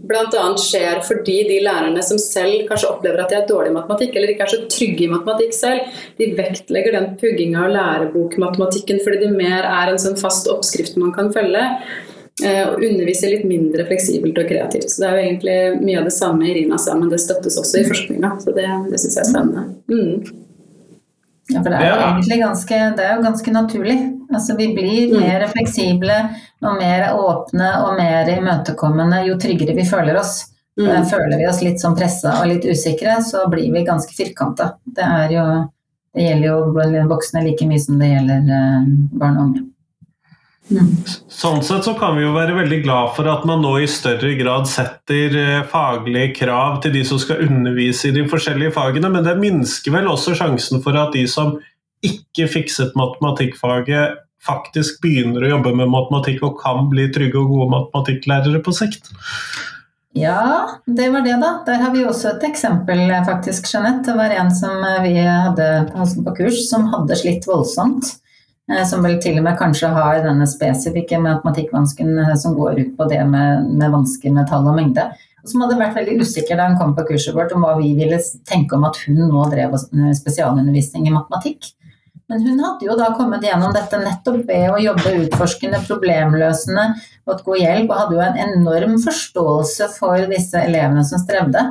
bl.a. 0.09 0.43
skjer 0.59 1.01
fordi 1.07 1.37
de 1.47 1.59
lærerne 1.63 2.03
som 2.05 2.19
selv 2.21 2.67
kanskje 2.69 2.89
opplever 2.91 3.23
at 3.23 3.31
de 3.31 3.39
er 3.39 3.47
dårlige 3.49 3.73
i 3.73 3.77
matematikk, 3.77 4.15
eller 4.15 4.33
ikke 4.33 4.47
er 4.47 4.53
så 4.53 4.61
trygge 4.71 5.05
i 5.05 5.11
matematikk 5.11 5.55
selv, 5.55 5.97
de 6.19 6.29
vektlegger 6.37 6.97
den 6.97 7.09
pugginga 7.21 7.65
av 7.67 7.75
lærebokmatematikken 7.75 9.03
fordi 9.05 9.23
det 9.25 9.33
mer 9.35 9.67
er 9.69 9.91
en 9.91 10.01
sånn 10.01 10.19
fast 10.19 10.49
oppskrift 10.51 10.97
man 10.99 11.13
kan 11.15 11.31
følge 11.35 11.61
eh, 11.61 11.99
og 12.45 12.83
undervise 12.83 13.29
litt 13.31 13.47
mindre 13.47 13.85
fleksibelt 13.89 14.37
og 14.39 14.47
kreativt. 14.47 14.91
Så 14.91 15.01
Det 15.01 15.07
er 15.07 15.15
jo 15.15 15.23
egentlig 15.25 15.57
mye 15.83 16.01
av 16.01 16.05
det 16.07 16.15
samme 16.15 16.47
Irina 16.47 16.77
sa, 16.79 16.95
men 16.95 17.09
det 17.11 17.21
støttes 17.23 17.57
også 17.59 17.81
i 17.81 17.87
forskninga. 17.89 18.35
Så 18.43 18.53
det, 18.55 18.67
det 18.91 19.01
syns 19.01 19.17
jeg 19.17 19.25
er 19.25 19.31
spennende. 19.33 19.65
Mm. 19.91 20.45
Ja, 21.49 21.63
for 21.63 21.73
det 21.73 21.79
er 21.81 21.89
jo 21.89 22.01
egentlig 22.05 22.37
ganske, 22.43 22.79
det 22.97 23.05
er 23.05 23.15
jo 23.15 23.25
ganske 23.25 23.51
naturlig. 23.51 23.97
Altså, 24.29 24.55
vi 24.55 24.67
blir 24.75 25.09
mm. 25.09 25.23
mer 25.23 25.47
fleksible 25.49 26.17
og 26.61 26.77
mer 26.77 27.07
åpne 27.17 27.71
og 27.85 27.97
mer 27.97 28.29
imøtekommende 28.35 29.23
jo 29.25 29.37
tryggere 29.41 29.73
vi 29.77 29.87
føler 29.89 30.19
oss. 30.19 30.43
Mm. 30.79 30.91
Føler 31.09 31.35
vi 31.41 31.47
oss 31.49 31.63
litt 31.65 31.81
sånn 31.81 31.97
pressa 31.97 32.37
og 32.39 32.51
litt 32.51 32.67
usikre, 32.69 33.17
så 33.25 33.47
blir 33.51 33.67
vi 33.73 33.83
ganske 33.87 34.13
firkanta. 34.15 34.75
Det, 34.85 35.09
det 36.15 36.27
gjelder 36.27 36.47
jo 36.47 37.09
voksne 37.09 37.43
like 37.47 37.67
mye 37.67 37.81
som 37.81 37.97
det 37.99 38.13
gjelder 38.13 38.53
eh, 38.59 38.93
barn 39.19 39.41
og 39.41 39.47
unge. 39.47 39.65
Sånn 40.69 41.63
sett 41.65 41.87
så 41.87 41.95
kan 41.97 42.13
vi 42.17 42.25
jo 42.27 42.33
være 42.35 42.53
veldig 42.59 42.79
glad 42.83 43.13
for 43.15 43.29
at 43.31 43.45
man 43.49 43.63
nå 43.63 43.71
i 43.81 43.87
større 43.89 44.35
grad 44.37 44.67
setter 44.69 45.33
eh, 45.39 45.63
faglige 45.69 46.35
krav 46.43 46.77
til 46.83 46.93
de 46.93 47.01
som 47.07 47.21
skal 47.21 47.41
undervise 47.47 48.09
i 48.09 48.13
de 48.13 48.27
forskjellige 48.29 48.75
fagene, 48.75 49.09
men 49.09 49.25
det 49.25 49.39
minsker 49.41 49.95
vel 49.95 50.11
også 50.11 50.35
sjansen 50.37 50.83
for 50.85 50.97
at 50.99 51.15
de 51.17 51.25
som 51.29 51.55
ikke 52.05 52.45
fikset 52.51 52.93
matematikkfaget, 52.99 54.21
faktisk 54.45 55.01
begynner 55.03 55.43
å 55.43 55.55
jobbe 55.57 55.73
med 55.75 55.91
matematikk 55.91 56.45
og 56.47 56.61
kan 56.61 56.85
bli 56.91 57.09
trygge 57.11 57.41
og 57.41 57.49
gode 57.51 57.73
matematikklærere 57.73 58.61
på 58.63 58.71
sikt? 58.77 59.09
Ja, 60.15 60.77
det 60.87 61.09
var 61.11 61.25
det, 61.25 61.35
da. 61.41 61.51
Der 61.65 61.81
har 61.81 61.91
vi 61.91 62.05
også 62.07 62.35
et 62.35 62.45
eksempel, 62.47 63.03
faktisk, 63.27 63.67
Jeanette. 63.73 64.07
Det 64.07 64.15
var 64.17 64.31
en 64.37 64.53
som 64.55 64.79
vi 65.03 65.17
hadde 65.19 65.67
på 66.23 66.37
kurs, 66.39 66.63
som 66.69 66.87
hadde 66.93 67.19
slitt 67.19 67.49
voldsomt 67.49 68.13
Eh, 68.28 68.28
som 68.85 69.01
vel 69.05 69.17
til 69.21 69.39
og 69.39 69.47
med 69.47 69.57
kanskje 69.57 69.89
har 69.95 70.21
denne 70.21 70.45
spesifikke 70.49 71.17
matematikkvansken 71.23 72.13
eh, 72.21 72.35
som 72.37 72.53
går 72.57 72.83
ut 72.83 72.93
på 72.99 73.09
det 73.09 73.23
med, 73.25 73.65
med 73.79 73.95
vansker 73.95 74.33
med 74.35 74.49
tall 74.51 74.67
og 74.69 74.77
mengde. 74.77 75.07
Som 75.47 75.63
hadde 75.63 75.79
vært 75.79 75.97
veldig 75.97 76.19
usikker 76.21 76.59
da 76.59 76.67
hun 76.69 76.77
kom 76.77 76.93
på 76.97 77.07
kurset 77.07 77.33
vårt 77.33 77.55
om 77.55 77.63
hva 77.65 77.77
vi 77.79 77.95
ville 77.97 78.19
tenke 78.45 78.77
om 78.77 78.85
at 78.85 78.99
hun 79.07 79.23
nå 79.23 79.47
drev 79.49 79.73
eh, 79.73 80.11
spesialundervisning 80.17 81.09
i 81.09 81.15
matematikk. 81.15 81.71
Men 82.29 82.43
hun 82.45 82.59
hadde 82.61 82.85
jo 82.85 82.93
da 82.93 83.07
kommet 83.17 83.41
gjennom 83.41 83.73
dette 83.73 83.97
nettopp 84.03 84.43
ved 84.45 84.67
å 84.69 84.77
jobbe 84.77 85.15
utforskende, 85.23 85.79
problemløsende, 85.87 86.83
fått 87.25 87.41
god 87.47 87.57
hjelp, 87.57 87.89
og 87.89 88.01
hadde 88.03 88.19
jo 88.19 88.21
en 88.21 88.37
enorm 88.43 88.93
forståelse 89.01 89.87
for 89.95 90.27
disse 90.29 90.61
elevene 90.61 91.01
som 91.09 91.17
strevde. 91.23 91.63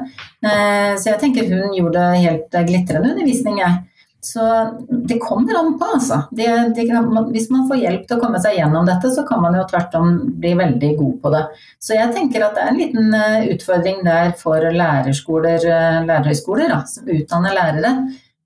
Så 0.43 1.13
jeg 1.13 1.21
tenker 1.23 1.47
hun 1.47 1.77
gjorde 1.79 2.09
helt 2.25 2.59
glitrende 2.67 3.13
undervisning, 3.15 3.63
jeg. 3.63 3.79
Så 4.21 4.71
det 4.91 5.19
kommer 5.19 5.59
an 5.59 5.79
på, 5.79 5.85
altså. 5.95 6.23
Det, 6.31 6.47
det, 6.77 6.87
hvis 7.31 7.51
man 7.55 7.69
får 7.69 7.79
hjelp 7.79 8.07
til 8.07 8.17
å 8.17 8.23
komme 8.23 8.41
seg 8.43 8.57
gjennom 8.59 8.89
dette, 8.89 9.13
så 9.15 9.23
kan 9.29 9.41
man 9.45 9.55
jo 9.55 9.63
tvert 9.71 9.95
om 9.95 10.17
bli 10.43 10.57
veldig 10.59 10.91
god 10.99 11.21
på 11.23 11.33
det. 11.35 11.43
Så 11.79 11.95
jeg 11.95 12.11
tenker 12.17 12.45
at 12.49 12.59
det 12.59 12.65
er 12.65 12.73
en 12.73 12.81
liten 12.81 13.15
eh, 13.15 13.47
utfordring 13.55 14.03
der 14.07 14.35
for 14.41 14.67
lærerskoler, 14.75 15.63
eh, 15.63 16.01
lærerhøyskoler, 16.09 16.75
da, 16.75 16.81
som 16.91 17.15
utdanner 17.15 17.57
lærere. 17.61 17.95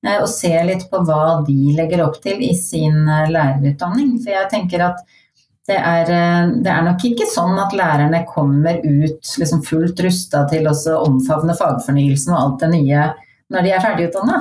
Eh, 0.04 0.20
å 0.20 0.28
se 0.28 0.52
litt 0.68 0.86
på 0.92 1.02
hva 1.08 1.40
de 1.48 1.74
legger 1.78 2.04
opp 2.04 2.20
til 2.20 2.44
i 2.44 2.52
sin 2.58 3.08
lærerutdanning. 3.08 4.18
For 4.20 4.36
jeg 4.36 4.52
tenker 4.52 4.86
at 4.90 5.02
det 5.70 5.78
er, 5.78 6.08
det 6.58 6.68
er, 6.68 6.80
nok 6.84 7.04
ikke 7.06 7.24
sånn 7.30 7.54
at 7.62 7.72
lærerne 7.78 8.24
kommer 8.28 8.80
ut 8.82 9.36
liksom 9.38 9.60
fullt 9.64 10.00
rusta 10.02 10.42
til 10.50 10.66
å 10.66 10.74
omfavne 11.06 11.54
fagfornyelsen 11.54 12.34
og 12.34 12.40
alt 12.40 12.64
det 12.64 12.72
nye 12.74 13.12
når 13.52 13.64
de 13.64 13.70
er 13.70 13.84
ferdigutdanna. 13.84 14.40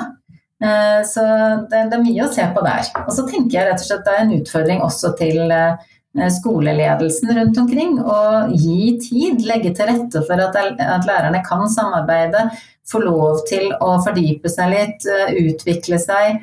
Eh, 0.62 1.06
så 1.10 1.21
det, 1.69 1.88
er 1.89 2.04
mye 2.04 2.26
å 2.26 2.34
se 2.34 2.45
på 2.54 2.65
der. 2.65 2.89
Og 3.06 3.15
så 3.15 3.26
tenker 3.30 3.58
jeg 3.58 3.69
rett 3.69 3.82
og 3.82 3.88
slett 3.88 4.06
det 4.06 4.13
er 4.13 4.26
en 4.26 4.36
utfordring 4.38 4.84
også 4.86 5.13
til 5.17 5.56
eh, 5.56 6.28
skoleledelsen 6.38 7.34
rundt 7.38 7.58
omkring 7.63 7.97
å 8.04 8.19
gi 8.52 8.93
tid, 9.02 9.41
legge 9.47 9.74
til 9.78 9.89
rette 9.89 10.21
for 10.28 10.43
at, 10.45 10.60
at 10.60 11.10
lærerne 11.10 11.41
kan 11.47 11.65
samarbeide, 11.71 12.50
få 12.91 13.00
lov 13.02 13.43
til 13.47 13.69
å 13.80 13.95
fordype 14.04 14.52
seg 14.52 14.74
litt, 14.74 15.10
eh, 15.10 15.36
utvikle 15.47 16.02
seg, 16.02 16.41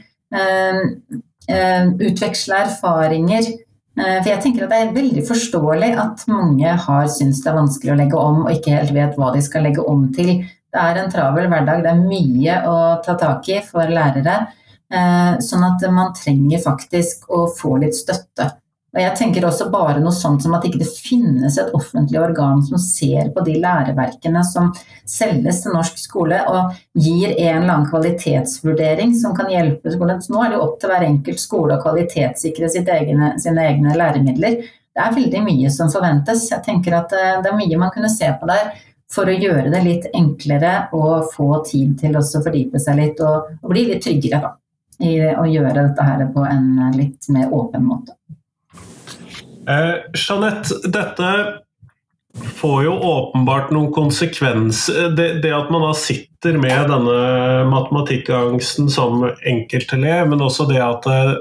utveksle 1.49 2.57
erfaringer. 2.67 3.47
For 3.99 4.29
jeg 4.29 4.41
tenker 4.45 4.67
at 4.67 4.71
Det 4.71 4.79
er 4.79 4.91
veldig 4.95 5.23
forståelig 5.27 5.89
at 5.99 6.21
mange 6.29 6.75
har 6.85 7.07
syntes 7.11 7.41
det 7.43 7.49
er 7.51 7.57
vanskelig 7.57 7.95
å 7.95 7.97
legge 7.99 8.21
om 8.21 8.43
og 8.45 8.51
ikke 8.53 8.75
helt 8.77 8.93
vet 8.95 9.17
hva 9.17 9.33
de 9.35 9.41
skal 9.43 9.65
legge 9.65 9.83
om 9.83 10.05
til 10.15 10.35
det 10.73 10.85
er 10.85 11.01
en 11.01 11.11
travel 11.13 11.49
hverdag, 11.49 11.83
det 11.85 11.93
er 11.93 12.01
mye 12.05 12.61
å 12.69 12.79
ta 13.05 13.17
tak 13.19 13.49
i 13.49 13.61
for 13.65 13.89
lærere. 13.89 14.39
Eh, 14.89 15.35
sånn 15.45 15.65
at 15.67 15.85
man 15.93 16.15
trenger 16.17 16.63
faktisk 16.65 17.29
å 17.33 17.47
få 17.53 17.77
litt 17.83 17.97
støtte. 17.97 18.51
Og 18.97 19.03
jeg 19.03 19.17
tenker 19.19 19.45
også 19.45 19.67
bare 19.69 20.01
noe 20.01 20.17
sånt 20.17 20.41
som 20.41 20.55
at 20.57 20.65
ikke 20.65 20.81
det 20.81 20.89
finnes 20.89 21.59
et 21.61 21.75
offentlig 21.77 22.17
organ 22.23 22.63
som 22.65 22.81
ser 22.81 23.29
på 23.35 23.45
de 23.45 23.59
læreverkene 23.61 24.41
som 24.49 24.71
selges 25.05 25.61
til 25.65 25.77
norsk 25.77 26.01
skole 26.01 26.39
og 26.49 26.73
gir 26.97 27.35
en 27.35 27.61
eller 27.61 27.75
annen 27.75 27.91
kvalitetsvurdering 27.91 29.13
som 29.21 29.37
kan 29.37 29.53
hjelpe 29.53 29.93
skolen. 29.93 30.23
Så 30.25 30.33
nå 30.33 30.41
er 30.41 30.51
det 30.51 30.59
jo 30.59 30.65
opp 30.65 30.81
til 30.81 30.93
hver 30.93 31.05
enkelt 31.05 31.45
skole 31.45 31.77
å 31.77 31.85
kvalitetssikre 31.85 32.73
egne, 32.97 33.35
sine 33.45 33.69
egne 33.69 33.97
læremidler. 34.01 34.63
Det 34.65 35.05
er 35.05 35.15
veldig 35.15 35.45
mye 35.45 35.71
som 35.71 35.93
forventes. 35.93 36.49
Jeg 36.51 36.65
tenker 36.65 36.97
at 36.97 37.13
eh, 37.13 37.37
det 37.45 37.53
er 37.53 37.61
mye 37.61 37.83
man 37.85 37.93
kunne 37.95 38.11
se 38.11 38.33
på 38.41 38.49
der 38.49 38.73
for 39.12 39.29
å 39.29 39.37
gjøre 39.37 39.71
det 39.73 39.83
litt 39.85 40.09
enklere 40.16 40.88
og 40.97 41.31
få 41.33 41.62
tid 41.68 41.97
til 42.01 42.16
å 42.18 42.25
fordype 42.25 42.81
seg 42.83 42.99
litt 43.01 43.23
og, 43.25 43.49
og, 43.62 43.71
bli 43.73 43.87
litt 43.88 44.05
tryggere 44.05 44.42
da, 44.44 44.53
i 45.05 45.14
å 45.33 45.47
gjøre 45.49 45.87
dette 45.87 46.05
her 46.05 46.27
på 46.35 46.44
en 46.44 46.68
litt 46.97 47.31
mer 47.33 47.55
åpen 47.55 47.87
måte. 47.88 48.14
Eh, 49.68 49.97
Jeanette, 50.16 50.77
dette 50.88 51.33
får 52.61 52.85
jo 52.85 52.93
åpenbart 52.93 53.72
noen 53.74 53.91
konsekvenser. 53.93 55.11
Det, 55.16 55.28
det, 55.43 55.53
at 55.55 55.72
man 55.72 55.87
da 55.89 55.95
sitter 55.97 56.59
med 56.61 56.93
denne 56.93 57.64
matematikkangsten 57.72 58.91
som 58.93 59.24
enkeltelev, 59.26 60.28
men 60.30 60.45
også 60.45 60.68
det 60.70 60.83
at 60.85 61.09
eh, 61.12 61.37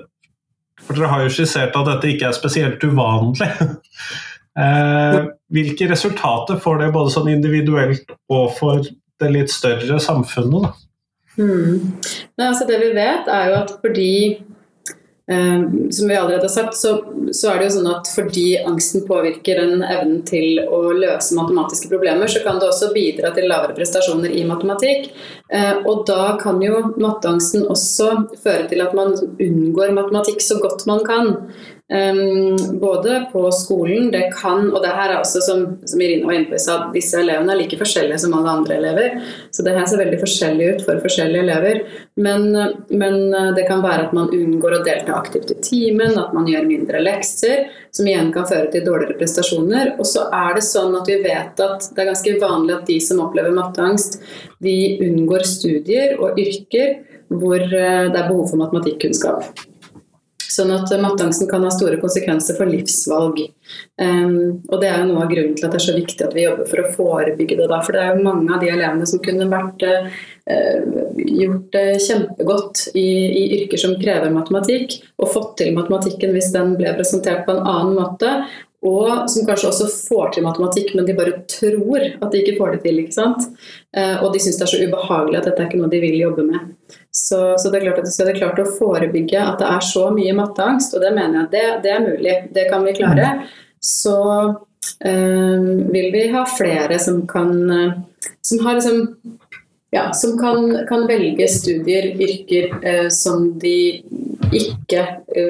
For 0.88 0.96
dere 0.96 1.10
har 1.12 1.24
jo 1.26 1.32
skissert 1.34 1.76
at 1.76 1.88
dette 1.90 2.14
ikke 2.14 2.30
er 2.30 2.36
spesielt 2.38 2.84
uvanlig. 2.86 3.50
Eh, 4.58 5.20
hvilke 5.54 5.90
resultater 5.92 6.58
får 6.62 6.82
det 6.82 6.92
både 6.96 7.14
sånn 7.14 7.30
individuelt 7.30 8.10
og 8.34 8.52
for 8.58 8.84
det 9.22 9.32
litt 9.34 9.54
større 9.54 10.00
samfunnet? 10.02 10.74
Mm. 11.38 11.98
Nei, 12.38 12.48
altså 12.48 12.66
det 12.70 12.80
vi 12.82 12.94
vet, 12.98 13.30
er 13.30 13.52
jo 13.52 13.60
at 13.62 13.76
fordi 13.84 14.14
Um, 15.32 15.92
som 15.92 16.08
vi 16.08 16.16
allerede 16.16 16.42
har 16.42 16.48
sagt, 16.48 16.78
så, 16.78 17.04
så, 17.32 17.50
er 17.50 17.58
det 17.60 17.66
jo 17.66 17.72
sånn 17.74 17.90
at 17.92 18.08
fordi 18.08 18.46
angsten 18.64 19.02
påvirker 19.10 19.60
den 19.60 19.82
evnen 19.84 20.22
til 20.24 20.62
å 20.64 20.94
løse 20.96 21.36
matematiske 21.36 21.90
problemer, 21.92 22.32
så 22.32 22.40
kan 22.46 22.62
det 22.62 22.70
også 22.70 22.94
bidra 22.94 23.34
til 23.36 23.50
lavere 23.52 23.76
prestasjoner 23.76 24.32
i 24.32 24.46
matematikk. 24.48 25.10
Uh, 25.52 25.84
og 25.84 26.06
da 26.08 26.38
kan 26.40 26.64
jo 26.64 26.80
matteangsten 26.96 27.68
også 27.68 28.14
føre 28.40 28.70
til 28.72 28.86
at 28.86 28.96
man 28.96 29.18
unngår 29.20 29.92
matematikk 30.00 30.40
så 30.48 30.62
godt 30.64 30.88
man 30.88 31.04
kan. 31.04 31.34
Um, 31.88 32.80
både 32.80 33.26
på 33.32 33.46
skolen, 33.56 34.10
det 34.12 34.26
kan 34.36 34.74
Og 34.76 34.82
det 34.84 34.90
her 34.92 35.14
er 35.14 35.22
også, 35.22 35.40
som, 35.40 35.62
som 35.88 36.02
Irina 36.04 36.28
var 36.28 36.36
inne 36.36 36.50
på, 36.50 36.58
at 36.60 36.90
disse 36.92 37.16
elevene 37.16 37.54
er 37.54 37.62
like 37.62 37.80
forskjellige 37.80 38.18
som 38.26 38.36
alle 38.36 38.56
andre 38.60 38.76
elever. 38.76 39.22
Så 39.56 39.64
det 39.64 39.76
her 39.78 39.88
ser 39.88 40.02
veldig 40.02 40.20
forskjellig 40.20 40.68
ut 40.68 40.84
for 40.84 41.00
forskjellige 41.06 41.46
elever. 41.46 41.80
Men, 42.20 42.50
men 42.92 43.32
det 43.56 43.64
kan 43.70 43.86
være 43.86 44.10
at 44.10 44.16
man 44.18 44.34
unngår 44.36 44.76
å 44.76 44.82
delta 44.84 45.16
aktivt 45.16 45.54
i 45.54 45.60
timen, 45.64 46.18
at 46.20 46.36
man 46.36 46.50
gjør 46.52 46.68
mindre 46.68 47.00
lekser, 47.06 47.70
som 47.96 48.10
igjen 48.10 48.34
kan 48.36 48.50
føre 48.50 48.68
til 48.74 48.84
dårligere 48.84 49.16
prestasjoner. 49.22 49.94
Og 49.96 50.12
så 50.12 50.28
er 50.28 50.58
det 50.58 50.66
sånn 50.68 50.98
at 51.00 51.08
vi 51.08 51.22
vet 51.24 51.64
at 51.64 51.88
det 51.94 52.04
er 52.04 52.12
ganske 52.12 52.36
vanlig 52.44 52.76
at 52.76 52.92
de 52.92 53.00
som 53.08 53.24
opplever 53.24 53.56
matteangst, 53.56 54.20
de 54.60 54.78
unngår 55.08 55.48
studier 55.48 56.18
og 56.20 56.36
yrker 56.42 57.00
hvor 57.32 57.60
eh, 57.60 58.08
det 58.12 58.20
er 58.20 58.30
behov 58.30 58.48
for 58.52 58.60
matematikkunnskap. 58.60 59.67
Sånn 60.58 60.74
at 60.74 60.90
matteangsten 61.02 61.50
kan 61.52 61.66
ha 61.66 61.72
store 61.74 62.00
konsekvenser 62.02 62.58
for 62.58 62.70
livsvalg. 62.70 63.44
Um, 64.02 64.64
og 64.72 64.82
det 64.82 64.90
er 64.90 65.04
jo 65.04 65.12
noe 65.12 65.26
av 65.26 65.32
grunnen 65.32 65.56
til 65.58 65.68
at 65.68 65.76
det 65.76 65.82
er 65.82 65.86
så 65.86 65.98
viktig 65.98 66.26
at 66.26 66.34
vi 66.34 66.46
jobber 66.48 66.70
for 66.72 66.82
å 66.82 66.92
forebygge 66.96 67.60
det. 67.60 67.70
Da. 67.70 67.82
For 67.86 67.94
det 67.94 68.04
er 68.04 68.16
jo 68.16 68.26
mange 68.26 68.50
av 68.56 68.64
de 68.64 68.72
elevene 68.74 69.10
som 69.10 69.22
kunne 69.24 69.50
vært 69.52 69.86
uh, 69.86 70.12
gjort 71.18 71.68
det 71.76 71.88
kjempegodt 72.08 72.88
i, 72.94 73.08
i, 73.28 73.44
yrker 73.62 73.84
som 73.84 73.98
krever 74.02 74.34
matematikk, 74.34 75.00
og 75.22 75.34
fått 75.34 75.58
til 75.62 75.76
matematikken 75.78 76.34
hvis 76.36 76.54
den 76.56 76.78
ble 76.80 76.96
presentert 76.98 77.46
på 77.46 77.54
en 77.56 77.66
annen 77.66 78.00
måte 78.00 78.40
og 78.86 79.30
som 79.32 79.46
kanskje 79.48 79.72
også 79.72 79.88
får 79.90 80.36
til 80.36 80.46
matematikk, 80.46 80.92
men 80.96 81.08
de 81.08 81.16
bare 81.18 81.40
tror 81.50 82.04
at 82.04 82.30
de 82.32 82.42
ikke 82.44 82.58
får 82.60 82.76
det 82.76 82.84
til. 82.86 83.00
ikke 83.02 83.16
sant? 83.16 83.48
Eh, 83.98 84.22
og 84.22 84.34
de 84.34 84.42
syns 84.44 84.60
det 84.60 84.68
er 84.68 84.74
så 84.74 84.82
ubehagelig 84.84 85.40
at 85.40 85.50
dette 85.50 85.64
er 85.64 85.70
ikke 85.70 85.82
noe 85.82 85.92
de 85.92 86.04
vil 86.04 86.20
jobbe 86.22 86.46
med. 86.46 86.76
Så, 87.18 87.40
så 87.58 87.72
det 87.72 87.80
er 87.80 87.88
klart 87.88 88.02
at 88.02 88.08
hvis 88.08 88.20
vi 88.20 88.26
hadde 88.26 88.38
klart 88.38 88.62
å 88.62 88.70
forebygge 88.78 89.42
at 89.42 89.62
det 89.62 89.70
er 89.74 89.86
så 89.86 90.08
mye 90.14 90.36
matteangst, 90.38 90.94
og 90.94 91.04
det 91.04 91.14
mener 91.16 91.40
jeg 91.40 91.52
det, 91.56 91.66
det 91.86 91.94
er 91.96 92.06
mulig, 92.06 92.36
det 92.54 92.68
kan 92.70 92.86
vi 92.86 92.94
klare, 93.00 93.32
så 93.82 94.20
øh, 95.10 95.66
vil 95.94 96.12
vi 96.14 96.28
ha 96.36 96.46
flere 96.50 97.00
som 97.02 97.24
kan 97.30 97.52
som 98.46 98.62
har 98.66 98.80
liksom 98.80 99.02
ja, 99.92 100.14
som 100.14 100.36
kan, 100.40 100.86
kan, 100.90 101.08
velge 101.08 101.48
studier, 101.48 102.10
yrker, 102.22 102.74
eh, 102.84 103.10
som 103.10 103.54
de 103.60 104.04
ikke 104.52 105.04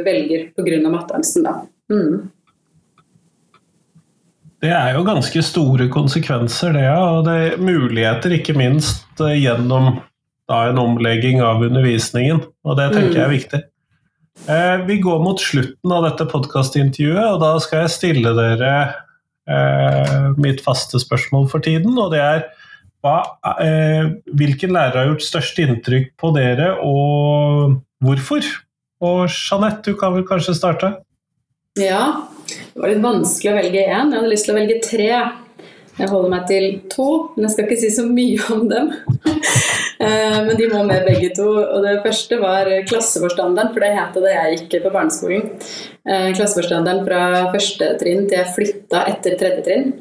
velger 0.05 0.51
pga. 0.53 0.89
matteangsten. 0.89 1.47
Da. 1.47 1.55
Mm. 1.89 2.27
Det 4.61 4.69
er 4.73 4.95
jo 4.95 5.03
ganske 5.05 5.41
store 5.45 5.85
konsekvenser, 5.93 6.73
det. 6.73 6.87
Og 6.89 7.25
det 7.27 7.35
er 7.37 7.59
muligheter, 7.61 8.33
ikke 8.39 8.55
minst 8.57 9.21
eh, 9.21 9.37
gjennom 9.37 9.99
da, 10.47 10.67
en 10.69 10.79
omlegging 10.81 11.41
av 11.43 11.63
undervisningen. 11.65 12.43
Og 12.65 12.79
det 12.79 12.91
tenker 12.93 13.19
jeg 13.19 13.25
er 13.25 13.31
mm. 13.31 13.35
viktig. 13.37 13.63
Eh, 14.45 14.85
vi 14.87 14.99
går 15.03 15.19
mot 15.23 15.41
slutten 15.41 15.93
av 15.93 16.05
dette 16.05 16.27
podkastintervjuet, 16.29 17.25
og 17.25 17.41
da 17.41 17.55
skal 17.63 17.83
jeg 17.83 17.95
stille 17.95 18.35
dere 18.37 18.71
eh, 19.49 20.29
mitt 20.37 20.61
faste 20.65 21.01
spørsmål 21.03 21.49
for 21.51 21.65
tiden. 21.65 21.97
Og 21.97 22.13
det 22.13 22.21
er 22.23 22.45
hva, 23.05 23.17
eh, 23.63 24.13
hvilken 24.37 24.75
lærer 24.75 25.01
har 25.01 25.11
gjort 25.11 25.25
størst 25.25 25.59
inntrykk 25.63 26.13
på 26.19 26.31
dere, 26.37 26.75
og 26.85 27.81
hvorfor? 28.03 28.45
Og 29.03 29.27
Jeanette, 29.29 29.91
du 29.91 29.99
kan 29.99 30.15
vel 30.15 30.25
kanskje 30.27 30.55
starte? 30.57 30.95
Ja, 31.77 32.23
det 32.49 32.79
var 32.79 32.89
litt 32.89 33.03
vanskelig 33.03 33.51
å 33.51 33.57
velge 33.59 33.83
én. 33.83 34.09
Jeg 34.09 34.17
hadde 34.17 34.31
lyst 34.31 34.47
til 34.47 34.55
å 34.55 34.57
velge 34.57 34.79
tre. 34.85 35.11
Jeg 35.97 36.09
holder 36.11 36.29
meg 36.29 36.47
til 36.49 36.65
to, 36.93 37.09
men 37.35 37.45
jeg 37.45 37.53
skal 37.53 37.67
ikke 37.67 37.81
si 37.81 37.91
så 37.93 38.05
mye 38.05 38.47
om 38.53 38.65
dem. 38.69 38.93
Eh, 39.99 40.39
men 40.45 40.57
de 40.57 40.67
må 40.69 40.83
med 40.85 41.05
begge 41.07 41.31
to. 41.37 41.47
Og 41.61 41.85
det 41.85 41.99
første 42.05 42.39
var 42.41 42.69
klasseforstanderen, 42.89 43.73
for 43.73 43.83
det 43.83 43.93
het 43.97 44.17
det 44.17 44.33
jeg 44.35 44.57
gikk 44.57 44.83
på 44.87 44.93
barneskolen. 44.93 45.53
Eh, 46.07 46.33
klasseforstanderen 46.37 47.05
fra 47.07 47.21
første 47.53 47.93
trinn 48.01 48.27
til 48.27 48.39
jeg 48.39 48.53
flytta 48.55 49.05
etter 49.13 49.39
tredje 49.39 49.65
trinn. 49.65 49.95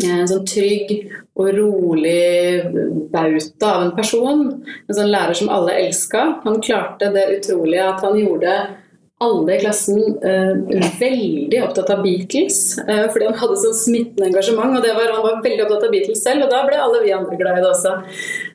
Eh, 0.00 0.20
en 0.22 0.30
sånn 0.30 0.46
trygg 0.48 0.94
og 1.36 1.48
rolig 1.56 2.64
bauta 3.12 3.74
av 3.74 3.86
en 3.86 3.96
person. 3.96 4.46
En 4.88 4.96
sånn 4.96 5.12
lærer 5.12 5.36
som 5.36 5.52
alle 5.52 5.76
elska. 5.84 6.24
Han 6.44 6.60
klarte 6.64 7.12
det 7.12 7.28
utrolige 7.38 7.88
at 7.88 8.04
han 8.04 8.18
gjorde 8.20 8.56
alle 9.22 9.56
i 9.56 9.60
klassen 9.62 10.00
eh, 10.26 10.86
veldig 11.00 11.60
opptatt 11.64 11.92
av 11.94 12.02
Beatles. 12.04 12.60
Eh, 12.82 13.04
fordi 13.12 13.28
han 13.28 13.38
hadde 13.40 13.58
sånn 13.62 13.76
smittende 13.78 14.30
engasjement, 14.30 14.76
og 14.78 14.86
var, 14.86 15.12
han 15.16 15.24
var 15.24 15.42
veldig 15.44 15.66
opptatt 15.66 15.86
av 15.88 15.94
Beatles 15.94 16.24
selv. 16.24 16.46
Og 16.46 16.52
da 16.52 16.62
ble 16.68 16.80
alle 16.80 17.02
vi 17.04 17.14
andre 17.16 17.38
glad 17.40 17.60
i 17.60 17.64
det 17.64 17.70
også. 17.70 17.94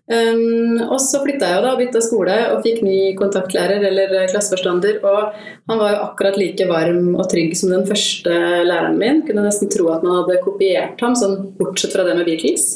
Um, 0.07 0.78
og 0.86 1.01
så 1.03 1.20
flytta 1.20 1.49
jeg 1.51 1.63
da, 1.65 1.74
bytta 1.76 1.99
skole 1.99 2.36
og 2.53 2.61
fikk 2.63 2.78
ny 2.86 2.99
kontaktlærer 3.20 3.84
eller 3.89 4.13
klasseforstander. 4.32 5.01
Og 5.03 5.41
han 5.72 5.82
var 5.82 5.93
jo 5.93 6.03
akkurat 6.05 6.39
like 6.39 6.70
varm 6.70 7.11
og 7.18 7.28
trygg 7.32 7.57
som 7.59 7.74
den 7.74 7.88
første 7.89 8.32
læreren 8.68 8.99
min. 9.01 9.24
Kunne 9.28 9.47
nesten 9.47 9.72
tro 9.74 9.89
at 9.95 10.05
man 10.07 10.22
hadde 10.22 10.39
kopiert 10.45 11.03
ham, 11.03 11.18
sånn 11.20 11.51
bortsett 11.59 11.95
fra 11.95 12.07
det 12.07 12.15
med 12.20 12.30
Beatles. 12.30 12.70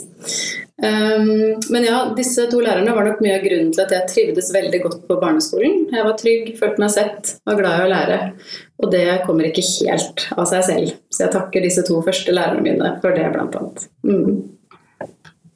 Um, 0.82 1.62
men 1.70 1.84
ja, 1.86 1.98
disse 2.18 2.48
to 2.50 2.58
lærerne 2.64 2.94
var 2.96 3.06
nok 3.06 3.20
mye 3.22 3.36
av 3.38 3.44
grunnen 3.46 3.70
til 3.70 3.84
at 3.84 3.92
jeg 3.94 4.08
trivdes 4.10 4.48
veldig 4.56 4.80
godt 4.82 5.04
på 5.06 5.18
barneskolen. 5.22 5.84
Jeg 5.94 6.08
var 6.08 6.16
trygg, 6.18 6.48
følte 6.58 6.82
meg 6.82 6.94
sett, 6.96 7.36
var 7.46 7.60
glad 7.60 7.76
i 7.76 7.84
å 7.84 7.92
lære. 7.92 8.18
Og 8.82 8.90
det 8.96 9.06
kommer 9.28 9.46
ikke 9.46 9.66
helt 9.68 10.26
av 10.34 10.50
seg 10.50 10.66
selv. 10.66 10.96
Så 11.14 11.28
jeg 11.28 11.36
takker 11.36 11.68
disse 11.68 11.86
to 11.86 12.02
første 12.02 12.34
lærerne 12.34 12.66
mine 12.66 12.96
for 13.04 13.14
det, 13.14 13.30
blant 13.36 13.60
annet. 13.62 13.86
Mm. 14.10 14.42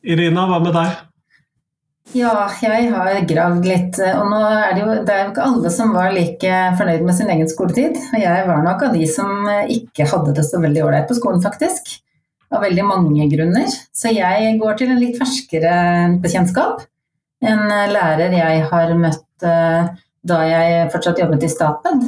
Irina, 0.06 0.46
hva 0.52 0.62
med 0.62 0.78
deg? 0.78 1.02
Ja, 2.14 2.46
jeg 2.62 2.94
har 2.94 3.18
gravd 3.26 3.66
litt. 3.66 3.98
Og 3.98 4.30
nå 4.30 4.46
er 4.46 4.78
det 4.78 4.84
jo 4.84 4.94
det 5.10 5.16
er 5.16 5.24
jo 5.24 5.34
ikke 5.34 5.50
alle 5.50 5.74
som 5.74 5.98
var 5.98 6.14
like 6.14 6.64
fornøyd 6.78 7.02
med 7.08 7.18
sin 7.18 7.34
egen 7.34 7.50
skoletid. 7.50 7.98
Og 8.14 8.22
jeg 8.22 8.46
var 8.46 8.62
nok 8.62 8.92
av 8.92 8.94
de 8.94 9.10
som 9.10 9.50
ikke 9.74 10.06
hadde 10.14 10.38
det 10.38 10.46
så 10.46 10.62
veldig 10.62 10.86
ålreit 10.86 11.10
på 11.10 11.18
skolen, 11.18 11.42
faktisk 11.42 11.96
av 12.54 12.64
veldig 12.66 12.86
mange 12.86 13.30
grunner. 13.32 13.70
Så 13.96 14.14
jeg 14.14 14.58
går 14.62 14.78
til 14.80 14.92
en 14.94 15.02
litt 15.02 15.18
ferskere 15.20 15.78
bekjentskap. 16.24 16.84
En 17.46 17.66
lærer 17.92 18.34
jeg 18.34 18.68
har 18.70 18.94
møtt 18.98 19.46
eh, 19.46 19.90
da 20.26 20.38
jeg 20.50 20.92
fortsatt 20.94 21.20
jobbet 21.22 21.46
i 21.46 21.50
Statped. 21.52 22.06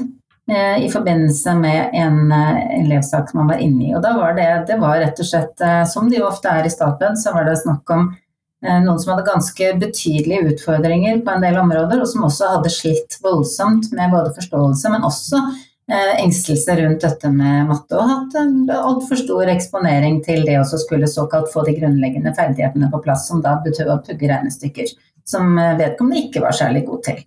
Eh, 0.48 0.86
I 0.86 0.92
forbindelse 0.92 1.56
med 1.60 1.98
en 1.98 2.32
eh, 2.34 2.62
elevsak 2.82 3.34
man 3.38 3.52
var 3.52 3.62
inne 3.64 3.90
i. 3.90 3.96
Og 3.98 4.02
da 4.06 4.16
var 4.18 4.38
det, 4.38 4.48
det 4.70 4.80
var 4.82 5.02
rett 5.04 5.20
og 5.22 5.30
slett, 5.30 5.68
som 5.92 6.10
det 6.10 6.22
jo 6.22 6.30
ofte 6.30 6.54
er 6.54 6.66
i 6.66 6.74
Statped, 6.74 7.20
så 7.22 7.36
var 7.36 7.50
det 7.50 7.60
snakk 7.62 7.94
om 7.94 8.10
noen 8.58 8.98
som 8.98 9.12
hadde 9.14 9.28
ganske 9.28 9.68
betydelige 9.78 10.56
utfordringer 10.56 11.20
på 11.22 11.30
en 11.30 11.44
del 11.46 11.60
områder, 11.62 12.00
og 12.02 12.08
som 12.10 12.24
også 12.26 12.48
hadde 12.56 12.72
slitt 12.74 13.20
voldsomt 13.22 13.92
med 13.94 14.10
både 14.10 14.32
forståelse, 14.34 14.90
men 14.90 15.06
også 15.06 15.44
Eh, 15.92 16.24
engstelse 16.24 16.76
rundt 16.76 17.02
dette 17.02 17.30
med 17.32 17.70
matte, 17.70 17.96
og 17.96 18.10
hatt 18.10 18.34
en 18.36 18.66
altfor 18.76 19.22
stor 19.22 19.48
eksponering 19.48 20.18
til 20.26 20.42
det 20.44 20.58
å 20.60 20.66
skulle 20.68 21.08
såkalt 21.08 21.48
få 21.54 21.64
de 21.64 21.78
grunnleggende 21.78 22.34
ferdighetene 22.36 22.90
på 22.92 23.00
plass, 23.06 23.24
som 23.30 23.40
da 23.46 23.54
betød 23.64 23.94
å 23.94 24.02
pugge 24.04 24.28
regnestykker, 24.28 24.92
som 25.24 25.56
eh, 25.56 25.78
vedkommende 25.80 26.26
ikke 26.26 26.44
var 26.44 26.58
særlig 26.60 26.84
god 26.90 27.06
til. 27.08 27.24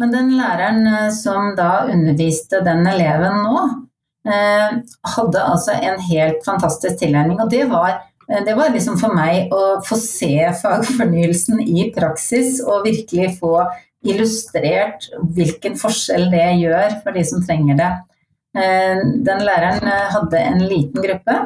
Men 0.00 0.16
den 0.16 0.32
læreren 0.38 0.88
eh, 0.88 1.10
som 1.12 1.52
da 1.58 1.84
underviste 1.92 2.62
den 2.64 2.88
eleven 2.94 3.42
nå, 3.44 3.68
hadde 4.22 5.40
altså 5.42 5.74
en 5.82 5.96
helt 6.06 6.44
fantastisk 6.46 7.00
tilnærming, 7.00 7.40
og 7.42 7.48
det 7.50 7.64
var 7.66 7.96
det 8.46 8.52
var 8.54 8.70
liksom 8.70 8.94
for 9.00 9.10
meg 9.12 9.50
å 9.50 9.80
få 9.82 9.96
se 9.98 10.46
fagfornyelsen 10.60 11.58
i 11.66 11.88
praksis 11.90 12.60
og 12.62 12.86
virkelig 12.86 13.32
få 13.40 13.56
illustrert 14.02 15.08
hvilken 15.36 15.76
forskjell 15.78 16.28
det 16.32 16.46
gjør 16.62 16.98
for 17.02 17.14
de 17.16 17.24
som 17.26 17.42
trenger 17.44 17.78
det. 17.78 17.92
Eh, 18.58 19.02
den 19.24 19.44
læreren 19.46 19.86
eh, 19.88 20.08
hadde 20.12 20.38
en 20.38 20.64
liten 20.68 21.04
gruppe, 21.04 21.36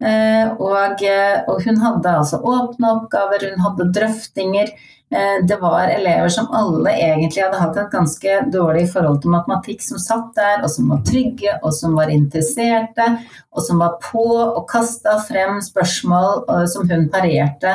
eh, 0.00 0.52
og, 0.56 1.02
og 1.48 1.64
hun 1.64 1.82
hadde 1.82 2.14
altså 2.20 2.38
åpne 2.40 2.92
oppgaver, 2.94 3.50
hun 3.50 3.66
hadde 3.66 3.92
drøftinger. 3.96 4.72
Det 5.08 5.56
var 5.56 5.88
elever 5.88 6.28
som 6.28 6.50
alle 6.52 6.90
egentlig 6.92 7.40
hadde 7.40 7.56
hatt 7.56 7.78
et 7.80 7.94
ganske 7.94 8.32
dårlig 8.52 8.82
forhold 8.92 9.22
til 9.22 9.32
matematikk, 9.32 9.80
som 9.80 9.96
satt 9.96 10.34
der, 10.36 10.58
og 10.60 10.68
som 10.68 10.90
var 10.92 11.00
trygge, 11.08 11.54
og 11.62 11.72
som 11.72 11.94
var 11.96 12.12
interesserte, 12.12 13.06
og 13.48 13.64
som 13.64 13.80
var 13.80 13.94
på 14.04 14.26
og 14.42 14.66
kasta 14.68 15.14
frem 15.24 15.62
spørsmål 15.64 16.44
som 16.68 16.84
hun 16.92 17.08
parerte 17.08 17.72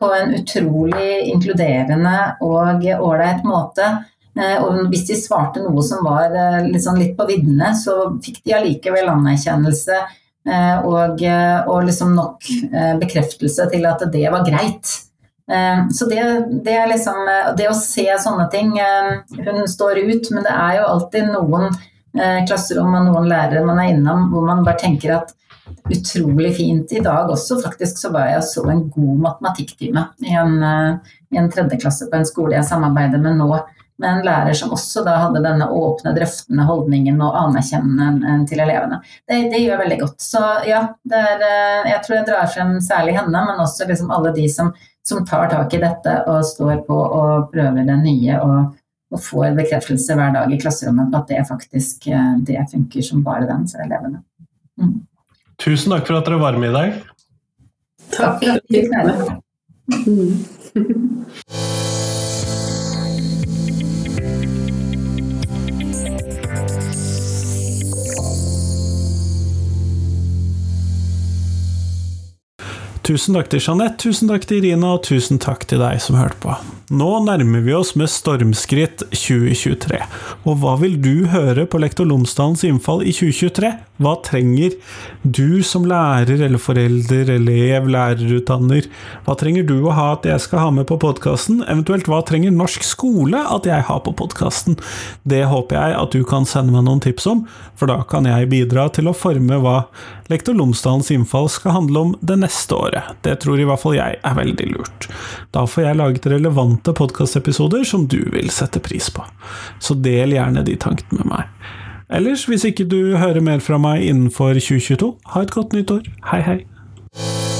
på 0.00 0.10
en 0.14 0.34
utrolig 0.36 1.28
inkluderende 1.30 2.18
og 2.44 2.84
ålreit 2.84 3.46
måte. 3.48 3.88
Eh, 4.36 4.58
og 4.60 4.90
hvis 4.92 5.06
de 5.08 5.16
svarte 5.18 5.64
noe 5.64 5.84
som 5.84 6.04
var 6.04 6.34
liksom 6.66 7.00
litt, 7.00 7.16
på 7.16 7.26
viddene, 7.28 7.72
så 7.78 8.12
fikk 8.22 8.42
de 8.44 8.56
allikevel 8.58 9.08
anerkjennelse 9.14 9.96
eh, 9.96 10.84
og, 10.84 11.24
og 11.24 11.88
liksom 11.88 12.14
nok 12.18 12.52
bekreftelse 13.00 13.70
til 13.72 13.88
at 13.88 14.04
det 14.12 14.28
var 14.32 14.46
greit. 14.46 15.02
Så 15.94 16.08
det, 16.10 16.22
det, 16.66 16.72
er 16.74 16.88
liksom 16.90 17.20
Det 17.54 17.68
å 17.70 17.74
se 17.78 18.02
sånne 18.18 18.48
ting 18.50 18.72
Hun 19.46 19.60
står 19.70 20.00
ut, 20.02 20.30
men 20.34 20.42
det 20.42 20.50
er 20.50 20.80
jo 20.80 20.88
alltid 20.90 21.28
noen 21.30 21.68
klasserom 22.48 22.96
og 22.98 23.04
noen 23.06 23.28
lærere 23.30 23.62
man 23.62 23.78
er 23.78 23.92
innom 23.92 24.24
hvor 24.32 24.42
man 24.48 24.64
bare 24.66 24.80
tenker 24.80 25.14
at 25.20 25.30
utrolig 25.90 26.56
fint. 26.56 26.92
I 26.92 27.02
dag 27.04 27.30
også 27.30 27.60
faktisk 27.62 27.98
så 27.98 28.10
var 28.14 28.30
jeg 28.32 28.44
så 28.48 28.66
en 28.70 28.84
god 28.90 29.22
matematikktime 29.28 30.08
i 30.26 30.34
en, 30.34 30.60
eh, 30.62 31.16
i 31.34 31.40
en 31.40 31.50
tredjeklasse 31.50 32.10
på 32.10 32.20
en 32.20 32.28
skole 32.28 32.58
jeg 32.58 32.68
samarbeider 32.68 33.22
med 33.22 33.40
nå 33.40 33.50
med 33.98 34.10
en 34.10 34.24
lærer 34.24 34.52
som 34.52 34.72
også 34.76 35.02
da 35.06 35.14
hadde 35.22 35.40
denne 35.44 35.68
åpne, 35.72 36.12
drøftende 36.16 36.66
holdningen 36.68 37.20
og 37.24 37.36
anerkjennende 37.40 38.42
til 38.48 38.60
elevene. 38.60 38.98
Det, 39.28 39.38
det, 39.52 39.62
gjør 39.62 39.80
veldig 39.84 39.98
godt. 40.02 40.18
Så 40.20 40.42
ja, 40.68 40.82
er, 41.08 41.46
eh, 41.46 41.90
jeg 41.92 42.02
tror 42.04 42.18
jeg 42.18 42.28
drar 42.28 42.50
frem 42.52 42.76
særlig 42.84 43.16
henne, 43.16 43.44
men 43.48 43.62
også 43.64 43.88
liksom 43.88 44.12
alle 44.12 44.34
de 44.36 44.48
som, 44.52 44.72
som, 45.06 45.24
tar 45.26 45.48
tak 45.52 45.72
i 45.74 45.80
dette 45.82 46.18
og 46.26 46.44
står 46.44 46.84
på 46.88 46.96
og 46.96 47.48
prøver 47.54 47.88
det 47.88 47.98
nye 48.02 48.40
og, 48.42 48.76
og 49.14 49.24
får 49.30 49.56
bekreftelse 49.56 50.18
hver 50.18 50.36
dag 50.36 50.52
i 50.52 50.60
klasserommet 50.60 51.12
på 51.12 51.22
at 51.22 51.32
det 51.32 51.42
faktisk 51.48 52.10
eh, 52.12 52.32
det 52.44 52.68
funker 52.72 53.06
som 53.06 53.24
bare 53.24 53.48
den 53.48 53.64
for 53.70 53.84
elevene. 53.86 54.20
Mm. 54.76 54.98
Tusen 55.58 55.92
takk 55.92 56.06
for 56.06 56.18
at 56.20 56.26
dere 56.28 56.40
var 56.40 56.58
med 56.60 56.70
i 56.70 56.76
dag. 56.76 56.92
Takk 58.12 58.42
for 58.42 58.48
at 58.52 58.60
du 58.62 58.74
fikk 58.76 58.90
være 58.92 59.04
med. 59.08 59.16
Mm. 60.06 60.56
Tusen 73.06 73.36
takk 73.38 73.46
til 73.52 73.62
Jeanette, 73.62 74.00
tusen 74.02 74.26
takk 74.26 74.48
til 74.50 74.64
Irina, 74.64 74.96
og 74.96 75.04
tusen 75.06 75.38
takk 75.38 75.62
til 75.70 75.78
deg 75.78 76.00
som 76.02 76.16
hørte 76.18 76.40
på. 76.42 76.56
Nå 76.86 77.08
nærmer 77.18 77.64
vi 77.66 77.72
oss 77.74 77.96
med 77.98 78.06
stormskritt 78.06 79.00
2023. 79.10 79.98
Og 80.46 80.60
hva 80.62 80.76
vil 80.78 80.94
du 81.02 81.26
høre 81.32 81.64
på 81.66 81.80
Lektor 81.82 82.06
Lomsdalens 82.06 82.62
innfall 82.68 83.02
i 83.02 83.10
2023? 83.10 83.72
Hva 83.98 84.12
trenger 84.22 84.76
du 85.24 85.64
som 85.66 85.86
lærer 85.88 86.44
eller 86.46 86.60
forelder, 86.62 87.32
elev, 87.38 87.88
lærerutdanner? 87.90 88.86
Hva 89.26 89.34
trenger 89.40 89.66
du 89.66 89.80
å 89.80 89.94
ha 89.96 90.12
at 90.12 90.28
jeg 90.28 90.44
skal 90.44 90.62
ha 90.62 90.68
med 90.78 90.86
på 90.86 90.98
podkasten? 91.02 91.64
Eventuelt 91.64 92.06
hva 92.06 92.20
trenger 92.28 92.54
norsk 92.54 92.86
skole 92.86 93.40
at 93.40 93.66
jeg 93.66 93.88
har 93.88 94.04
på 94.06 94.14
podkasten? 94.20 94.78
Det 95.26 95.42
håper 95.50 95.80
jeg 95.80 95.96
at 96.04 96.14
du 96.14 96.22
kan 96.28 96.46
sende 96.46 96.76
meg 96.76 96.86
noen 96.86 97.02
tips 97.02 97.26
om, 97.32 97.42
for 97.74 97.90
da 97.90 97.98
kan 98.06 98.30
jeg 98.30 98.52
bidra 98.52 98.86
til 98.94 99.10
å 99.10 99.16
forme 99.16 99.58
hva 99.64 99.88
Lektor 100.30 100.54
Lomsdalens 100.58 101.10
innfall 101.14 101.50
skal 101.50 101.74
handle 101.80 102.04
om 102.04 102.14
det 102.20 102.38
neste 102.44 102.78
året. 102.78 103.16
Det 103.26 103.40
tror 103.42 103.58
i 103.58 103.66
hvert 103.66 103.82
fall 103.82 103.98
jeg 103.98 104.20
er 104.22 104.38
veldig 104.38 104.70
lurt. 104.74 105.10
Da 105.56 105.66
får 105.70 105.88
jeg 105.88 105.98
laget 105.98 106.30
relevante 106.76 106.92
podkastepisoder 106.92 107.84
som 107.84 108.06
du 108.06 108.30
vil 108.32 108.50
sette 108.50 108.80
pris 108.80 109.10
på. 109.10 109.24
Så 109.80 109.94
del 109.94 110.32
gjerne 110.32 110.64
de 110.64 110.76
tankene 110.76 111.22
med 111.22 111.26
meg. 111.26 111.44
Ellers, 112.08 112.46
hvis 112.46 112.64
ikke 112.64 112.86
du 112.86 113.16
hører 113.16 113.40
mer 113.40 113.60
fra 113.60 113.78
meg 113.78 114.04
innenfor 114.04 114.54
2022, 114.54 115.16
ha 115.32 115.42
et 115.42 115.50
godt 115.50 115.72
nytt 115.72 115.90
år. 115.90 116.02
Hei, 116.30 116.40
hei. 116.40 117.55